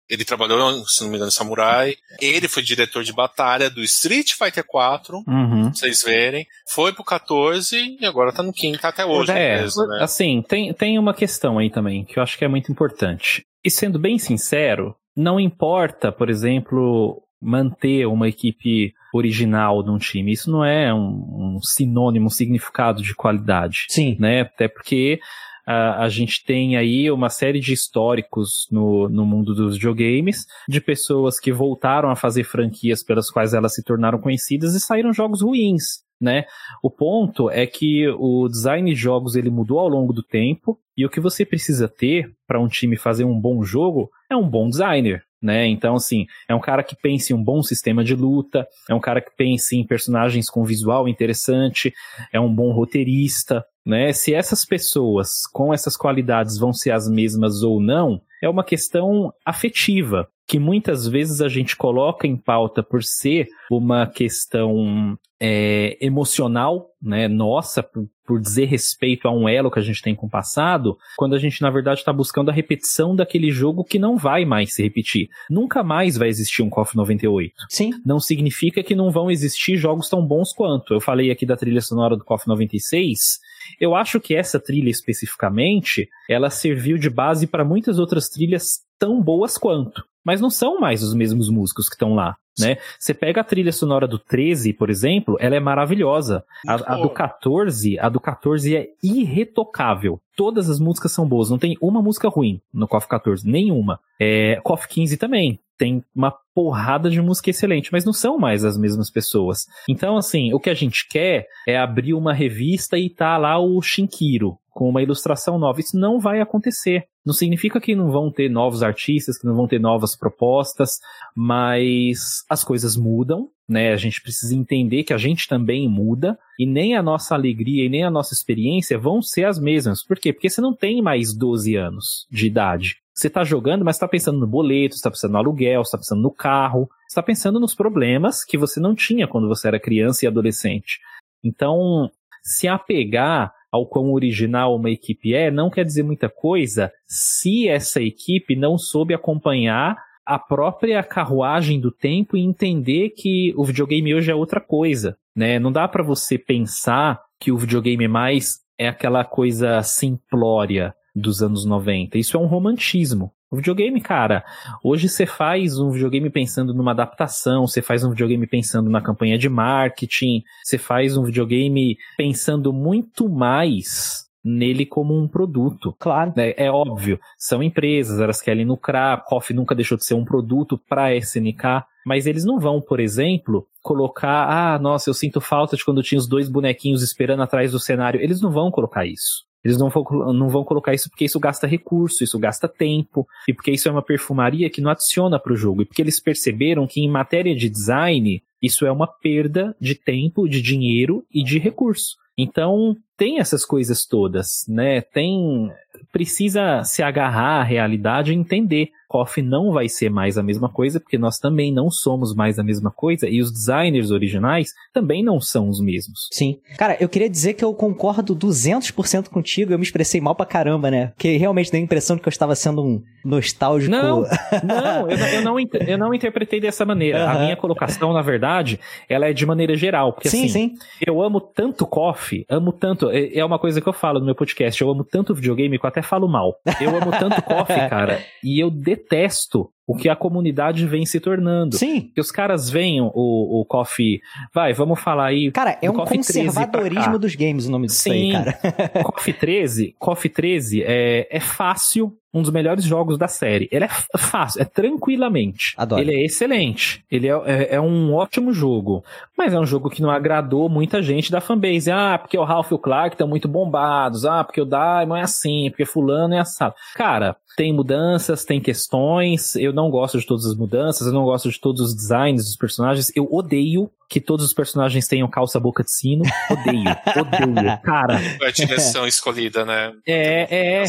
ele 0.08 0.24
trabalhou, 0.24 0.86
se 0.86 1.02
não 1.02 1.10
me 1.10 1.16
engano, 1.16 1.28
em 1.28 1.32
Samurai, 1.34 1.94
ele 2.20 2.48
foi 2.48 2.62
diretor 2.62 3.04
de 3.04 3.12
batalha 3.12 3.68
do 3.68 3.82
Street 3.82 4.32
Fighter 4.32 4.64
4, 4.66 5.18
Uhum. 5.26 5.62
pra 5.64 5.74
vocês 5.74 6.02
verem, 6.02 6.46
foi 6.70 6.92
pro 6.94 7.04
14 7.04 7.96
e 8.00 8.06
agora 8.06 8.32
tá 8.32 8.42
no 8.42 8.52
15, 8.52 8.78
tá 8.78 8.88
até 8.88 9.04
hoje 9.04 9.30
é, 9.32 9.60
mesmo, 9.60 9.86
né? 9.86 10.02
assim, 10.02 10.42
tem, 10.48 10.72
tem 10.72 10.98
uma 10.98 11.12
questão 11.12 11.58
aí 11.58 11.68
também, 11.68 12.04
que 12.04 12.18
eu 12.18 12.22
acho 12.22 12.38
que 12.38 12.44
é 12.44 12.48
muito 12.48 12.72
importante. 12.72 13.42
E 13.62 13.70
sendo 13.70 13.98
bem 13.98 14.18
sincero, 14.18 14.94
não 15.18 15.40
importa, 15.40 16.12
por 16.12 16.30
exemplo, 16.30 17.20
manter 17.42 18.06
uma 18.06 18.28
equipe 18.28 18.94
original 19.12 19.82
num 19.82 19.98
time. 19.98 20.32
Isso 20.32 20.48
não 20.48 20.64
é 20.64 20.94
um, 20.94 21.56
um 21.56 21.60
sinônimo, 21.60 22.26
um 22.26 22.30
significado 22.30 23.02
de 23.02 23.14
qualidade. 23.16 23.86
Sim. 23.88 24.16
né? 24.20 24.42
Até 24.42 24.68
porque 24.68 25.18
a, 25.66 26.04
a 26.04 26.08
gente 26.08 26.44
tem 26.44 26.76
aí 26.76 27.10
uma 27.10 27.28
série 27.30 27.58
de 27.58 27.72
históricos 27.72 28.68
no, 28.70 29.08
no 29.08 29.26
mundo 29.26 29.56
dos 29.56 29.74
videogames, 29.74 30.46
de 30.68 30.80
pessoas 30.80 31.40
que 31.40 31.52
voltaram 31.52 32.10
a 32.10 32.16
fazer 32.16 32.44
franquias 32.44 33.02
pelas 33.02 33.28
quais 33.28 33.54
elas 33.54 33.74
se 33.74 33.82
tornaram 33.82 34.20
conhecidas 34.20 34.74
e 34.74 34.80
saíram 34.80 35.12
jogos 35.12 35.42
ruins. 35.42 36.06
Né? 36.20 36.44
O 36.82 36.90
ponto 36.90 37.50
é 37.50 37.66
que 37.66 38.08
o 38.08 38.48
design 38.48 38.92
de 38.92 39.00
jogos 39.00 39.36
ele 39.36 39.50
mudou 39.50 39.78
ao 39.78 39.88
longo 39.88 40.12
do 40.12 40.22
tempo 40.22 40.78
e 40.96 41.04
o 41.06 41.10
que 41.10 41.20
você 41.20 41.44
precisa 41.44 41.88
ter 41.88 42.32
para 42.46 42.60
um 42.60 42.68
time 42.68 42.96
fazer 42.96 43.24
um 43.24 43.38
bom 43.38 43.62
jogo 43.62 44.10
é 44.30 44.36
um 44.36 44.48
bom 44.48 44.68
designer. 44.68 45.22
Né? 45.40 45.68
Então, 45.68 45.94
assim, 45.94 46.26
é 46.48 46.54
um 46.54 46.60
cara 46.60 46.82
que 46.82 46.96
pense 46.96 47.32
em 47.32 47.36
um 47.36 47.44
bom 47.44 47.62
sistema 47.62 48.02
de 48.02 48.12
luta, 48.12 48.66
é 48.90 48.94
um 48.94 48.98
cara 48.98 49.20
que 49.20 49.30
pense 49.36 49.76
em 49.76 49.86
personagens 49.86 50.50
com 50.50 50.64
visual 50.64 51.06
interessante, 51.06 51.94
é 52.32 52.40
um 52.40 52.52
bom 52.52 52.72
roteirista, 52.72 53.64
né? 53.86 54.12
Se 54.12 54.34
essas 54.34 54.64
pessoas 54.64 55.46
com 55.52 55.72
essas 55.72 55.96
qualidades 55.96 56.58
vão 56.58 56.72
ser 56.72 56.90
as 56.90 57.08
mesmas 57.08 57.62
ou 57.62 57.80
não, 57.80 58.20
é 58.42 58.48
uma 58.48 58.64
questão 58.64 59.32
afetiva 59.46 60.28
que 60.48 60.58
muitas 60.58 61.06
vezes 61.06 61.42
a 61.42 61.48
gente 61.48 61.76
coloca 61.76 62.26
em 62.26 62.34
pauta 62.34 62.82
por 62.82 63.04
ser 63.04 63.48
uma 63.70 64.06
questão 64.06 65.18
é, 65.38 65.98
emocional, 66.00 66.86
né, 67.00 67.28
nossa, 67.28 67.82
por, 67.82 68.08
por, 68.26 68.40
dizer 68.40 68.64
respeito 68.64 69.28
a 69.28 69.30
um 69.30 69.46
elo 69.46 69.70
que 69.70 69.78
a 69.78 69.82
gente 69.82 70.00
tem 70.00 70.14
com 70.14 70.26
o 70.26 70.30
passado, 70.30 70.96
quando 71.18 71.34
a 71.34 71.38
gente, 71.38 71.60
na 71.60 71.70
verdade, 71.70 72.00
está 72.00 72.14
buscando 72.14 72.50
a 72.50 72.52
repetição 72.52 73.14
daquele 73.14 73.50
jogo 73.50 73.84
que 73.84 73.98
não 73.98 74.16
vai 74.16 74.46
mais 74.46 74.72
se 74.72 74.82
repetir. 74.82 75.28
Nunca 75.50 75.84
mais 75.84 76.16
vai 76.16 76.28
existir 76.28 76.62
um 76.62 76.70
KOF 76.70 76.96
98. 76.96 77.52
Sim. 77.68 77.90
Não 78.04 78.18
significa 78.18 78.82
que 78.82 78.96
não 78.96 79.10
vão 79.10 79.30
existir 79.30 79.76
jogos 79.76 80.08
tão 80.08 80.26
bons 80.26 80.54
quanto. 80.54 80.94
Eu 80.94 81.00
falei 81.00 81.30
aqui 81.30 81.44
da 81.44 81.58
trilha 81.58 81.82
sonora 81.82 82.16
do 82.16 82.24
KOF 82.24 82.48
96, 82.48 83.38
eu 83.78 83.94
acho 83.94 84.18
que 84.18 84.34
essa 84.34 84.58
trilha 84.58 84.88
especificamente, 84.88 86.08
ela 86.28 86.48
serviu 86.48 86.96
de 86.96 87.10
base 87.10 87.46
para 87.46 87.66
muitas 87.66 87.98
outras 87.98 88.30
trilhas 88.30 88.80
tão 88.98 89.22
boas 89.22 89.58
quanto 89.58 90.07
mas 90.24 90.40
não 90.40 90.50
são 90.50 90.80
mais 90.80 91.02
os 91.02 91.14
mesmos 91.14 91.48
músicos 91.48 91.88
que 91.88 91.94
estão 91.94 92.14
lá, 92.14 92.36
né? 92.58 92.76
Você 92.98 93.14
pega 93.14 93.40
a 93.40 93.44
trilha 93.44 93.72
sonora 93.72 94.06
do 94.06 94.18
13, 94.18 94.72
por 94.72 94.90
exemplo, 94.90 95.36
ela 95.40 95.54
é 95.54 95.60
maravilhosa. 95.60 96.44
A, 96.66 96.94
a, 96.94 96.96
do 96.96 97.10
14, 97.10 97.98
a 97.98 98.08
do 98.08 98.20
14 98.20 98.76
é 98.76 98.88
irretocável. 99.02 100.20
Todas 100.36 100.68
as 100.68 100.80
músicas 100.80 101.12
são 101.12 101.26
boas, 101.26 101.50
não 101.50 101.58
tem 101.58 101.76
uma 101.80 102.02
música 102.02 102.28
ruim 102.28 102.60
no 102.72 102.88
KOF 102.88 103.08
14, 103.08 103.48
nenhuma. 103.48 104.00
É, 104.20 104.60
KOF 104.62 104.88
15 104.88 105.16
também, 105.16 105.60
tem 105.78 106.04
uma 106.14 106.34
porrada 106.52 107.08
de 107.08 107.22
música 107.22 107.50
excelente, 107.50 107.92
mas 107.92 108.04
não 108.04 108.12
são 108.12 108.36
mais 108.36 108.64
as 108.64 108.76
mesmas 108.76 109.08
pessoas. 109.10 109.66
Então, 109.88 110.16
assim, 110.16 110.52
o 110.52 110.58
que 110.58 110.68
a 110.68 110.74
gente 110.74 111.06
quer 111.08 111.46
é 111.66 111.78
abrir 111.78 112.14
uma 112.14 112.34
revista 112.34 112.98
e 112.98 113.08
tá 113.08 113.38
lá 113.38 113.58
o 113.58 113.80
Shinkiro 113.80 114.58
com 114.70 114.88
uma 114.88 115.02
ilustração 115.02 115.58
nova. 115.58 115.80
Isso 115.80 115.98
não 115.98 116.20
vai 116.20 116.40
acontecer. 116.40 117.06
Não 117.28 117.34
significa 117.34 117.78
que 117.78 117.94
não 117.94 118.10
vão 118.10 118.32
ter 118.32 118.48
novos 118.48 118.82
artistas, 118.82 119.36
que 119.36 119.46
não 119.46 119.54
vão 119.54 119.68
ter 119.68 119.78
novas 119.78 120.16
propostas, 120.16 120.98
mas 121.36 122.42
as 122.48 122.64
coisas 122.64 122.96
mudam, 122.96 123.50
né? 123.68 123.92
A 123.92 123.96
gente 123.96 124.22
precisa 124.22 124.56
entender 124.56 125.04
que 125.04 125.12
a 125.12 125.18
gente 125.18 125.46
também 125.46 125.86
muda 125.86 126.38
e 126.58 126.64
nem 126.64 126.96
a 126.96 127.02
nossa 127.02 127.34
alegria 127.34 127.84
e 127.84 127.88
nem 127.90 128.02
a 128.02 128.10
nossa 128.10 128.32
experiência 128.32 128.98
vão 128.98 129.20
ser 129.20 129.44
as 129.44 129.58
mesmas. 129.58 130.02
Por 130.02 130.18
quê? 130.18 130.32
Porque 130.32 130.48
você 130.48 130.62
não 130.62 130.74
tem 130.74 131.02
mais 131.02 131.34
12 131.34 131.76
anos 131.76 132.26
de 132.30 132.46
idade. 132.46 132.96
Você 133.12 133.26
está 133.26 133.44
jogando, 133.44 133.84
mas 133.84 133.96
está 133.96 134.08
pensando 134.08 134.38
no 134.38 134.46
boleto, 134.46 134.94
está 134.94 135.10
pensando 135.10 135.32
no 135.32 135.38
aluguel, 135.38 135.82
está 135.82 135.98
pensando 135.98 136.22
no 136.22 136.30
carro, 136.30 136.88
está 137.06 137.22
pensando 137.22 137.60
nos 137.60 137.74
problemas 137.74 138.42
que 138.42 138.56
você 138.56 138.80
não 138.80 138.94
tinha 138.94 139.28
quando 139.28 139.48
você 139.48 139.68
era 139.68 139.78
criança 139.78 140.24
e 140.24 140.28
adolescente. 140.28 140.98
Então, 141.44 142.10
se 142.42 142.66
apegar 142.66 143.52
ao 143.70 143.86
quão 143.86 144.12
original 144.12 144.74
uma 144.74 144.90
equipe 144.90 145.34
é, 145.34 145.50
não 145.50 145.70
quer 145.70 145.84
dizer 145.84 146.02
muita 146.02 146.28
coisa 146.28 146.90
se 147.06 147.68
essa 147.68 148.00
equipe 148.00 148.56
não 148.56 148.78
soube 148.78 149.14
acompanhar 149.14 149.96
a 150.24 150.38
própria 150.38 151.02
carruagem 151.02 151.80
do 151.80 151.90
tempo 151.90 152.36
e 152.36 152.44
entender 152.44 153.10
que 153.16 153.54
o 153.56 153.64
videogame 153.64 154.14
hoje 154.14 154.30
é 154.30 154.34
outra 154.34 154.60
coisa, 154.60 155.16
né? 155.34 155.58
Não 155.58 155.72
dá 155.72 155.88
para 155.88 156.02
você 156.02 156.36
pensar 156.36 157.18
que 157.40 157.50
o 157.50 157.56
videogame 157.56 158.06
mais 158.06 158.58
é 158.78 158.88
aquela 158.88 159.24
coisa 159.24 159.82
simplória 159.82 160.94
dos 161.14 161.42
anos 161.42 161.64
90. 161.64 162.18
Isso 162.18 162.36
é 162.36 162.40
um 162.40 162.46
romantismo. 162.46 163.32
O 163.50 163.56
videogame, 163.56 163.98
cara, 163.98 164.44
hoje 164.84 165.08
você 165.08 165.24
faz 165.24 165.78
um 165.78 165.90
videogame 165.90 166.28
pensando 166.28 166.74
numa 166.74 166.90
adaptação, 166.90 167.66
você 167.66 167.80
faz 167.80 168.04
um 168.04 168.10
videogame 168.10 168.46
pensando 168.46 168.90
na 168.90 169.00
campanha 169.00 169.38
de 169.38 169.48
marketing, 169.48 170.42
você 170.62 170.76
faz 170.76 171.16
um 171.16 171.24
videogame 171.24 171.96
pensando 172.18 172.74
muito 172.74 173.26
mais 173.26 174.28
nele 174.44 174.84
como 174.84 175.18
um 175.18 175.26
produto. 175.26 175.96
Claro. 175.98 176.34
É, 176.36 176.66
é, 176.66 176.70
óbvio, 176.70 177.18
são 177.38 177.62
empresas, 177.62 178.20
elas 178.20 178.42
querem 178.42 178.66
lucrar, 178.66 179.24
KOF 179.24 179.54
nunca 179.54 179.74
deixou 179.74 179.96
de 179.96 180.04
ser 180.04 180.12
um 180.12 180.26
produto 180.26 180.78
para 180.86 181.16
SNK, 181.16 181.84
mas 182.04 182.26
eles 182.26 182.44
não 182.44 182.60
vão, 182.60 182.82
por 182.82 183.00
exemplo, 183.00 183.66
colocar, 183.80 184.46
ah, 184.46 184.78
nossa, 184.78 185.08
eu 185.08 185.14
sinto 185.14 185.40
falta 185.40 185.74
de 185.74 185.82
quando 185.82 186.02
tinha 186.02 186.18
os 186.18 186.28
dois 186.28 186.50
bonequinhos 186.50 187.02
esperando 187.02 187.42
atrás 187.42 187.72
do 187.72 187.80
cenário. 187.80 188.20
Eles 188.20 188.42
não 188.42 188.50
vão 188.50 188.70
colocar 188.70 189.06
isso. 189.06 189.47
Eles 189.64 189.78
não 189.78 189.88
vão, 189.88 190.04
não 190.32 190.48
vão 190.48 190.64
colocar 190.64 190.94
isso 190.94 191.10
porque 191.10 191.24
isso 191.24 191.40
gasta 191.40 191.66
recurso, 191.66 192.22
isso 192.22 192.38
gasta 192.38 192.68
tempo, 192.68 193.26
e 193.46 193.52
porque 193.52 193.70
isso 193.70 193.88
é 193.88 193.92
uma 193.92 194.02
perfumaria 194.02 194.70
que 194.70 194.80
não 194.80 194.90
adiciona 194.90 195.38
para 195.38 195.52
o 195.52 195.56
jogo. 195.56 195.82
E 195.82 195.84
porque 195.84 196.02
eles 196.02 196.20
perceberam 196.20 196.86
que 196.86 197.00
em 197.00 197.10
matéria 197.10 197.54
de 197.54 197.68
design, 197.68 198.42
isso 198.62 198.86
é 198.86 198.92
uma 198.92 199.06
perda 199.06 199.76
de 199.80 199.94
tempo, 199.94 200.48
de 200.48 200.62
dinheiro 200.62 201.24
e 201.32 201.42
de 201.42 201.58
recurso. 201.58 202.16
Então, 202.36 202.96
tem 203.16 203.40
essas 203.40 203.64
coisas 203.64 204.06
todas, 204.06 204.64
né? 204.68 205.00
Tem. 205.00 205.68
Precisa 206.12 206.82
se 206.84 207.02
agarrar 207.02 207.60
à 207.60 207.62
realidade 207.62 208.32
e 208.32 208.36
entender 208.36 208.90
KOF 209.08 209.40
não 209.40 209.72
vai 209.72 209.88
ser 209.88 210.10
mais 210.10 210.36
a 210.36 210.42
mesma 210.42 210.68
coisa, 210.68 211.00
porque 211.00 211.16
nós 211.16 211.38
também 211.38 211.72
não 211.72 211.90
somos 211.90 212.34
mais 212.34 212.58
a 212.58 212.62
mesma 212.62 212.90
coisa, 212.90 213.26
e 213.26 213.40
os 213.40 213.50
designers 213.50 214.10
originais 214.10 214.74
também 214.92 215.24
não 215.24 215.40
são 215.40 215.68
os 215.68 215.80
mesmos. 215.80 216.28
Sim. 216.30 216.58
Cara, 216.76 216.96
eu 217.00 217.08
queria 217.08 217.30
dizer 217.30 217.54
que 217.54 217.64
eu 217.64 217.72
concordo 217.72 218.36
200% 218.36 219.30
contigo, 219.30 219.72
eu 219.72 219.78
me 219.78 219.84
expressei 219.84 220.20
mal 220.20 220.34
pra 220.34 220.44
caramba, 220.44 220.90
né? 220.90 221.06
Porque 221.16 221.36
realmente 221.38 221.72
dei 221.72 221.80
a 221.80 221.84
impressão 221.84 222.16
de 222.16 222.22
que 222.22 222.28
eu 222.28 222.30
estava 222.30 222.54
sendo 222.54 222.84
um 222.84 223.02
nostálgico. 223.24 223.90
Não, 223.90 224.24
não, 224.62 225.10
eu, 225.10 225.18
eu 225.18 225.42
não, 225.42 225.56
eu 225.58 225.98
não 225.98 226.14
interpretei 226.14 226.60
dessa 226.60 226.84
maneira. 226.84 227.24
Uhum. 227.24 227.30
A 227.30 227.38
minha 227.38 227.56
colocação, 227.56 228.12
na 228.12 228.20
verdade, 228.20 228.78
ela 229.08 229.26
é 229.26 229.32
de 229.32 229.46
maneira 229.46 229.74
geral, 229.74 230.12
porque 230.12 230.28
sim, 230.28 230.44
assim, 230.44 230.50
sim. 230.50 230.74
eu 231.06 231.22
amo 231.22 231.40
tanto 231.40 231.86
KOF, 231.86 232.44
amo 232.48 232.72
tanto, 232.72 233.10
é, 233.10 233.38
é 233.38 233.44
uma 233.44 233.58
coisa 233.58 233.80
que 233.80 233.88
eu 233.88 233.92
falo 233.92 234.20
no 234.20 234.26
meu 234.26 234.34
podcast, 234.34 234.80
eu 234.82 234.90
amo 234.90 235.02
tanto 235.02 235.34
videogame 235.34 235.78
que 235.78 235.86
eu 235.88 235.90
até 235.90 236.02
falo 236.02 236.28
mal. 236.28 236.54
Eu 236.80 236.90
amo 236.96 237.10
tanto 237.10 237.42
KOF, 237.42 237.72
cara, 237.88 238.22
e 238.44 238.60
eu 238.60 238.70
detesto 238.70 239.70
o 239.88 239.96
que 239.96 240.10
a 240.10 240.14
comunidade 240.14 240.86
vem 240.86 241.06
se 241.06 241.18
tornando. 241.18 241.74
Sim. 241.74 242.10
Que 242.14 242.20
os 242.20 242.30
caras 242.30 242.68
veem 242.68 243.00
o, 243.00 243.10
o 243.14 243.64
Coffee. 243.64 244.20
Vai, 244.52 244.74
vamos 244.74 245.00
falar 245.00 245.28
aí. 245.28 245.50
Cara, 245.50 245.78
é 245.80 245.90
um 245.90 245.94
conservadorismo 245.94 247.18
dos 247.18 247.34
games 247.34 247.66
o 247.66 247.70
nome 247.70 247.86
disso 247.86 248.02
Sim. 248.02 248.10
aí, 248.10 248.32
cara. 248.32 248.58
Coffee 249.02 249.32
13, 249.32 249.96
Coffee 249.98 250.30
13 250.30 250.82
é, 250.82 251.26
é 251.30 251.40
fácil, 251.40 252.14
um 252.34 252.42
dos 252.42 252.50
melhores 252.50 252.84
jogos 252.84 253.16
da 253.16 253.28
série. 253.28 253.66
Ele 253.72 253.86
é 253.86 253.88
fácil, 254.18 254.60
é 254.60 254.66
tranquilamente. 254.66 255.72
Adoro. 255.78 256.02
Ele 256.02 256.12
é 256.12 256.26
excelente. 256.26 257.02
Ele 257.10 257.26
é, 257.26 257.32
é, 257.46 257.74
é, 257.76 257.80
um 257.80 258.12
ótimo 258.12 258.52
jogo. 258.52 259.02
Mas 259.38 259.54
é 259.54 259.58
um 259.58 259.64
jogo 259.64 259.88
que 259.88 260.02
não 260.02 260.10
agradou 260.10 260.68
muita 260.68 261.02
gente 261.02 261.32
da 261.32 261.40
fanbase. 261.40 261.90
Ah, 261.90 262.18
porque 262.18 262.36
o 262.36 262.44
Ralph 262.44 262.70
e 262.70 262.74
o 262.74 262.78
Clark 262.78 263.14
estão 263.14 263.26
muito 263.26 263.48
bombados. 263.48 264.26
Ah, 264.26 264.44
porque 264.44 264.60
o 264.60 264.66
Daimon 264.66 265.16
é 265.16 265.22
assim, 265.22 265.70
porque 265.70 265.86
fulano 265.86 266.34
é 266.34 266.40
assado. 266.40 266.74
Cara, 266.94 267.36
tem 267.58 267.72
mudanças, 267.72 268.44
tem 268.44 268.60
questões. 268.60 269.56
Eu 269.56 269.72
não 269.72 269.90
gosto 269.90 270.16
de 270.20 270.24
todas 270.24 270.46
as 270.46 270.54
mudanças, 270.54 271.08
eu 271.08 271.12
não 271.12 271.24
gosto 271.24 271.50
de 271.50 271.60
todos 271.60 271.80
os 271.80 271.92
designs 271.92 272.44
dos 272.44 272.56
personagens. 272.56 273.10
Eu 273.16 273.26
odeio 273.28 273.90
que 274.08 274.20
todos 274.20 274.46
os 274.46 274.54
personagens 274.54 275.08
tenham 275.08 275.28
calça 275.28 275.58
boca 275.58 275.82
de 275.82 275.90
sino. 275.90 276.22
Odeio, 276.48 276.84
odeio, 277.18 277.78
cara. 277.82 278.16
Foi 278.38 278.46
a 278.46 278.52
direção 278.52 279.08
escolhida, 279.08 279.64
né? 279.64 279.92
É, 280.06 280.82
é. 280.82 280.84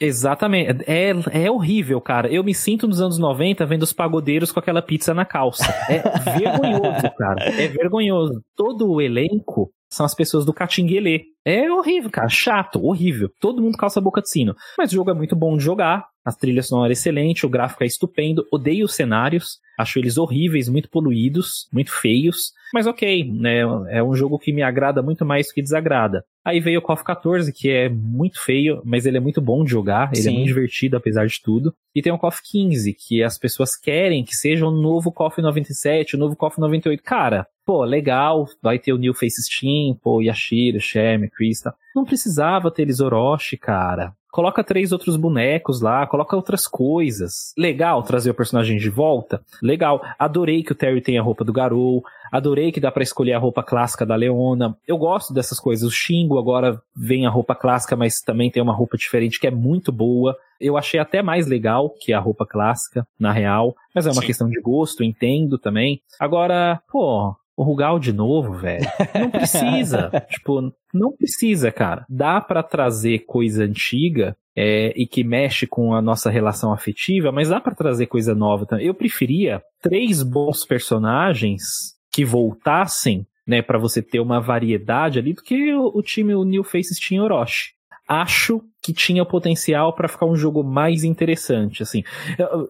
Exatamente. 0.00 0.84
É, 0.88 1.12
é 1.44 1.48
horrível, 1.48 2.00
cara. 2.00 2.26
Eu 2.28 2.42
me 2.42 2.52
sinto 2.52 2.88
nos 2.88 3.00
anos 3.00 3.16
90 3.16 3.64
vendo 3.64 3.84
os 3.84 3.92
pagodeiros 3.92 4.50
com 4.50 4.58
aquela 4.58 4.82
pizza 4.82 5.14
na 5.14 5.24
calça. 5.24 5.72
É 5.88 6.02
vergonhoso, 6.36 7.10
cara. 7.16 7.44
É 7.44 7.68
vergonhoso. 7.68 8.42
Todo 8.56 8.90
o 8.90 9.00
elenco 9.00 9.70
são 9.90 10.04
as 10.04 10.14
pessoas 10.14 10.44
do 10.44 10.52
Catinguelê. 10.52 11.22
É 11.44 11.70
horrível, 11.70 12.10
cara. 12.10 12.28
Chato, 12.28 12.84
horrível. 12.84 13.30
Todo 13.40 13.62
mundo 13.62 13.78
calça 13.78 13.98
a 13.98 14.02
boca 14.02 14.20
de 14.20 14.30
sino. 14.30 14.54
Mas 14.76 14.92
o 14.92 14.94
jogo 14.94 15.10
é 15.10 15.14
muito 15.14 15.34
bom 15.34 15.56
de 15.56 15.64
jogar. 15.64 16.06
A 16.24 16.32
trilha 16.32 16.62
sonora 16.62 16.90
é 16.90 16.92
excelente, 16.92 17.46
o 17.46 17.48
gráfico 17.48 17.82
é 17.82 17.86
estupendo. 17.86 18.46
Odeio 18.52 18.84
os 18.84 18.94
cenários. 18.94 19.58
Acho 19.78 19.98
eles 19.98 20.18
horríveis, 20.18 20.68
muito 20.68 20.90
poluídos, 20.90 21.68
muito 21.72 21.90
feios. 21.90 22.52
Mas 22.74 22.86
ok, 22.86 23.24
né? 23.32 23.60
É 23.88 24.02
um 24.02 24.14
jogo 24.14 24.38
que 24.38 24.52
me 24.52 24.62
agrada 24.62 25.00
muito 25.02 25.24
mais 25.24 25.46
do 25.46 25.54
que 25.54 25.62
desagrada. 25.62 26.22
Aí 26.44 26.60
veio 26.60 26.80
o 26.80 26.82
KOF 26.82 27.02
14, 27.04 27.52
que 27.52 27.70
é 27.70 27.88
muito 27.88 28.42
feio, 28.44 28.82
mas 28.84 29.06
ele 29.06 29.16
é 29.16 29.20
muito 29.20 29.40
bom 29.40 29.64
de 29.64 29.70
jogar, 29.70 30.10
ele 30.12 30.20
é 30.20 30.22
Sim. 30.24 30.30
é 30.30 30.32
muito 30.32 30.48
divertido 30.48 30.96
apesar 30.96 31.26
de 31.26 31.40
tudo. 31.40 31.72
E 31.94 32.02
tem 32.02 32.12
o 32.12 32.18
KOF 32.18 32.40
15, 32.42 32.94
que 32.94 33.22
as 33.22 33.38
pessoas 33.38 33.76
querem 33.76 34.24
que 34.24 34.34
seja 34.34 34.66
o 34.66 34.70
novo 34.70 35.12
KOF 35.12 35.40
97, 35.40 36.16
o 36.16 36.18
novo 36.18 36.36
KOF 36.36 36.58
98. 36.58 37.02
Cara, 37.02 37.46
pô, 37.68 37.84
legal, 37.84 38.46
vai 38.62 38.78
ter 38.78 38.94
o 38.94 38.96
New 38.96 39.12
Face 39.12 39.42
Steam, 39.42 39.94
pô, 40.02 40.22
Yashiro, 40.22 40.80
Sherm, 40.80 41.28
Krista. 41.28 41.74
Não 41.94 42.02
precisava 42.02 42.70
ter 42.70 42.80
eles 42.80 42.98
Orochi, 42.98 43.58
cara. 43.58 44.14
Coloca 44.32 44.64
três 44.64 44.90
outros 44.90 45.18
bonecos 45.18 45.82
lá, 45.82 46.06
coloca 46.06 46.34
outras 46.34 46.66
coisas. 46.66 47.52
Legal 47.58 48.02
trazer 48.02 48.30
o 48.30 48.34
personagem 48.34 48.78
de 48.78 48.88
volta? 48.88 49.42
Legal. 49.62 50.00
Adorei 50.18 50.62
que 50.62 50.72
o 50.72 50.74
Terry 50.74 51.02
tem 51.02 51.18
a 51.18 51.22
roupa 51.22 51.44
do 51.44 51.52
Garou. 51.52 52.02
Adorei 52.32 52.72
que 52.72 52.80
dá 52.80 52.90
pra 52.90 53.02
escolher 53.02 53.34
a 53.34 53.38
roupa 53.38 53.62
clássica 53.62 54.06
da 54.06 54.16
Leona. 54.16 54.74
Eu 54.86 54.96
gosto 54.96 55.34
dessas 55.34 55.60
coisas. 55.60 55.86
O 55.86 55.92
Shingo 55.92 56.38
agora 56.38 56.80
vem 56.96 57.26
a 57.26 57.30
roupa 57.30 57.54
clássica, 57.54 57.96
mas 57.96 58.22
também 58.22 58.50
tem 58.50 58.62
uma 58.62 58.74
roupa 58.74 58.96
diferente 58.96 59.38
que 59.38 59.46
é 59.46 59.50
muito 59.50 59.92
boa. 59.92 60.34
Eu 60.58 60.78
achei 60.78 60.98
até 60.98 61.22
mais 61.22 61.46
legal 61.46 61.90
que 61.90 62.14
a 62.14 62.18
roupa 62.18 62.46
clássica, 62.46 63.06
na 63.20 63.30
real. 63.30 63.74
Mas 63.94 64.06
é 64.06 64.10
uma 64.10 64.22
Sim. 64.22 64.26
questão 64.26 64.48
de 64.48 64.58
gosto, 64.58 65.04
entendo 65.04 65.58
também. 65.58 66.00
Agora, 66.18 66.80
pô, 66.90 67.34
o 67.58 67.64
Rugal 67.64 67.98
de 67.98 68.12
novo, 68.12 68.52
velho. 68.52 68.86
Não 69.18 69.30
precisa. 69.30 70.12
tipo, 70.30 70.72
não 70.94 71.10
precisa, 71.10 71.72
cara. 71.72 72.06
Dá 72.08 72.40
pra 72.40 72.62
trazer 72.62 73.24
coisa 73.26 73.64
antiga 73.64 74.36
é, 74.56 74.92
e 74.94 75.08
que 75.08 75.24
mexe 75.24 75.66
com 75.66 75.92
a 75.92 76.00
nossa 76.00 76.30
relação 76.30 76.72
afetiva, 76.72 77.32
mas 77.32 77.48
dá 77.48 77.60
pra 77.60 77.74
trazer 77.74 78.06
coisa 78.06 78.32
nova 78.32 78.64
também. 78.64 78.86
Eu 78.86 78.94
preferia 78.94 79.60
três 79.82 80.22
bons 80.22 80.64
personagens 80.64 81.96
que 82.12 82.24
voltassem, 82.24 83.26
né, 83.44 83.60
para 83.60 83.76
você 83.76 84.00
ter 84.00 84.20
uma 84.20 84.40
variedade 84.40 85.18
ali 85.18 85.32
do 85.32 85.42
que 85.42 85.74
o, 85.74 85.90
o 85.92 86.00
time 86.00 86.36
o 86.36 86.44
New 86.44 86.62
Faces 86.62 86.96
tinha 86.96 87.20
Orochi. 87.20 87.72
Acho 88.06 88.62
que 88.82 88.92
tinha 88.92 89.24
potencial 89.24 89.92
pra 89.92 90.08
ficar 90.08 90.26
um 90.26 90.36
jogo 90.36 90.62
mais 90.62 91.04
interessante, 91.04 91.82
assim. 91.82 92.02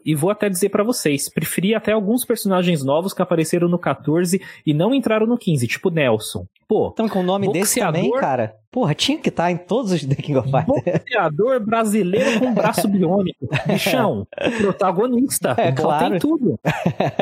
E 0.04 0.14
vou 0.14 0.30
até 0.30 0.48
dizer 0.48 0.68
pra 0.70 0.82
vocês, 0.82 1.28
preferi 1.28 1.74
até 1.74 1.92
alguns 1.92 2.24
personagens 2.24 2.82
novos 2.82 3.12
que 3.12 3.22
apareceram 3.22 3.68
no 3.68 3.78
14 3.78 4.40
e 4.66 4.74
não 4.74 4.94
entraram 4.94 5.26
no 5.26 5.36
15, 5.38 5.66
tipo 5.66 5.90
Nelson. 5.90 6.46
Pô, 6.66 6.90
Então, 6.92 7.08
com 7.08 7.20
o 7.20 7.22
nome 7.22 7.50
desse 7.50 7.80
Boxeador. 7.80 8.02
também, 8.02 8.20
cara, 8.20 8.54
porra, 8.70 8.94
tinha 8.94 9.16
que 9.18 9.30
estar 9.30 9.50
em 9.50 9.56
todos 9.56 9.90
os 9.92 10.04
The 10.04 10.14
King 10.16 10.36
of 10.38 10.50
Fighters. 10.50 10.84
boxeador 10.84 11.60
brasileiro 11.64 12.40
com 12.40 12.52
braço 12.52 12.86
biônico. 12.88 13.48
Bichão, 13.66 14.26
protagonista. 14.60 15.54
É, 15.56 15.70
Bota 15.70 15.82
claro. 15.82 16.16
em 16.16 16.18
tudo. 16.18 16.60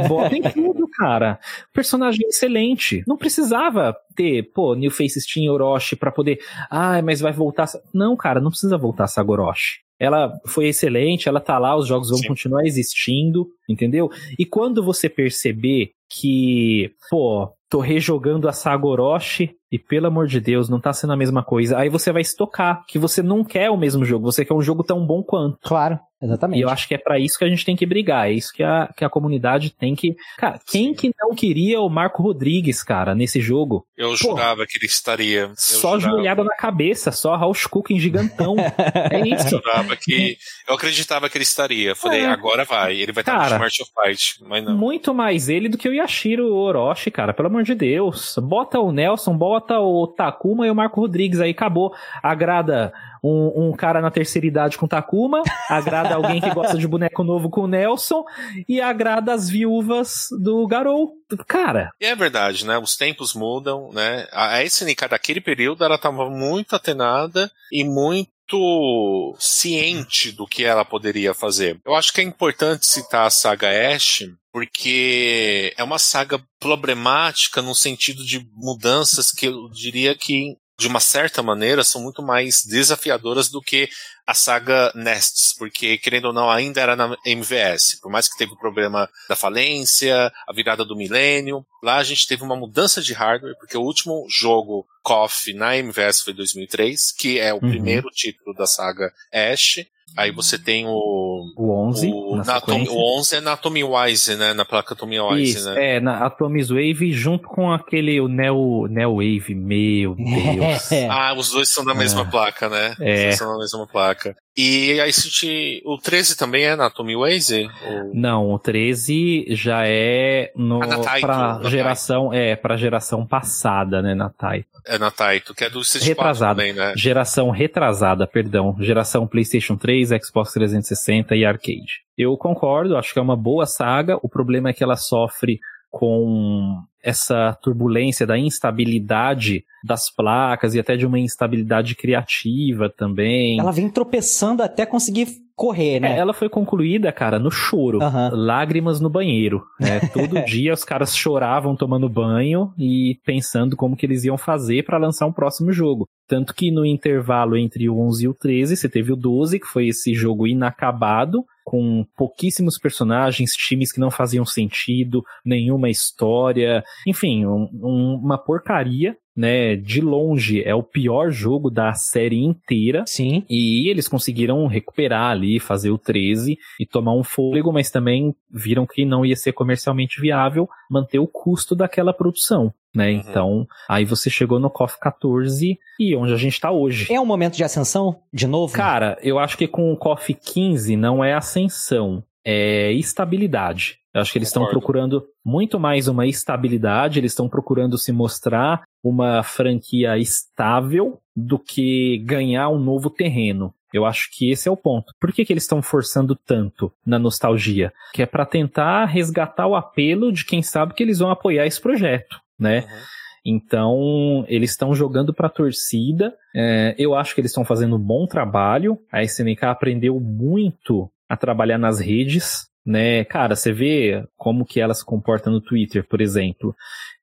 Bota 0.08 0.34
em 0.36 0.42
tudo, 0.50 0.88
cara. 0.88 1.38
Personagem 1.72 2.26
excelente. 2.26 3.04
Não 3.06 3.16
precisava 3.16 3.96
ter, 4.16 4.50
pô, 4.52 4.74
New 4.74 4.90
Face 4.90 5.20
Steam 5.20 5.52
Orochi 5.52 5.94
pra 5.94 6.10
poder. 6.10 6.38
Ai, 6.70 7.02
mas 7.02 7.20
vai 7.20 7.32
voltar. 7.32 7.66
Não, 7.94 8.16
cara, 8.16 8.40
não 8.40 8.50
precisa 8.50 8.76
voltar 8.76 8.85
Sagoroshi. 9.06 9.80
Ela 9.98 10.30
foi 10.46 10.66
excelente, 10.68 11.28
ela 11.28 11.40
tá 11.40 11.58
lá, 11.58 11.74
os 11.74 11.86
jogos 11.86 12.10
vão 12.10 12.18
Sim. 12.18 12.28
continuar 12.28 12.64
existindo, 12.66 13.46
entendeu? 13.68 14.10
E 14.38 14.44
quando 14.44 14.82
você 14.82 15.08
perceber 15.08 15.92
que, 16.08 16.90
pô, 17.08 17.50
tô 17.68 17.80
rejogando 17.80 18.48
a 18.48 18.52
Sagoroshi 18.52 19.54
e 19.72 19.78
pelo 19.78 20.06
amor 20.06 20.26
de 20.26 20.38
Deus, 20.38 20.68
não 20.68 20.80
tá 20.80 20.92
sendo 20.92 21.12
a 21.12 21.16
mesma 21.16 21.42
coisa, 21.42 21.78
aí 21.78 21.88
você 21.88 22.12
vai 22.12 22.22
se 22.22 22.36
tocar 22.36 22.84
que 22.86 22.98
você 22.98 23.22
não 23.22 23.42
quer 23.42 23.70
o 23.70 23.76
mesmo 23.76 24.04
jogo, 24.04 24.30
você 24.30 24.44
quer 24.44 24.54
um 24.54 24.62
jogo 24.62 24.84
tão 24.84 25.04
bom 25.04 25.22
quanto. 25.22 25.58
Claro, 25.62 25.98
E 26.20 26.24
exatamente. 26.24 26.62
eu 26.62 26.68
acho 26.70 26.88
que 26.88 26.94
é 26.94 26.98
pra 26.98 27.18
isso 27.18 27.38
que 27.38 27.44
a 27.44 27.48
gente 27.48 27.64
tem 27.64 27.76
que 27.76 27.84
brigar, 27.84 28.28
é 28.28 28.32
isso 28.32 28.52
que 28.52 28.62
a, 28.62 28.88
que 28.96 29.04
a 29.04 29.10
comunidade 29.10 29.70
tem 29.70 29.94
que. 29.94 30.14
Cara, 30.38 30.58
quem 30.66 30.94
que 30.94 31.10
não 31.20 31.34
queria 31.34 31.80
o 31.80 31.88
Marco 31.90 32.22
Rodrigues, 32.22 32.82
cara, 32.82 33.14
nesse 33.14 33.40
jogo? 33.40 33.84
Eu 33.96 34.16
jurava 34.16 34.64
que 34.66 34.78
ele 34.78 34.86
estaria. 34.86 35.40
Eu 35.42 35.52
só 35.56 35.98
jurava, 35.98 36.16
joelhada 36.18 36.44
na 36.44 36.56
cabeça, 36.56 37.12
só 37.12 37.36
House 37.36 37.66
Cooking 37.66 37.98
gigantão. 37.98 38.56
é 39.10 39.20
Eu 39.20 39.26
isso. 39.26 39.48
jurava 39.50 39.94
que. 39.96 40.36
Eu 40.68 40.74
acreditava 40.74 41.28
que 41.28 41.36
ele 41.36 41.44
estaria. 41.44 41.94
Falei, 41.94 42.22
É. 42.22 42.26
agora 42.26 42.64
vai. 42.64 42.96
Ele 42.96 43.12
vai 43.12 43.22
estar 43.22 43.32
Cara, 43.32 43.58
no 43.58 43.66
Smart 43.66 43.82
of 43.82 43.90
Fight. 44.02 44.44
Mas 44.48 44.64
não. 44.64 44.76
Muito 44.76 45.12
mais 45.12 45.48
ele 45.50 45.68
do 45.68 45.76
que 45.76 45.88
o 45.88 45.92
Yashiro 45.94 46.54
Orochi, 46.54 47.10
cara, 47.10 47.34
pelo 47.34 47.48
amor 47.48 47.62
de 47.62 47.74
Deus. 47.74 48.36
Bota 48.42 48.80
o 48.80 48.90
Nelson, 48.90 49.36
bota 49.36 49.78
o 49.80 50.06
Takuma 50.06 50.66
e 50.66 50.70
o 50.70 50.74
Marco 50.74 51.00
Rodrigues 51.00 51.40
aí, 51.40 51.50
acabou. 51.50 51.92
Agrada 52.22 52.92
um, 53.26 53.68
um 53.68 53.72
cara 53.72 54.00
na 54.00 54.10
terceira 54.10 54.46
idade 54.46 54.78
com 54.78 54.86
Takuma, 54.86 55.42
agrada 55.68 56.14
alguém 56.14 56.40
que 56.40 56.54
gosta 56.54 56.78
de 56.78 56.86
boneco 56.86 57.24
novo 57.24 57.50
com 57.50 57.66
Nelson 57.66 58.24
e 58.68 58.80
agrada 58.80 59.32
as 59.32 59.48
viúvas 59.48 60.28
do 60.40 60.66
Garou. 60.66 61.12
Cara, 61.48 61.90
E 62.00 62.06
é 62.06 62.14
verdade, 62.14 62.64
né? 62.64 62.78
Os 62.78 62.96
tempos 62.96 63.34
mudam, 63.34 63.90
né? 63.92 64.28
A 64.32 64.62
SNK 64.62 65.08
daquele 65.08 65.40
período, 65.40 65.84
ela 65.84 65.96
estava 65.96 66.30
muito 66.30 66.76
atenada 66.76 67.50
e 67.72 67.82
muito 67.82 69.34
ciente 69.40 70.30
do 70.30 70.46
que 70.46 70.64
ela 70.64 70.84
poderia 70.84 71.34
fazer. 71.34 71.80
Eu 71.84 71.96
acho 71.96 72.12
que 72.12 72.20
é 72.20 72.24
importante 72.24 72.86
citar 72.86 73.26
a 73.26 73.30
saga 73.30 73.68
Ash, 73.92 74.22
porque 74.52 75.74
é 75.76 75.82
uma 75.82 75.98
saga 75.98 76.40
problemática 76.60 77.60
no 77.60 77.74
sentido 77.74 78.24
de 78.24 78.46
mudanças 78.54 79.32
que 79.32 79.46
eu 79.46 79.68
diria 79.68 80.14
que 80.14 80.56
de 80.78 80.86
uma 80.86 81.00
certa 81.00 81.42
maneira 81.42 81.82
são 81.82 82.02
muito 82.02 82.22
mais 82.22 82.64
desafiadoras 82.64 83.48
do 83.48 83.62
que 83.62 83.88
a 84.26 84.34
saga 84.34 84.92
Nests, 84.94 85.54
porque 85.56 85.96
querendo 85.98 86.26
ou 86.26 86.32
não 86.32 86.50
ainda 86.50 86.80
era 86.80 86.96
na 86.96 87.16
MVS, 87.24 87.98
por 88.02 88.10
mais 88.10 88.28
que 88.28 88.36
teve 88.36 88.52
o 88.52 88.58
problema 88.58 89.08
da 89.28 89.36
falência, 89.36 90.32
a 90.46 90.52
virada 90.52 90.84
do 90.84 90.96
milênio, 90.96 91.64
lá 91.82 91.96
a 91.96 92.04
gente 92.04 92.26
teve 92.26 92.42
uma 92.42 92.56
mudança 92.56 93.00
de 93.00 93.12
hardware, 93.14 93.56
porque 93.58 93.76
o 93.76 93.82
último 93.82 94.26
jogo 94.28 94.86
KOF 95.02 95.52
na 95.54 95.76
MVS 95.76 96.22
foi 96.22 96.32
2003, 96.34 97.12
que 97.12 97.38
é 97.38 97.52
o 97.54 97.56
Uhum. 97.62 97.70
primeiro 97.70 98.10
título 98.10 98.54
da 98.54 98.66
saga 98.66 99.12
Ash. 99.32 99.86
Aí 100.16 100.30
você 100.30 100.58
tem 100.58 100.86
o 100.86 101.52
o 101.56 101.70
11 101.88 102.10
o, 102.12 102.36
na 102.36 102.44
sequência. 102.44 102.92
o 102.92 103.18
11 103.18 103.36
é 103.36 103.40
na 103.40 103.52
Atomy 103.52 103.84
Wise, 103.84 104.36
né? 104.36 104.52
Na 104.54 104.64
placa 104.64 104.94
Atomy 104.94 105.20
Wise, 105.20 105.58
Isso, 105.58 105.70
né? 105.70 105.96
é, 105.96 106.00
na 106.00 106.24
Atomic 106.26 106.68
Wave 106.68 107.12
junto 107.12 107.46
com 107.48 107.70
aquele, 107.72 108.20
o 108.20 108.28
Neo, 108.28 108.86
Neo 108.88 109.16
Wave, 109.16 109.54
meu 109.54 110.14
Deus. 110.16 110.92
Ah, 111.10 111.34
os 111.36 111.50
dois 111.50 111.70
são 111.72 111.84
da 111.84 111.94
mesma 111.94 112.22
Ah. 112.22 112.26
placa, 112.26 112.68
né? 112.68 112.90
Os 112.92 113.00
É. 113.00 113.22
dois 113.24 113.36
são 113.38 113.52
da 113.52 113.58
mesma 113.58 113.86
placa. 113.86 114.34
E 114.56 114.98
aí 115.00 115.12
se 115.12 115.30
te- 115.30 115.82
o 115.84 115.98
13 115.98 116.34
também 116.36 116.64
é 116.64 116.74
na 116.74 116.90
Wise? 116.98 117.68
Ou- 117.86 118.14
Não, 118.14 118.50
o 118.52 118.58
13 118.58 119.44
já 119.50 119.82
é 119.86 120.50
no, 120.56 120.82
Ah, 120.82 120.98
Taito, 120.98 121.26
pra 121.26 121.60
geração, 121.64 122.32
é, 122.32 122.56
pra 122.56 122.76
geração 122.76 123.26
passada, 123.26 124.00
né, 124.00 124.14
na 124.14 124.30
Taito. 124.30 124.68
É 124.86 124.98
na 124.98 125.10
Taito, 125.10 125.54
que 125.54 125.64
é 125.64 125.68
do 125.68 125.84
64 125.84 126.08
Retrasada. 126.22 126.54
também, 126.62 126.72
né? 126.72 126.94
Geração 126.96 127.50
retrasada, 127.50 128.26
perdão. 128.26 128.74
Geração 128.80 129.26
PlayStation 129.26 129.76
3, 129.76 130.08
Xbox 130.24 130.52
360 130.52 131.36
e 131.36 131.44
arcade. 131.44 132.04
Eu 132.16 132.34
concordo, 132.38 132.96
acho 132.96 133.12
que 133.12 133.18
é 133.18 133.22
uma 133.22 133.36
boa 133.36 133.66
saga. 133.66 134.16
O 134.22 134.28
problema 134.28 134.70
é 134.70 134.72
que 134.72 134.82
ela 134.82 134.96
sofre 134.96 135.58
com 135.90 136.78
essa 137.06 137.56
turbulência 137.62 138.26
da 138.26 138.36
instabilidade 138.36 139.64
das 139.84 140.10
placas 140.12 140.74
e 140.74 140.80
até 140.80 140.96
de 140.96 141.06
uma 141.06 141.18
instabilidade 141.18 141.94
criativa 141.94 142.90
também. 142.90 143.60
Ela 143.60 143.70
vem 143.70 143.88
tropeçando 143.88 144.62
até 144.62 144.84
conseguir 144.84 145.28
correr, 145.54 145.96
É, 145.96 146.00
né? 146.00 146.18
ela 146.18 146.34
foi 146.34 146.48
concluída, 146.50 147.10
cara, 147.12 147.38
no 147.38 147.50
choro. 147.50 148.02
Aham. 148.02 148.30
Lágrimas 148.34 149.00
no 149.00 149.08
banheiro. 149.08 149.64
Né? 149.80 150.00
Todo 150.12 150.44
dia 150.44 150.74
os 150.74 150.84
caras 150.84 151.16
choravam 151.16 151.76
tomando 151.76 152.08
banho 152.08 152.72
e 152.76 153.18
pensando 153.24 153.76
como 153.76 153.96
que 153.96 154.04
eles 154.04 154.24
iam 154.24 154.36
fazer 154.36 154.84
pra 154.84 154.98
lançar 154.98 155.26
um 155.26 155.32
próximo 155.32 155.72
jogo. 155.72 156.06
Tanto 156.28 156.52
que 156.52 156.70
no 156.72 156.84
intervalo 156.84 157.56
entre 157.56 157.88
o 157.88 157.98
11 158.00 158.24
e 158.24 158.28
o 158.28 158.34
13, 158.34 158.76
você 158.76 158.88
teve 158.88 159.12
o 159.12 159.16
12, 159.16 159.60
que 159.60 159.66
foi 159.66 159.86
esse 159.88 160.12
jogo 160.12 160.46
inacabado, 160.46 161.44
com 161.66 162.06
pouquíssimos 162.16 162.78
personagens, 162.78 163.50
times 163.52 163.90
que 163.90 163.98
não 163.98 164.08
faziam 164.08 164.46
sentido, 164.46 165.24
nenhuma 165.44 165.90
história, 165.90 166.84
enfim, 167.04 167.44
um- 167.44 167.68
um- 167.82 168.14
uma 168.22 168.38
porcaria, 168.38 169.16
né? 169.36 169.76
De 169.76 170.00
longe, 170.00 170.62
é 170.62 170.74
o 170.74 170.82
pior 170.82 171.30
jogo 171.30 171.70
da 171.70 171.92
série 171.92 172.42
inteira. 172.42 173.04
Sim. 173.06 173.44
E 173.48 173.90
eles 173.90 174.08
conseguiram 174.08 174.66
recuperar 174.66 175.30
ali, 175.30 175.60
fazer 175.60 175.90
o 175.90 175.98
13 175.98 176.58
e 176.80 176.86
tomar 176.86 177.14
um 177.14 177.22
fôlego, 177.22 177.72
mas 177.72 177.90
também 177.90 178.34
viram 178.50 178.86
que 178.86 179.04
não 179.04 179.24
ia 179.24 179.36
ser 179.36 179.52
comercialmente 179.52 180.20
viável 180.20 180.68
manter 180.90 181.18
o 181.18 181.26
custo 181.26 181.74
daquela 181.74 182.12
produção, 182.12 182.72
né? 182.94 183.10
Uhum. 183.10 183.16
Então, 183.16 183.66
aí 183.88 184.04
você 184.04 184.30
chegou 184.30 184.58
no 184.58 184.70
KOF 184.70 184.98
14 184.98 185.78
e 186.00 186.16
onde 186.16 186.32
a 186.32 186.36
gente 186.36 186.60
tá 186.60 186.70
hoje. 186.70 187.12
É 187.12 187.20
um 187.20 187.26
momento 187.26 187.56
de 187.56 187.64
ascensão, 187.64 188.20
de 188.32 188.46
novo? 188.46 188.72
Cara, 188.72 189.18
eu 189.22 189.38
acho 189.38 189.58
que 189.58 189.68
com 189.68 189.92
o 189.92 189.96
KOF 189.96 190.32
15 190.32 190.96
não 190.96 191.22
é 191.22 191.34
ascensão, 191.34 192.22
é 192.46 192.92
estabilidade. 192.92 193.98
Eu 194.14 194.20
acho 194.20 194.32
que 194.32 194.38
eles 194.38 194.48
estão 194.48 194.66
procurando 194.68 195.26
muito 195.44 195.80
mais 195.80 196.06
uma 196.06 196.26
estabilidade, 196.26 197.18
eles 197.18 197.32
estão 197.32 197.48
procurando 197.48 197.98
se 197.98 198.12
mostrar 198.12 198.84
uma 199.02 199.42
franquia 199.42 200.16
estável 200.16 201.18
do 201.34 201.58
que 201.58 202.18
ganhar 202.24 202.68
um 202.68 202.78
novo 202.78 203.10
terreno. 203.10 203.74
Eu 203.92 204.06
acho 204.06 204.30
que 204.32 204.50
esse 204.50 204.68
é 204.68 204.70
o 204.70 204.76
ponto. 204.76 205.12
Por 205.20 205.32
que, 205.32 205.44
que 205.44 205.52
eles 205.52 205.64
estão 205.64 205.82
forçando 205.82 206.36
tanto 206.36 206.92
na 207.04 207.18
nostalgia? 207.18 207.92
Que 208.14 208.22
é 208.22 208.26
para 208.26 208.46
tentar 208.46 209.06
resgatar 209.06 209.66
o 209.66 209.74
apelo 209.74 210.32
de 210.32 210.44
quem 210.44 210.62
sabe 210.62 210.94
que 210.94 211.02
eles 211.02 211.18
vão 211.18 211.30
apoiar 211.30 211.66
esse 211.66 211.80
projeto, 211.80 212.40
né? 212.58 212.80
Uhum. 212.80 213.16
Então, 213.48 214.44
eles 214.48 214.70
estão 214.70 214.92
jogando 214.94 215.32
para 215.32 215.46
a 215.46 215.50
torcida. 215.50 216.34
É, 216.54 216.96
eu 216.98 217.14
acho 217.14 217.34
que 217.34 217.40
eles 217.40 217.52
estão 217.52 217.64
fazendo 217.64 217.96
um 217.96 218.00
bom 218.00 218.26
trabalho. 218.26 218.98
A 219.10 219.22
SNK 219.22 219.66
aprendeu 219.66 220.18
muito 220.18 221.08
a 221.28 221.36
trabalhar 221.36 221.78
nas 221.78 222.00
redes, 222.00 222.68
né? 222.84 223.24
Cara, 223.24 223.56
você 223.56 223.72
vê 223.72 224.24
como 224.36 224.64
que 224.64 224.80
ela 224.80 224.94
se 224.94 225.04
comporta 225.04 225.50
no 225.50 225.60
Twitter, 225.60 226.06
por 226.08 226.20
exemplo. 226.20 226.74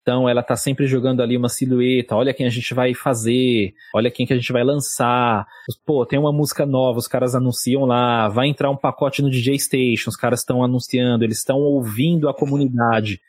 Então 0.01 0.27
ela 0.27 0.43
tá 0.43 0.57
sempre 0.57 0.85
jogando 0.85 1.21
ali 1.21 1.37
uma 1.37 1.47
silhueta, 1.47 2.13
olha 2.13 2.33
quem 2.33 2.45
a 2.45 2.49
gente 2.49 2.73
vai 2.73 2.93
fazer, 2.93 3.73
olha 3.95 4.11
quem 4.11 4.25
que 4.25 4.33
a 4.33 4.35
gente 4.35 4.51
vai 4.51 4.61
lançar. 4.61 5.47
Pô, 5.85 6.05
tem 6.05 6.19
uma 6.19 6.33
música 6.33 6.65
nova, 6.65 6.99
os 6.99 7.07
caras 7.07 7.33
anunciam 7.33 7.85
lá, 7.85 8.27
vai 8.27 8.47
entrar 8.47 8.69
um 8.69 8.75
pacote 8.75 9.21
no 9.21 9.29
DJ 9.31 9.57
Station, 9.57 10.09
os 10.09 10.17
caras 10.17 10.41
estão 10.41 10.61
anunciando, 10.61 11.23
eles 11.23 11.37
estão 11.37 11.59
ouvindo 11.59 12.27
a 12.27 12.33
comunidade. 12.33 13.21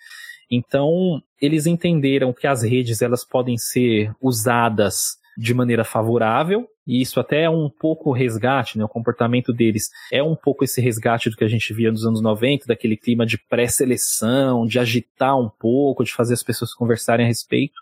Então, 0.50 1.22
eles 1.40 1.66
entenderam 1.66 2.32
que 2.32 2.46
as 2.46 2.64
redes 2.64 3.00
elas 3.00 3.24
podem 3.24 3.56
ser 3.56 4.12
usadas 4.20 5.16
de 5.36 5.54
maneira 5.54 5.84
favorável, 5.84 6.66
e 6.86 7.00
isso 7.00 7.18
até 7.18 7.42
é 7.42 7.50
um 7.50 7.70
pouco 7.70 8.12
resgate, 8.12 8.76
né? 8.78 8.84
O 8.84 8.88
comportamento 8.88 9.52
deles 9.52 9.88
é 10.12 10.22
um 10.22 10.36
pouco 10.36 10.64
esse 10.64 10.80
resgate 10.80 11.30
do 11.30 11.36
que 11.36 11.44
a 11.44 11.48
gente 11.48 11.72
via 11.72 11.90
nos 11.90 12.04
anos 12.04 12.20
90, 12.20 12.66
daquele 12.66 12.96
clima 12.96 13.24
de 13.24 13.38
pré-seleção, 13.38 14.66
de 14.66 14.78
agitar 14.78 15.38
um 15.38 15.48
pouco, 15.48 16.04
de 16.04 16.12
fazer 16.12 16.34
as 16.34 16.42
pessoas 16.42 16.74
conversarem 16.74 17.24
a 17.24 17.28
respeito. 17.28 17.74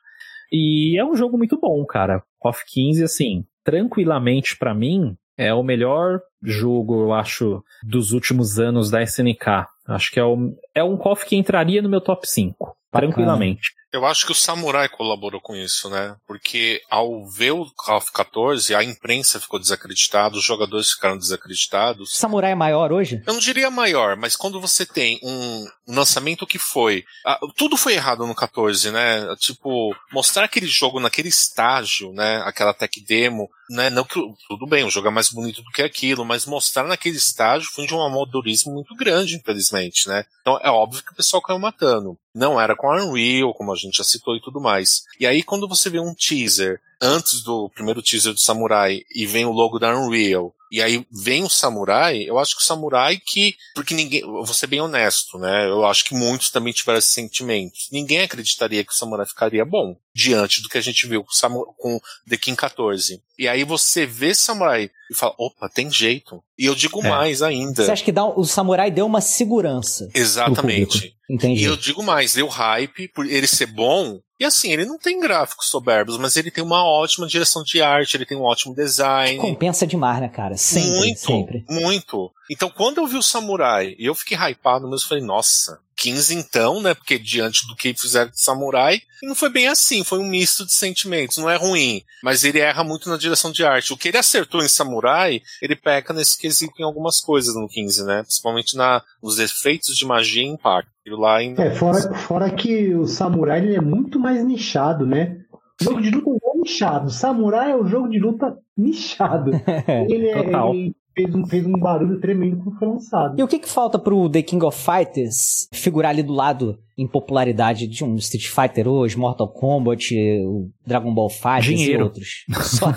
E 0.50 0.98
é 0.98 1.04
um 1.04 1.16
jogo 1.16 1.36
muito 1.36 1.58
bom, 1.58 1.84
cara. 1.84 2.22
KOF 2.38 2.64
15, 2.66 3.02
assim, 3.02 3.44
tranquilamente 3.64 4.56
para 4.56 4.74
mim, 4.74 5.16
é 5.36 5.52
o 5.52 5.62
melhor 5.62 6.20
jogo, 6.42 7.02
eu 7.02 7.12
acho, 7.12 7.64
dos 7.82 8.12
últimos 8.12 8.58
anos 8.58 8.90
da 8.90 9.02
SNK. 9.02 9.66
Acho 9.86 10.12
que 10.12 10.20
é, 10.20 10.24
o, 10.24 10.54
é 10.74 10.84
um 10.84 10.96
KOF 10.96 11.26
que 11.26 11.36
entraria 11.36 11.82
no 11.82 11.88
meu 11.88 12.00
top 12.00 12.28
5, 12.28 12.76
tranquilamente. 12.90 13.72
Eu 13.92 14.06
acho 14.06 14.24
que 14.24 14.32
o 14.32 14.34
Samurai 14.34 14.88
colaborou 14.88 15.40
com 15.40 15.54
isso, 15.54 15.90
né? 15.90 16.16
Porque 16.26 16.80
ao 16.90 17.28
ver 17.28 17.52
o 17.52 17.70
Call 17.76 17.98
of 17.98 18.10
14, 18.10 18.74
a 18.74 18.82
imprensa 18.82 19.38
ficou 19.38 19.60
desacreditada, 19.60 20.36
os 20.36 20.44
jogadores 20.44 20.92
ficaram 20.92 21.18
desacreditados. 21.18 22.16
Samurai 22.16 22.52
é 22.52 22.54
maior 22.54 22.90
hoje? 22.90 23.22
Eu 23.26 23.34
não 23.34 23.40
diria 23.40 23.70
maior, 23.70 24.16
mas 24.16 24.34
quando 24.34 24.60
você 24.60 24.86
tem 24.86 25.20
um 25.22 25.66
lançamento 25.86 26.46
que 26.46 26.58
foi. 26.58 27.04
Ah, 27.26 27.38
tudo 27.56 27.76
foi 27.76 27.94
errado 27.94 28.26
no 28.26 28.34
14, 28.34 28.90
né? 28.90 29.34
Tipo, 29.38 29.94
mostrar 30.10 30.44
aquele 30.44 30.66
jogo 30.66 30.98
naquele 30.98 31.28
estágio, 31.28 32.12
né? 32.12 32.42
Aquela 32.46 32.72
tech 32.72 32.98
demo, 33.00 33.50
né? 33.68 33.90
Não 33.90 34.04
que. 34.04 34.20
Tudo 34.48 34.66
bem, 34.66 34.84
o 34.84 34.90
jogo 34.90 35.08
é 35.08 35.10
mais 35.10 35.28
bonito 35.28 35.62
do 35.62 35.70
que 35.70 35.82
aquilo, 35.82 36.24
mas 36.24 36.46
mostrar 36.46 36.84
naquele 36.84 37.16
estágio 37.16 37.68
foi 37.70 37.86
de 37.86 37.94
um 37.94 38.02
amadorismo 38.02 38.72
muito 38.72 38.94
grande, 38.94 39.36
infelizmente, 39.36 40.08
né? 40.08 40.24
Então 40.40 40.58
é 40.62 40.70
óbvio 40.70 41.02
que 41.02 41.12
o 41.12 41.16
pessoal 41.16 41.42
caiu 41.42 41.58
matando. 41.58 42.16
Não 42.34 42.58
era 42.58 42.74
com 42.74 42.90
a 42.90 43.02
Unreal, 43.02 43.52
como 43.52 43.72
a 43.72 43.76
gente 43.82 43.98
já 43.98 44.04
citou 44.04 44.36
e 44.36 44.40
tudo 44.40 44.60
mais. 44.60 45.04
E 45.18 45.26
aí, 45.26 45.42
quando 45.42 45.68
você 45.68 45.90
vê 45.90 45.98
um 45.98 46.14
teaser 46.14 46.80
antes 47.02 47.42
do 47.42 47.68
primeiro 47.70 48.00
teaser 48.00 48.32
do 48.32 48.40
Samurai 48.40 49.02
e 49.14 49.26
vem 49.26 49.44
o 49.44 49.52
logo 49.52 49.78
da 49.78 49.94
Unreal, 49.94 50.54
e 50.72 50.80
aí 50.80 51.06
vem 51.12 51.44
o 51.44 51.50
Samurai, 51.50 52.22
eu 52.22 52.38
acho 52.38 52.56
que 52.56 52.62
o 52.62 52.64
Samurai 52.64 53.20
que. 53.22 53.54
Porque 53.74 53.92
ninguém. 53.94 54.20
Eu 54.20 54.42
vou 54.42 54.54
ser 54.54 54.66
bem 54.66 54.80
honesto, 54.80 55.38
né? 55.38 55.68
Eu 55.68 55.84
acho 55.84 56.02
que 56.02 56.14
muitos 56.14 56.48
também 56.48 56.72
tiveram 56.72 56.98
esses 56.98 57.12
sentimentos. 57.12 57.88
Ninguém 57.92 58.22
acreditaria 58.22 58.82
que 58.82 58.90
o 58.90 58.96
Samurai 58.96 59.26
ficaria 59.26 59.66
bom 59.66 59.94
diante 60.14 60.62
do 60.62 60.70
que 60.70 60.78
a 60.78 60.80
gente 60.80 61.06
viu 61.06 61.22
com, 61.22 61.30
Samu, 61.30 61.66
com 61.76 62.00
The 62.26 62.38
King 62.38 62.56
14. 62.56 63.20
E 63.38 63.46
aí 63.46 63.64
você 63.64 64.06
vê 64.06 64.34
Samurai 64.34 64.90
e 65.10 65.14
fala, 65.14 65.34
opa, 65.36 65.68
tem 65.68 65.90
jeito. 65.90 66.42
E 66.58 66.64
eu 66.64 66.74
digo 66.74 67.04
é. 67.04 67.08
mais 67.08 67.42
ainda. 67.42 67.84
Você 67.84 67.92
acha 67.92 68.04
que 68.04 68.12
dá, 68.12 68.24
o 68.24 68.44
Samurai 68.44 68.90
deu 68.90 69.04
uma 69.04 69.20
segurança? 69.20 70.08
Exatamente. 70.14 71.14
Entendi. 71.28 71.62
E 71.62 71.64
eu 71.64 71.76
digo 71.76 72.02
mais, 72.02 72.32
deu 72.32 72.46
hype 72.48 73.08
por 73.08 73.26
ele 73.26 73.46
ser 73.46 73.66
bom. 73.66 74.20
E 74.42 74.44
assim, 74.44 74.72
ele 74.72 74.84
não 74.84 74.98
tem 74.98 75.20
gráficos 75.20 75.68
soberbos, 75.68 76.18
mas 76.18 76.36
ele 76.36 76.50
tem 76.50 76.64
uma 76.64 76.84
ótima 76.84 77.28
direção 77.28 77.62
de 77.62 77.80
arte, 77.80 78.16
ele 78.16 78.26
tem 78.26 78.36
um 78.36 78.42
ótimo 78.42 78.74
design. 78.74 79.36
Que 79.36 79.40
compensa 79.40 79.86
demais, 79.86 80.20
né, 80.20 80.28
cara? 80.28 80.56
Sempre, 80.56 80.98
muito, 80.98 81.20
sempre. 81.20 81.64
Muito. 81.70 82.28
Então, 82.50 82.68
quando 82.68 82.98
eu 82.98 83.06
vi 83.06 83.16
o 83.16 83.22
Samurai, 83.22 83.94
eu 84.00 84.16
fiquei 84.16 84.36
hypado 84.36 84.90
mesmo, 84.90 85.08
falei, 85.08 85.22
nossa, 85.22 85.78
15 86.02 86.34
então, 86.34 86.82
né? 86.82 86.94
Porque 86.94 87.16
diante 87.16 87.64
do 87.68 87.76
que 87.76 87.94
fizeram 87.94 88.30
de 88.30 88.40
Samurai, 88.40 89.00
não 89.22 89.36
foi 89.36 89.48
bem 89.48 89.68
assim, 89.68 90.02
foi 90.02 90.18
um 90.18 90.26
misto 90.26 90.66
de 90.66 90.72
sentimentos, 90.72 91.36
não 91.36 91.48
é 91.48 91.56
ruim, 91.56 92.02
mas 92.24 92.42
ele 92.42 92.58
erra 92.58 92.82
muito 92.82 93.08
na 93.08 93.16
direção 93.16 93.52
de 93.52 93.64
arte. 93.64 93.92
O 93.92 93.96
que 93.96 94.08
ele 94.08 94.18
acertou 94.18 94.62
em 94.64 94.68
Samurai, 94.68 95.40
ele 95.62 95.76
peca 95.76 96.12
nesse 96.12 96.36
quesito 96.36 96.74
em 96.80 96.84
algumas 96.84 97.20
coisas 97.20 97.54
no 97.54 97.68
15, 97.68 98.04
né? 98.04 98.22
Principalmente 98.22 98.76
na, 98.76 99.00
nos 99.22 99.38
efeitos 99.38 99.96
de 99.96 100.04
magia 100.04 100.42
e 100.42 100.46
impacto. 100.46 100.90
Lá 101.06 101.36
ainda... 101.36 101.62
É, 101.62 101.74
fora, 101.74 102.14
fora 102.14 102.50
que 102.50 102.94
o 102.94 103.06
Samurai 103.06 103.60
ele 103.60 103.76
é 103.76 103.80
muito 103.80 104.18
mais 104.18 104.44
nichado, 104.44 105.06
né? 105.06 105.38
O 105.80 105.84
jogo 105.84 106.00
de 106.00 106.10
luta 106.10 106.30
é 106.30 106.58
nichado. 106.58 107.10
Samurai 107.10 107.70
é 107.70 107.76
o 107.76 107.86
jogo 107.86 108.08
de 108.08 108.18
luta 108.18 108.56
nichado. 108.76 109.50
Ele 110.08 110.28
é, 110.28 110.42
Total. 110.42 110.74
ele 110.74 110.94
fez 111.14 111.34
um, 111.34 111.46
fez 111.46 111.66
um 111.66 111.72
barulho 111.72 112.20
tremendo 112.20 112.56
quando 112.62 112.78
foi 112.78 112.88
lançado. 112.88 113.38
E 113.38 113.42
o 113.42 113.48
que 113.48 113.58
que 113.58 113.68
falta 113.68 113.98
pro 113.98 114.28
The 114.28 114.42
King 114.42 114.64
of 114.64 114.78
Fighters 114.78 115.68
figurar 115.72 116.10
ali 116.10 116.22
do 116.22 116.32
lado 116.32 116.78
em 116.96 117.06
popularidade 117.06 117.86
de 117.86 118.04
um 118.04 118.14
Street 118.16 118.46
Fighter 118.48 118.86
hoje, 118.88 119.16
Mortal 119.18 119.48
Kombat, 119.48 120.14
o 120.46 120.70
Dragon 120.86 121.12
Ball 121.12 121.28
Dinheiro. 121.60 122.00
e 122.00 122.02
outros? 122.04 122.28
Só- 122.62 122.92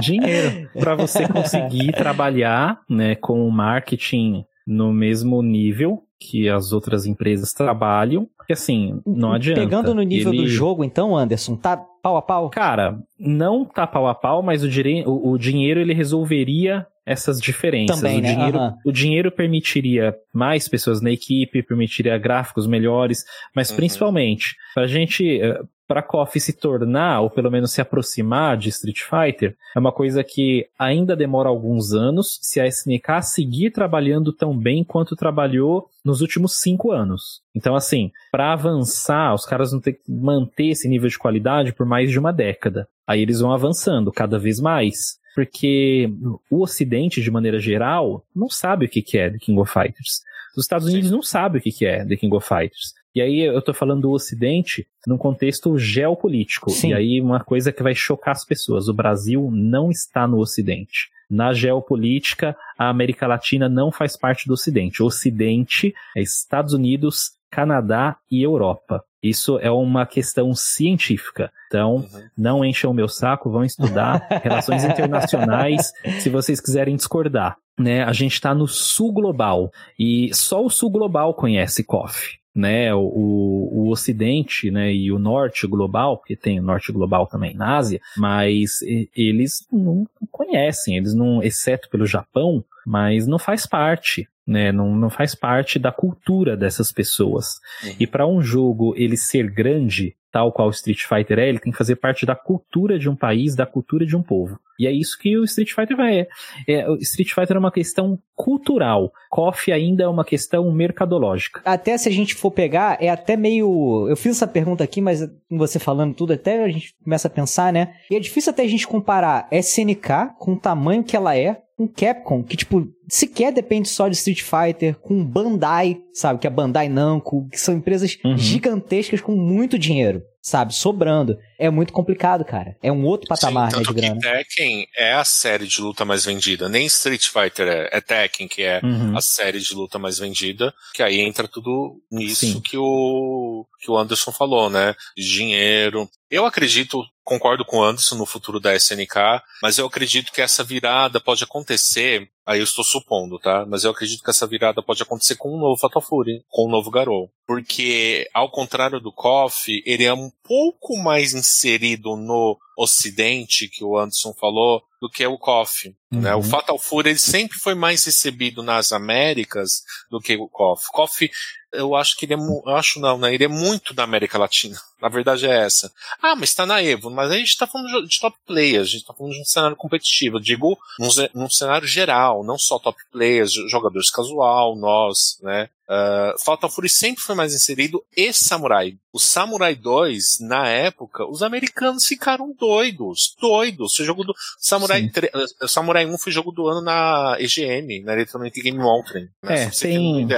dinheiro 0.00 0.68
para 0.78 0.94
você 0.94 1.26
conseguir 1.28 1.92
trabalhar 1.92 2.80
né, 2.88 3.14
com 3.14 3.46
o 3.46 3.50
marketing 3.50 4.44
no 4.66 4.92
mesmo 4.92 5.42
nível 5.42 6.02
que 6.18 6.48
as 6.48 6.72
outras 6.72 7.04
empresas 7.06 7.52
trabalham. 7.52 8.26
Porque 8.36 8.52
assim, 8.54 9.00
não 9.06 9.32
adianta. 9.32 9.60
Pegando 9.60 9.94
no 9.94 10.02
nível 10.02 10.32
Ele- 10.32 10.42
do 10.42 10.48
jogo, 10.48 10.84
então, 10.84 11.16
Anderson, 11.16 11.56
tá 11.56 11.76
pau 12.02 12.16
a 12.16 12.22
pau? 12.22 12.50
Cara, 12.50 12.98
não 13.18 13.64
tá 13.64 13.86
pau 13.86 14.06
a 14.06 14.14
pau, 14.14 14.42
mas 14.42 14.62
o, 14.62 14.68
dire- 14.68 15.04
o- 15.06 15.30
o 15.32 15.38
dinheiro 15.38 15.80
ele 15.80 15.92
resolveria 15.94 16.86
essas 17.06 17.38
diferenças. 17.40 17.96
Também, 18.00 18.18
o, 18.18 18.22
né? 18.22 18.34
dinheiro, 18.34 18.58
Aham. 18.58 18.76
o 18.84 18.92
dinheiro 18.92 19.30
permitiria 19.30 20.14
mais 20.32 20.68
pessoas 20.68 21.00
na 21.00 21.10
equipe, 21.10 21.62
permitiria 21.62 22.16
gráficos 22.18 22.66
melhores, 22.66 23.24
mas 23.54 23.70
Uhum. 23.70 23.76
principalmente 23.76 24.56
pra 24.74 24.86
gente, 24.86 25.40
para 25.86 26.02
KOF 26.02 26.40
se 26.40 26.54
tornar, 26.54 27.20
ou 27.20 27.28
pelo 27.28 27.50
menos 27.50 27.72
se 27.72 27.80
aproximar 27.80 28.56
de 28.56 28.70
Street 28.70 29.00
Fighter, 29.02 29.54
é 29.76 29.78
uma 29.78 29.92
coisa 29.92 30.24
que 30.24 30.66
ainda 30.78 31.14
demora 31.14 31.50
alguns 31.50 31.92
anos 31.92 32.38
se 32.40 32.58
a 32.58 32.66
SNK 32.66 33.20
seguir 33.22 33.70
trabalhando 33.70 34.32
tão 34.32 34.56
bem 34.56 34.82
quanto 34.82 35.14
trabalhou 35.14 35.86
nos 36.02 36.22
últimos 36.22 36.58
cinco 36.60 36.90
anos. 36.90 37.42
Então, 37.54 37.76
assim, 37.76 38.10
para 38.32 38.54
avançar, 38.54 39.34
os 39.34 39.44
caras 39.44 39.72
vão 39.72 39.80
ter 39.80 39.92
que 39.92 40.00
manter 40.08 40.68
esse 40.68 40.88
nível 40.88 41.08
de 41.08 41.18
qualidade 41.18 41.74
por 41.74 41.84
mais 41.84 42.10
de 42.10 42.18
uma 42.18 42.32
década. 42.32 42.88
Aí 43.06 43.20
eles 43.20 43.40
vão 43.40 43.52
avançando 43.52 44.10
cada 44.10 44.38
vez 44.38 44.58
mais. 44.58 45.22
Porque 45.34 46.08
o 46.50 46.62
Ocidente, 46.62 47.20
de 47.20 47.30
maneira 47.30 47.58
geral, 47.58 48.24
não 48.34 48.48
sabe 48.48 48.86
o 48.86 48.88
que 48.88 49.18
é 49.18 49.30
The 49.30 49.38
King 49.38 49.58
of 49.58 49.72
Fighters. 49.72 50.22
Os 50.56 50.64
Estados 50.64 50.86
Unidos 50.86 51.10
não 51.10 51.22
sabem 51.22 51.60
o 51.60 51.62
que 51.62 51.72
que 51.72 51.84
é 51.84 52.04
The 52.04 52.16
King 52.16 52.34
of 52.34 52.46
Fighters. 52.46 52.94
E 53.14 53.20
aí 53.20 53.40
eu 53.40 53.62
tô 53.62 53.72
falando 53.72 54.02
do 54.02 54.10
Ocidente 54.10 54.86
num 55.06 55.16
contexto 55.16 55.76
geopolítico. 55.78 56.70
Sim. 56.70 56.90
E 56.90 56.94
aí 56.94 57.20
uma 57.20 57.42
coisa 57.42 57.72
que 57.72 57.82
vai 57.82 57.94
chocar 57.94 58.32
as 58.32 58.44
pessoas. 58.44 58.88
O 58.88 58.94
Brasil 58.94 59.50
não 59.52 59.90
está 59.90 60.26
no 60.26 60.38
Ocidente. 60.38 61.10
Na 61.30 61.52
geopolítica, 61.52 62.56
a 62.78 62.88
América 62.88 63.26
Latina 63.26 63.68
não 63.68 63.90
faz 63.90 64.16
parte 64.16 64.46
do 64.46 64.54
Ocidente. 64.54 65.02
O 65.02 65.06
Ocidente 65.06 65.94
é 66.16 66.22
Estados 66.22 66.72
Unidos, 66.72 67.30
Canadá 67.50 68.16
e 68.30 68.42
Europa. 68.42 69.02
Isso 69.24 69.58
é 69.58 69.70
uma 69.70 70.04
questão 70.04 70.54
científica. 70.54 71.50
Então, 71.66 71.96
Uhum. 71.96 72.28
não 72.36 72.64
encham 72.64 72.90
o 72.90 72.94
meu 72.94 73.08
saco, 73.08 73.50
vão 73.50 73.64
estudar 73.64 74.26
relações 74.44 74.84
internacionais 74.84 75.92
se 76.20 76.28
vocês 76.28 76.60
quiserem 76.60 76.94
discordar. 76.94 77.56
Né? 77.78 78.04
A 78.04 78.12
gente 78.12 78.34
está 78.34 78.54
no 78.54 78.68
sul 78.68 79.12
global 79.12 79.72
e 79.98 80.30
só 80.34 80.64
o 80.64 80.70
sul 80.70 80.90
global 80.90 81.32
conhece 81.34 81.82
KOF. 81.82 82.38
Né, 82.56 82.94
o, 82.94 83.00
o, 83.00 83.80
o 83.80 83.90
Ocidente 83.90 84.70
né, 84.70 84.94
e 84.94 85.10
o 85.10 85.18
Norte 85.18 85.66
global, 85.66 86.18
porque 86.18 86.36
tem 86.36 86.60
o 86.60 86.62
Norte 86.62 86.92
global 86.92 87.26
também 87.26 87.52
na 87.52 87.78
Ásia, 87.78 88.00
mas 88.16 88.80
eles 89.16 89.66
não 89.72 90.06
conhecem, 90.30 90.96
eles 90.96 91.14
não, 91.14 91.42
exceto 91.42 91.88
pelo 91.90 92.06
Japão, 92.06 92.64
mas 92.86 93.26
não 93.26 93.40
faz 93.40 93.66
parte, 93.66 94.28
né, 94.46 94.70
não, 94.72 94.94
não 94.94 95.10
faz 95.10 95.34
parte 95.34 95.78
da 95.78 95.90
cultura 95.90 96.56
dessas 96.56 96.92
pessoas. 96.92 97.60
Uhum. 97.82 97.96
E 98.00 98.06
para 98.06 98.26
um 98.26 98.42
jogo 98.42 98.94
ele 98.96 99.16
ser 99.16 99.50
grande, 99.50 100.14
tal 100.30 100.52
qual 100.52 100.68
o 100.68 100.72
Street 100.72 101.02
Fighter 101.02 101.38
é, 101.38 101.48
ele 101.48 101.60
tem 101.60 101.72
que 101.72 101.78
fazer 101.78 101.96
parte 101.96 102.26
da 102.26 102.34
cultura 102.34 102.98
de 102.98 103.08
um 103.08 103.16
país, 103.16 103.54
da 103.54 103.64
cultura 103.64 104.04
de 104.04 104.16
um 104.16 104.22
povo. 104.22 104.58
E 104.78 104.86
é 104.86 104.92
isso 104.92 105.16
que 105.16 105.38
o 105.38 105.44
Street 105.44 105.72
Fighter 105.72 105.96
vai. 105.96 106.26
É, 106.68 106.90
o 106.90 106.96
Street 106.96 107.32
Fighter 107.32 107.56
é 107.56 107.58
uma 107.60 107.70
questão 107.70 108.18
cultural. 108.34 109.12
KOF 109.30 109.70
ainda 109.70 110.02
é 110.02 110.08
uma 110.08 110.24
questão 110.24 110.70
mercadológica. 110.72 111.62
Até 111.64 111.96
se 111.96 112.08
a 112.08 112.12
gente 112.12 112.34
for 112.34 112.50
pegar, 112.50 112.98
é 113.00 113.08
até 113.08 113.36
meio. 113.36 114.08
Eu 114.08 114.16
fiz 114.16 114.32
essa 114.32 114.48
pergunta 114.48 114.82
aqui, 114.82 115.00
mas 115.00 115.24
com 115.48 115.56
você 115.56 115.78
falando 115.78 116.14
tudo, 116.14 116.32
até 116.32 116.64
a 116.64 116.68
gente 116.68 116.92
começa 117.02 117.28
a 117.28 117.30
pensar, 117.30 117.72
né? 117.72 117.94
E 118.10 118.16
é 118.16 118.20
difícil 118.20 118.50
até 118.50 118.64
a 118.64 118.68
gente 118.68 118.88
comparar 118.88 119.46
SNK 119.52 120.34
com 120.38 120.54
o 120.54 120.60
tamanho 120.60 121.04
que 121.04 121.16
ela 121.16 121.36
é 121.36 121.62
com 121.76 121.88
Capcom, 121.88 122.42
que, 122.44 122.56
tipo, 122.56 122.86
sequer 123.08 123.52
depende 123.52 123.88
só 123.88 124.06
de 124.08 124.14
Street 124.14 124.42
Fighter, 124.42 124.94
com 124.96 125.24
Bandai, 125.24 125.98
sabe? 126.12 126.38
Que 126.40 126.46
é 126.46 126.50
Bandai 126.50 126.88
Namco, 126.88 127.48
que 127.50 127.58
são 127.60 127.74
empresas 127.74 128.16
Uhum. 128.24 128.38
gigantescas 128.38 129.20
com 129.20 129.32
muito 129.34 129.76
dinheiro, 129.78 130.22
sabe? 130.40 130.72
Sobrando. 130.72 131.36
É 131.58 131.68
muito 131.70 131.92
complicado, 131.92 132.44
cara. 132.44 132.76
É 132.80 132.92
um 132.92 133.04
outro 133.04 133.26
patamar, 133.26 133.70
Sim, 133.72 133.78
né, 133.78 133.82
tanto 133.84 133.94
de 133.94 134.00
que 134.00 134.06
grana. 134.06 134.20
Tekken 134.20 134.86
é 134.96 135.14
a 135.14 135.24
série 135.24 135.66
de 135.66 135.80
luta 135.80 136.04
mais 136.04 136.24
vendida. 136.24 136.68
Nem 136.68 136.86
Street 136.86 137.26
Fighter 137.26 137.66
é, 137.66 137.88
é 137.90 138.00
Tekken, 138.00 138.46
que 138.46 138.62
é 138.62 138.80
Uhum. 138.82 139.16
a 139.16 139.20
série 139.20 139.58
de 139.58 139.74
luta 139.74 139.98
mais 139.98 140.18
vendida. 140.18 140.72
Que 140.94 141.02
aí 141.02 141.18
entra 141.20 141.48
tudo 141.48 141.96
nisso 142.10 142.46
Sim. 142.46 142.60
que 142.60 142.76
o, 142.78 143.66
que 143.80 143.90
o 143.90 143.98
Anderson 143.98 144.30
falou, 144.30 144.70
né? 144.70 144.94
De 145.16 145.24
dinheiro. 145.28 146.08
Eu 146.30 146.44
acredito, 146.46 147.02
concordo 147.24 147.64
com 147.64 147.78
o 147.78 147.82
Anderson 147.82 148.16
no 148.16 148.26
futuro 148.26 148.60
da 148.60 148.74
SNK, 148.76 149.42
mas 149.62 149.78
eu 149.78 149.86
acredito 149.86 150.30
que 150.30 150.42
essa 150.42 150.62
virada 150.62 151.18
pode 151.18 151.42
acontecer. 151.42 152.30
Aí 152.46 152.60
eu 152.60 152.64
estou 152.64 152.84
supondo, 152.84 153.38
tá? 153.38 153.64
Mas 153.66 153.84
eu 153.84 153.90
acredito 153.90 154.22
que 154.22 154.30
essa 154.30 154.46
virada 154.46 154.82
pode 154.82 155.02
acontecer 155.02 155.36
com 155.36 155.56
um 155.56 155.58
novo 155.58 155.80
Fatal 155.80 156.02
Fury, 156.02 156.44
com 156.48 156.66
um 156.66 156.70
novo 156.70 156.90
Garou. 156.90 157.30
Porque, 157.46 158.28
ao 158.34 158.50
contrário 158.50 159.00
do 159.00 159.12
KOF, 159.12 159.82
ele 159.86 160.04
é 160.04 160.12
um 160.12 160.30
pouco 160.42 160.96
mais 161.02 161.32
inserido 161.32 162.16
no 162.16 162.58
ocidente, 162.76 163.68
que 163.68 163.84
o 163.84 163.96
Anderson 163.96 164.34
falou, 164.34 164.82
do 165.00 165.08
que 165.08 165.26
o 165.26 165.38
KOF. 165.38 165.94
Né? 166.10 166.34
Uhum. 166.34 166.40
O 166.40 166.42
Fatal 166.42 166.78
Fury 166.78 167.10
ele 167.10 167.18
sempre 167.18 167.58
foi 167.58 167.74
mais 167.74 168.04
recebido 168.04 168.62
nas 168.62 168.90
Américas 168.90 169.82
do 170.10 170.18
que 170.18 170.34
o 170.36 170.48
KOF. 170.48 170.86
KOF, 170.90 171.30
eu 171.74 171.94
acho 171.94 172.16
que 172.16 172.24
ele 172.24 172.34
é, 172.34 172.36
eu 172.36 172.74
acho 172.74 172.98
não, 173.00 173.18
né? 173.18 173.34
Ele 173.34 173.44
é 173.44 173.48
muito 173.48 173.92
da 173.92 174.04
América 174.04 174.38
Latina. 174.38 174.78
A 175.02 175.08
verdade 175.10 175.46
é 175.46 175.54
essa. 175.54 175.92
Ah, 176.22 176.34
mas 176.34 176.54
tá 176.54 176.64
na 176.64 176.82
Evo, 176.82 177.10
mas 177.10 177.30
a 177.30 177.36
gente 177.36 177.58
tá 177.58 177.66
falando 177.66 178.08
de 178.08 178.18
top 178.18 178.34
players, 178.46 178.88
a 178.88 178.90
gente 178.92 179.04
tá 179.04 179.12
falando 179.12 179.34
de 179.34 179.40
um 179.42 179.44
cenário 179.44 179.76
competitivo. 179.76 180.36
Eu 180.38 180.40
digo 180.40 180.78
num, 180.98 181.08
num 181.34 181.50
cenário 181.50 181.86
geral, 181.86 182.33
não 182.42 182.58
só 182.58 182.78
top 182.78 182.98
players, 183.12 183.52
jogadores 183.70 184.10
casual, 184.10 184.74
nós, 184.76 185.38
né? 185.42 185.68
Uh, 185.88 186.42
Fatal 186.42 186.70
Fury 186.70 186.88
sempre 186.88 187.22
foi 187.22 187.34
mais 187.34 187.54
inserido 187.54 188.02
e 188.16 188.32
Samurai. 188.32 188.94
O 189.12 189.18
Samurai 189.18 189.74
2, 189.74 190.38
na 190.40 190.66
época, 190.68 191.24
os 191.28 191.42
americanos 191.42 192.06
ficaram 192.06 192.54
doidos. 192.58 193.34
Doidos. 193.40 193.92
Esse 193.94 194.04
jogo 194.04 194.24
do 194.24 194.34
Samurai, 194.58 195.02
Sim. 195.02 195.10
3, 195.10 195.32
uh, 195.34 195.68
Samurai 195.68 196.06
1 196.06 196.18
foi 196.18 196.32
jogo 196.32 196.50
do 196.50 196.66
ano 196.66 196.80
na 196.80 197.36
EGM, 197.38 198.02
na 198.02 198.14
Electronic 198.14 198.60
Game 198.60 198.78
Monthly. 198.78 199.28
Né? 199.42 199.64
É, 199.64 199.70
tem- 199.70 200.28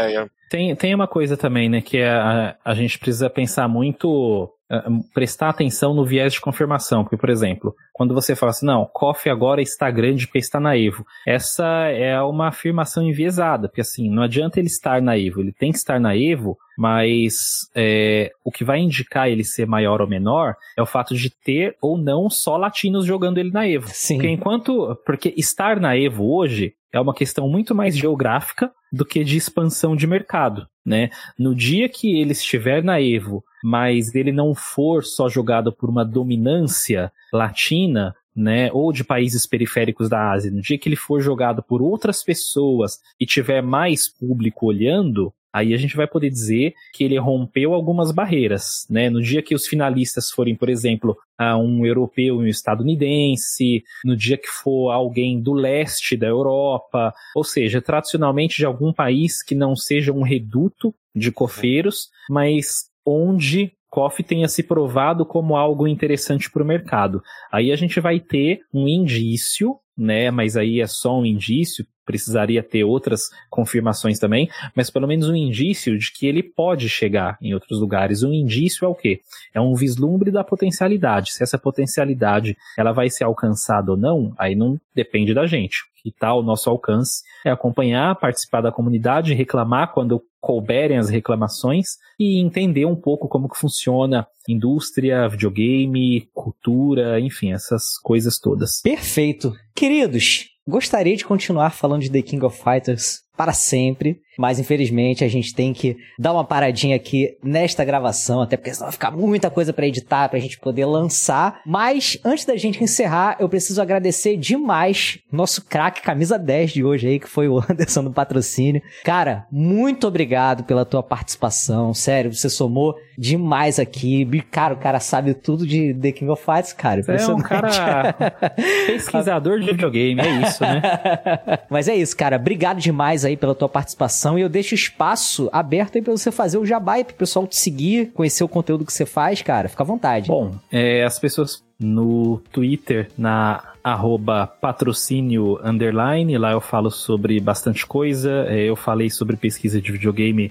tem. 0.51 0.77
Tem, 0.77 0.95
uma 0.95 1.09
coisa 1.09 1.37
também, 1.37 1.69
né, 1.69 1.81
que 1.81 1.99
é 1.99 2.09
a, 2.09 2.57
a 2.65 2.75
gente 2.75 2.99
precisa 2.99 3.29
pensar 3.29 3.67
muito, 3.67 4.49
ah, 4.71 4.85
prestar 5.13 5.49
atenção 5.49 5.93
no 5.93 6.05
viés 6.05 6.35
de 6.35 6.41
confirmação, 6.41 7.03
porque, 7.03 7.17
por 7.17 7.31
exemplo, 7.31 7.75
quando 7.93 8.15
você 8.15 8.37
fala 8.37 8.51
assim, 8.51 8.65
não, 8.65 8.87
KOF 8.87 9.29
agora 9.29 9.61
está 9.61 9.91
grande 9.91 10.27
porque 10.27 10.39
está 10.39 10.61
na 10.61 10.77
Evo, 10.79 11.05
essa 11.27 11.67
é 11.89 12.21
uma 12.23 12.49
afirmação 12.49 13.03
enviesada, 13.03 13.69
porque 13.69 13.81
assim, 13.81 14.09
não 14.09 14.23
adianta 14.23 14.61
ele 14.61 14.69
estar 14.69 15.03
na 15.03 15.19
Evo, 15.19 15.36
ele 15.41 15.53
tem 15.53 15.73
que 15.73 15.79
estar 15.79 16.01
na 16.01 16.17
Evo, 16.17 16.57
mas 16.77 17.69
é, 17.75 18.31
o 18.45 18.51
que 18.51 18.65
vai 18.65 18.79
indicar 18.79 19.29
ele 19.29 19.45
ser 19.45 19.67
maior 19.67 20.01
ou 20.01 20.09
menor 20.09 20.55
é 20.77 20.83
o 20.83 20.87
fato 20.87 21.15
de 21.15 21.31
ter 21.31 21.77
ou 21.81 21.97
não 21.97 22.29
só 22.29 22.57
latinos 22.57 23.05
jogando 23.05 23.39
ele 23.39 23.51
na 23.51 23.69
Evo. 23.69 23.89
Sim. 23.89 24.17
Porque 24.17 24.29
enquanto. 24.29 24.97
Porque 25.05 25.35
estar 25.37 25.81
na 25.81 25.97
Evo 25.97 26.35
hoje 26.35 26.75
é 26.93 27.01
uma 27.01 27.15
questão 27.15 27.49
muito 27.49 27.75
mais 27.75 27.97
geográfica 27.97 28.71
do 28.93 29.05
que 29.05 29.23
de 29.25 29.37
expansão 29.37 29.95
de 29.95 30.07
mercado, 30.07 30.67
né? 30.85 31.11
No 31.39 31.55
dia 31.55 31.89
que 31.89 32.19
ele 32.19 32.33
estiver 32.33 32.83
na 32.83 33.01
Evo, 33.01 33.45
mas 33.63 34.15
ele 34.15 34.33
não 34.33 34.55
for 34.55 35.05
só 35.05 35.29
jogado 35.29 35.73
por 35.73 35.91
uma 35.91 36.05
dominância 36.05 37.13
latina, 37.33 38.15
né, 38.37 38.71
ou 38.73 38.93
de 38.93 39.03
países 39.03 39.47
periféricos 39.47 40.09
da 40.09 40.33
Ásia, 40.33 40.51
no 40.51 40.61
dia 40.61 40.77
que 40.77 40.89
ele 40.89 40.97
for 40.97 41.21
jogado 41.21 41.63
por 41.63 41.81
outras 41.81 42.23
pessoas 42.23 43.01
e 43.19 43.25
tiver 43.25 43.63
mais 43.63 44.09
público 44.09 44.67
olhando, 44.67 45.33
aí 45.57 45.73
a 45.73 45.77
gente 45.79 45.97
vai 45.97 46.07
poder 46.07 46.29
dizer 46.29 46.75
que 46.93 47.03
ele 47.03 47.19
rompeu 47.19 47.73
algumas 47.73 48.13
barreiras, 48.13 48.87
né? 48.91 49.09
No 49.09 49.23
dia 49.23 49.43
que 49.43 49.55
os 49.55 49.67
finalistas 49.67 50.31
forem, 50.31 50.55
por 50.55 50.69
exemplo, 50.69 51.17
a 51.39 51.57
um 51.57 51.87
europeu 51.87 52.43
e 52.43 52.45
um 52.45 52.47
estadunidense, 52.47 53.83
no 54.05 54.15
dia 54.15 54.37
que 54.37 54.49
for 54.49 54.91
alguém 54.91 55.41
do 55.41 55.55
leste 55.55 56.15
da 56.15 56.27
Europa, 56.27 57.15
ou 57.35 57.43
seja, 57.43 57.81
tradicionalmente 57.81 58.59
de 58.59 58.67
algum 58.67 58.93
país 58.93 59.43
que 59.43 59.55
não 59.55 59.75
seja 59.75 60.13
um 60.13 60.23
reduto 60.23 60.95
de 61.15 61.33
cofeiros, 61.33 62.11
mas 62.29 62.91
onde 63.07 63.73
KOF 63.97 64.23
tenha 64.23 64.47
se 64.47 64.63
provado 64.63 65.25
como 65.25 65.57
algo 65.57 65.89
interessante 65.89 66.51
para 66.51 66.63
o 66.63 66.67
mercado. 66.67 67.23
Aí 67.51 67.73
a 67.73 67.77
gente 67.77 67.99
vai 67.99 68.21
ter 68.21 68.61
um 68.73 68.87
indício, 68.87 69.77
né? 69.97 70.31
Mas 70.31 70.55
aí 70.55 70.83
é 70.83 70.87
só 70.87 71.19
um 71.19 71.25
indício, 71.25 71.83
precisaria 72.05 72.63
ter 72.63 72.85
outras 72.85 73.23
confirmações 73.49 74.19
também, 74.19 74.51
mas 74.77 74.91
pelo 74.91 75.07
menos 75.09 75.31
um 75.31 75.35
indício 75.35 75.99
de 75.99 76.13
que 76.13 76.27
ele 76.27 76.43
pode 76.43 76.91
chegar 76.91 77.39
em 77.41 77.55
outros 77.55 77.81
lugares. 77.81 78.23
Um 78.23 78.35
indício 78.35 78.85
é 78.85 78.89
o 78.89 78.95
quê? 78.95 79.21
É 79.55 79.63
um 79.63 79.75
vislumbre 79.75 80.31
da 80.31 80.45
potencialidade. 80.45 81.33
Se 81.33 81.43
essa 81.43 81.59
potencialidade 81.59 82.55
ela 82.77 82.93
vai 82.93 83.09
ser 83.09 83.25
alcançada 83.25 83.93
ou 83.93 83.97
não, 83.97 84.35
aí 84.39 84.55
não 84.55 84.79
depende 84.95 85.33
da 85.33 85.47
gente. 85.47 85.79
O 85.79 86.03
que 86.03 86.11
está 86.11 86.29
ao 86.29 86.43
nosso 86.43 86.69
alcance 86.69 87.23
é 87.47 87.51
acompanhar, 87.51 88.15
participar 88.17 88.61
da 88.61 88.71
comunidade, 88.71 89.33
reclamar 89.33 89.95
quando 89.95 90.23
couberem 90.47 90.97
as 90.97 91.09
reclamações 91.09 91.97
e 92.17 92.41
entender 92.41 92.85
um 92.85 92.95
pouco 92.95 93.27
como 93.27 93.49
que 93.49 93.59
funciona 93.59 94.29
indústria, 94.49 95.29
videogame, 95.29 96.31
cultura, 96.33 97.19
enfim, 97.19 97.53
essas 97.53 97.99
coisas 98.01 98.39
todas. 98.39 98.81
Perfeito. 98.81 99.53
Queridos, 99.75 100.51
gostaria 100.65 101.17
de 101.17 101.25
continuar 101.25 101.71
falando 101.71 102.03
de 102.03 102.11
The 102.13 102.23
King 102.23 102.45
of 102.45 102.63
Fighters 102.63 103.25
para 103.37 103.53
sempre, 103.53 104.21
mas 104.39 104.59
infelizmente 104.59 105.25
a 105.25 105.29
gente 105.29 105.55
tem 105.55 105.73
que 105.73 105.97
dar 106.19 106.33
uma 106.33 106.45
paradinha 106.45 106.97
aqui 106.97 107.37
nesta 107.43 107.85
gravação, 107.85 108.43
até 108.43 108.57
porque 108.57 108.73
senão 108.73 108.87
vai 108.87 108.93
ficar 108.93 109.11
muita 109.11 109.51
coisa 109.51 109.73
para 109.73 109.87
editar, 109.87 110.29
pra 110.29 110.39
gente 110.39 110.59
poder 110.59 110.85
lançar. 110.85 111.61
Mas 111.67 112.19
antes 112.25 112.45
da 112.45 112.57
gente 112.57 112.83
encerrar, 112.83 113.37
eu 113.41 113.49
preciso 113.49 113.81
agradecer 113.81 114.37
demais 114.37 115.19
nosso 115.31 115.65
craque 115.65 116.03
camisa 116.03 116.39
10 116.39 116.73
de 116.73 116.85
hoje 116.85 117.09
aí, 117.09 117.19
que 117.19 117.29
foi 117.29 117.49
o 117.49 117.59
Anderson 117.71 118.05
do 118.05 118.13
patrocínio. 118.13 118.83
Cara, 119.05 119.47
muito 119.51 120.07
obrigado 120.07 120.65
pela 120.65 120.85
tua 120.85 121.03
participação, 121.03 121.93
sério, 121.93 122.33
você 122.33 122.49
somou 122.49 122.95
demais 123.17 123.79
aqui. 123.79 124.27
Cara, 124.51 124.75
o 124.75 124.77
cara 124.77 125.01
sabe 125.01 125.35
tudo 125.35 125.67
de 125.67 125.95
The 125.95 126.13
King 126.13 126.31
of 126.31 126.43
Fighters, 126.45 126.73
cara. 126.73 127.03
Você 127.03 127.31
é 127.31 127.35
um 127.35 127.39
cara 127.39 128.15
pesquisador 128.87 129.61
de 129.61 129.67
videogame, 129.67 130.21
é 130.21 130.43
isso, 130.43 130.63
né? 130.63 130.83
Mas 131.71 131.89
é 131.89 131.95
isso, 131.95 132.17
cara. 132.17 132.37
Obrigado 132.37 132.79
demais 132.79 133.25
aí 133.25 133.37
pela 133.37 133.55
tua 133.55 133.69
participação 133.69 134.39
e 134.39 134.43
eu 134.43 134.49
deixo 134.49 134.75
espaço 134.75 135.49
aberto 135.53 135.97
aí 135.97 136.03
pra 136.03 136.13
você 136.13 136.31
fazer 136.31 136.59
o 136.59 136.67
jabá 136.67 136.99
e 136.99 137.05
pro 137.05 137.15
pessoal 137.15 137.47
te 137.47 137.57
seguir, 137.57 138.13
conhecer 138.13 138.45
o 138.45 138.49
conteúdo 138.49 138.85
que 138.85 138.93
você 138.93 139.07
faz, 139.07 139.43
cara. 139.43 139.69
Fica 139.69 139.83
à 139.83 139.87
vontade. 139.87 140.29
Bom, 140.29 140.55
é, 140.71 141.05
as 141.05 141.19
pessoas 141.19 141.65
no 141.79 142.41
Twitter, 142.51 143.11
na 143.19 143.63
arroba 143.85 144.47
patrocínio 144.47 145.61
underline, 145.63 146.37
lá 146.39 146.51
eu 146.51 146.61
falo 146.61 146.91
sobre 146.91 147.39
bastante 147.39 147.87
coisa. 147.87 148.45
É, 148.49 148.65
eu 148.65 148.75
falei 148.75 149.09
sobre 149.09 149.37
pesquisa 149.37 149.81
de 149.81 149.93
videogame, 149.93 150.51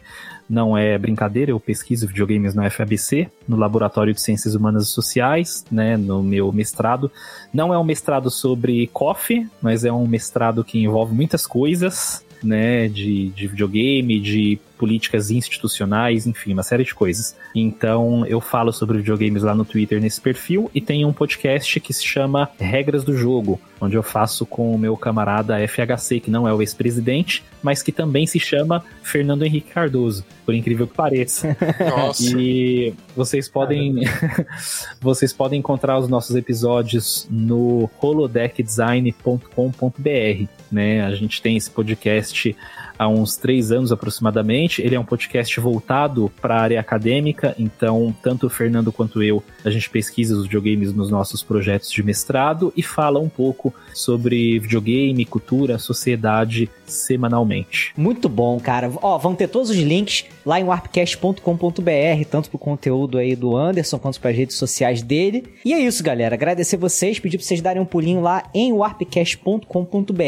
não 0.49 0.77
é 0.77 0.97
brincadeira, 0.97 1.51
eu 1.51 1.59
pesquiso 1.59 2.07
videogames 2.07 2.53
na 2.53 2.69
FABC, 2.69 3.29
no 3.47 3.57
Laboratório 3.57 4.13
de 4.13 4.21
Ciências 4.21 4.55
Humanas 4.55 4.87
e 4.87 4.91
Sociais, 4.91 5.65
né, 5.71 5.97
no 5.97 6.21
meu 6.21 6.51
mestrado. 6.51 7.11
Não 7.53 7.73
é 7.73 7.79
um 7.79 7.83
mestrado 7.83 8.29
sobre 8.29 8.87
coffee, 8.87 9.47
mas 9.61 9.83
é 9.83 9.91
um 9.91 10.07
mestrado 10.07 10.63
que 10.63 10.79
envolve 10.79 11.13
muitas 11.13 11.47
coisas, 11.47 12.23
né, 12.43 12.87
de, 12.87 13.29
de 13.29 13.47
videogame, 13.47 14.19
de 14.19 14.59
políticas 14.77 15.31
institucionais, 15.31 16.27
enfim, 16.27 16.53
uma 16.53 16.63
série 16.63 16.83
de 16.83 16.93
coisas. 16.93 17.35
Então, 17.53 18.25
eu 18.25 18.41
falo 18.41 18.71
sobre 18.71 18.97
videogames 18.97 19.43
lá 19.43 19.55
no 19.55 19.65
Twitter 19.65 20.01
nesse 20.01 20.21
perfil 20.21 20.69
e 20.73 20.81
tem 20.81 21.05
um 21.05 21.13
podcast 21.13 21.79
que 21.79 21.93
se 21.93 22.05
chama 22.05 22.49
Regras 22.59 23.03
do 23.03 23.15
Jogo, 23.15 23.59
onde 23.79 23.95
eu 23.95 24.03
faço 24.03 24.45
com 24.45 24.73
o 24.73 24.77
meu 24.77 24.95
camarada 24.95 25.57
FHC, 25.67 26.19
que 26.19 26.31
não 26.31 26.47
é 26.47 26.53
o 26.53 26.61
ex-presidente, 26.61 27.43
mas 27.61 27.81
que 27.81 27.91
também 27.91 28.27
se 28.27 28.39
chama 28.39 28.83
Fernando 29.01 29.43
Henrique 29.43 29.71
Cardoso, 29.71 30.23
por 30.45 30.53
incrível 30.53 30.87
que 30.87 30.93
pareça. 30.93 31.57
Nossa. 31.79 32.39
E 32.39 32.93
vocês 33.15 33.49
podem 33.49 34.03
vocês 35.01 35.33
podem 35.33 35.59
encontrar 35.59 35.97
os 35.97 36.07
nossos 36.07 36.35
episódios 36.35 37.27
no 37.29 37.89
holodeckdesign.com.br, 38.01 40.49
né? 40.71 41.05
A 41.05 41.15
gente 41.15 41.41
tem 41.41 41.57
esse 41.57 41.71
podcast 41.71 42.55
há 42.97 43.07
uns 43.07 43.35
três 43.35 43.71
anos 43.71 43.91
aproximadamente. 43.91 44.81
Ele 44.81 44.95
é 44.95 44.99
um 44.99 45.05
podcast 45.05 45.59
voltado 45.59 46.31
para 46.41 46.55
a 46.55 46.61
área 46.61 46.79
acadêmica, 46.79 47.55
então 47.57 48.15
tanto 48.21 48.47
o 48.47 48.49
Fernando 48.49 48.91
quanto 48.91 49.21
eu, 49.21 49.43
a 49.63 49.69
gente 49.69 49.89
pesquisa 49.89 50.35
os 50.35 50.43
videogames 50.43 50.93
nos 50.93 51.09
nossos 51.09 51.43
projetos 51.43 51.91
de 51.91 52.03
mestrado 52.03 52.73
e 52.75 52.83
fala 52.83 53.19
um 53.19 53.29
pouco 53.29 53.73
sobre 53.93 54.59
videogame, 54.59 55.25
cultura, 55.25 55.77
sociedade 55.77 56.69
semanalmente. 56.87 57.93
Muito 57.97 58.29
bom, 58.29 58.59
cara. 58.59 58.91
Ó, 59.01 59.17
vão 59.17 59.35
ter 59.35 59.47
todos 59.47 59.69
os 59.69 59.77
links 59.77 60.25
lá 60.45 60.59
em 60.59 60.63
warpcast.com.br, 60.63 62.25
tanto 62.29 62.49
pro 62.49 62.59
conteúdo 62.59 63.17
aí 63.17 63.35
do 63.35 63.55
Anderson 63.55 63.99
quanto 63.99 64.19
para 64.19 64.31
as 64.31 64.37
redes 64.37 64.55
sociais 64.55 65.01
dele. 65.01 65.43
E 65.63 65.73
é 65.73 65.79
isso, 65.79 66.03
galera. 66.03 66.35
Agradecer 66.35 66.77
vocês, 66.77 67.19
pedir 67.19 67.37
para 67.37 67.45
vocês 67.45 67.61
darem 67.61 67.81
um 67.81 67.85
pulinho 67.85 68.21
lá 68.21 68.43
em 68.53 68.71
warpcast.com.br. 68.71 70.21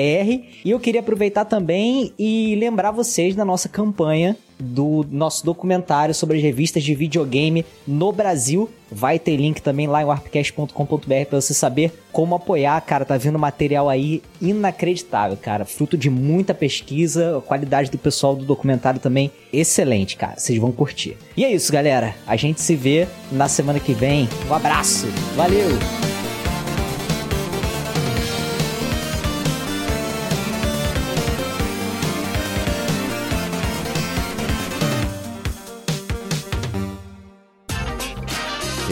E 0.66 0.72
eu 0.72 0.80
queria 0.80 1.02
aproveitar 1.02 1.46
também 1.46 2.14
e 2.18 2.56
lembrar 2.56 2.92
vocês 2.92 3.36
da 3.36 3.46
nossa 3.46 3.70
campanha 3.70 4.36
do 4.60 5.06
nosso 5.12 5.46
documentário 5.46 6.14
sobre 6.14 6.38
as 6.38 6.44
revistas 6.44 6.84
de 6.84 6.96
videogame 6.96 7.66
no 7.88 8.12
Brasil. 8.12 8.70
Vai 8.90 9.20
ter 9.20 9.36
link 9.36 9.62
também 9.62 9.86
lá 9.88 10.02
em 10.02 10.06
warpcast.com.br 10.06 11.26
para 11.30 11.42
você 11.42 11.54
saber 11.54 11.92
como 12.12 12.36
apoiar, 12.36 12.80
cara. 12.82 13.04
Tá 13.04 13.18
vindo 13.18 13.38
material 13.38 13.90
aí 13.90 14.22
inacreditável, 14.42 15.38
cara. 15.38 15.66
Fruto 15.66 15.98
de 15.98 16.10
muita 16.10 16.54
pesquisa, 16.54 17.38
a 17.38 17.42
qualidade 17.42 17.92
do 17.92 17.98
pessoal 17.98 18.36
do 18.36 18.46
documentário 18.46 19.00
também 19.00 19.32
excelente, 19.52 20.16
cara. 20.16 20.38
Vocês 20.38 20.58
vão 20.58 20.72
curtir. 20.72 21.18
E 21.36 21.44
é 21.44 21.52
isso, 21.52 21.72
galera. 21.72 22.16
A 22.26 22.36
gente 22.36 22.62
se 22.62 22.76
vê 22.76 23.08
na 23.32 23.48
semana 23.48 23.80
que 23.80 23.94
vem. 23.94 24.30
Um 24.50 24.54
abraço. 24.54 25.08
Valeu. 25.36 26.27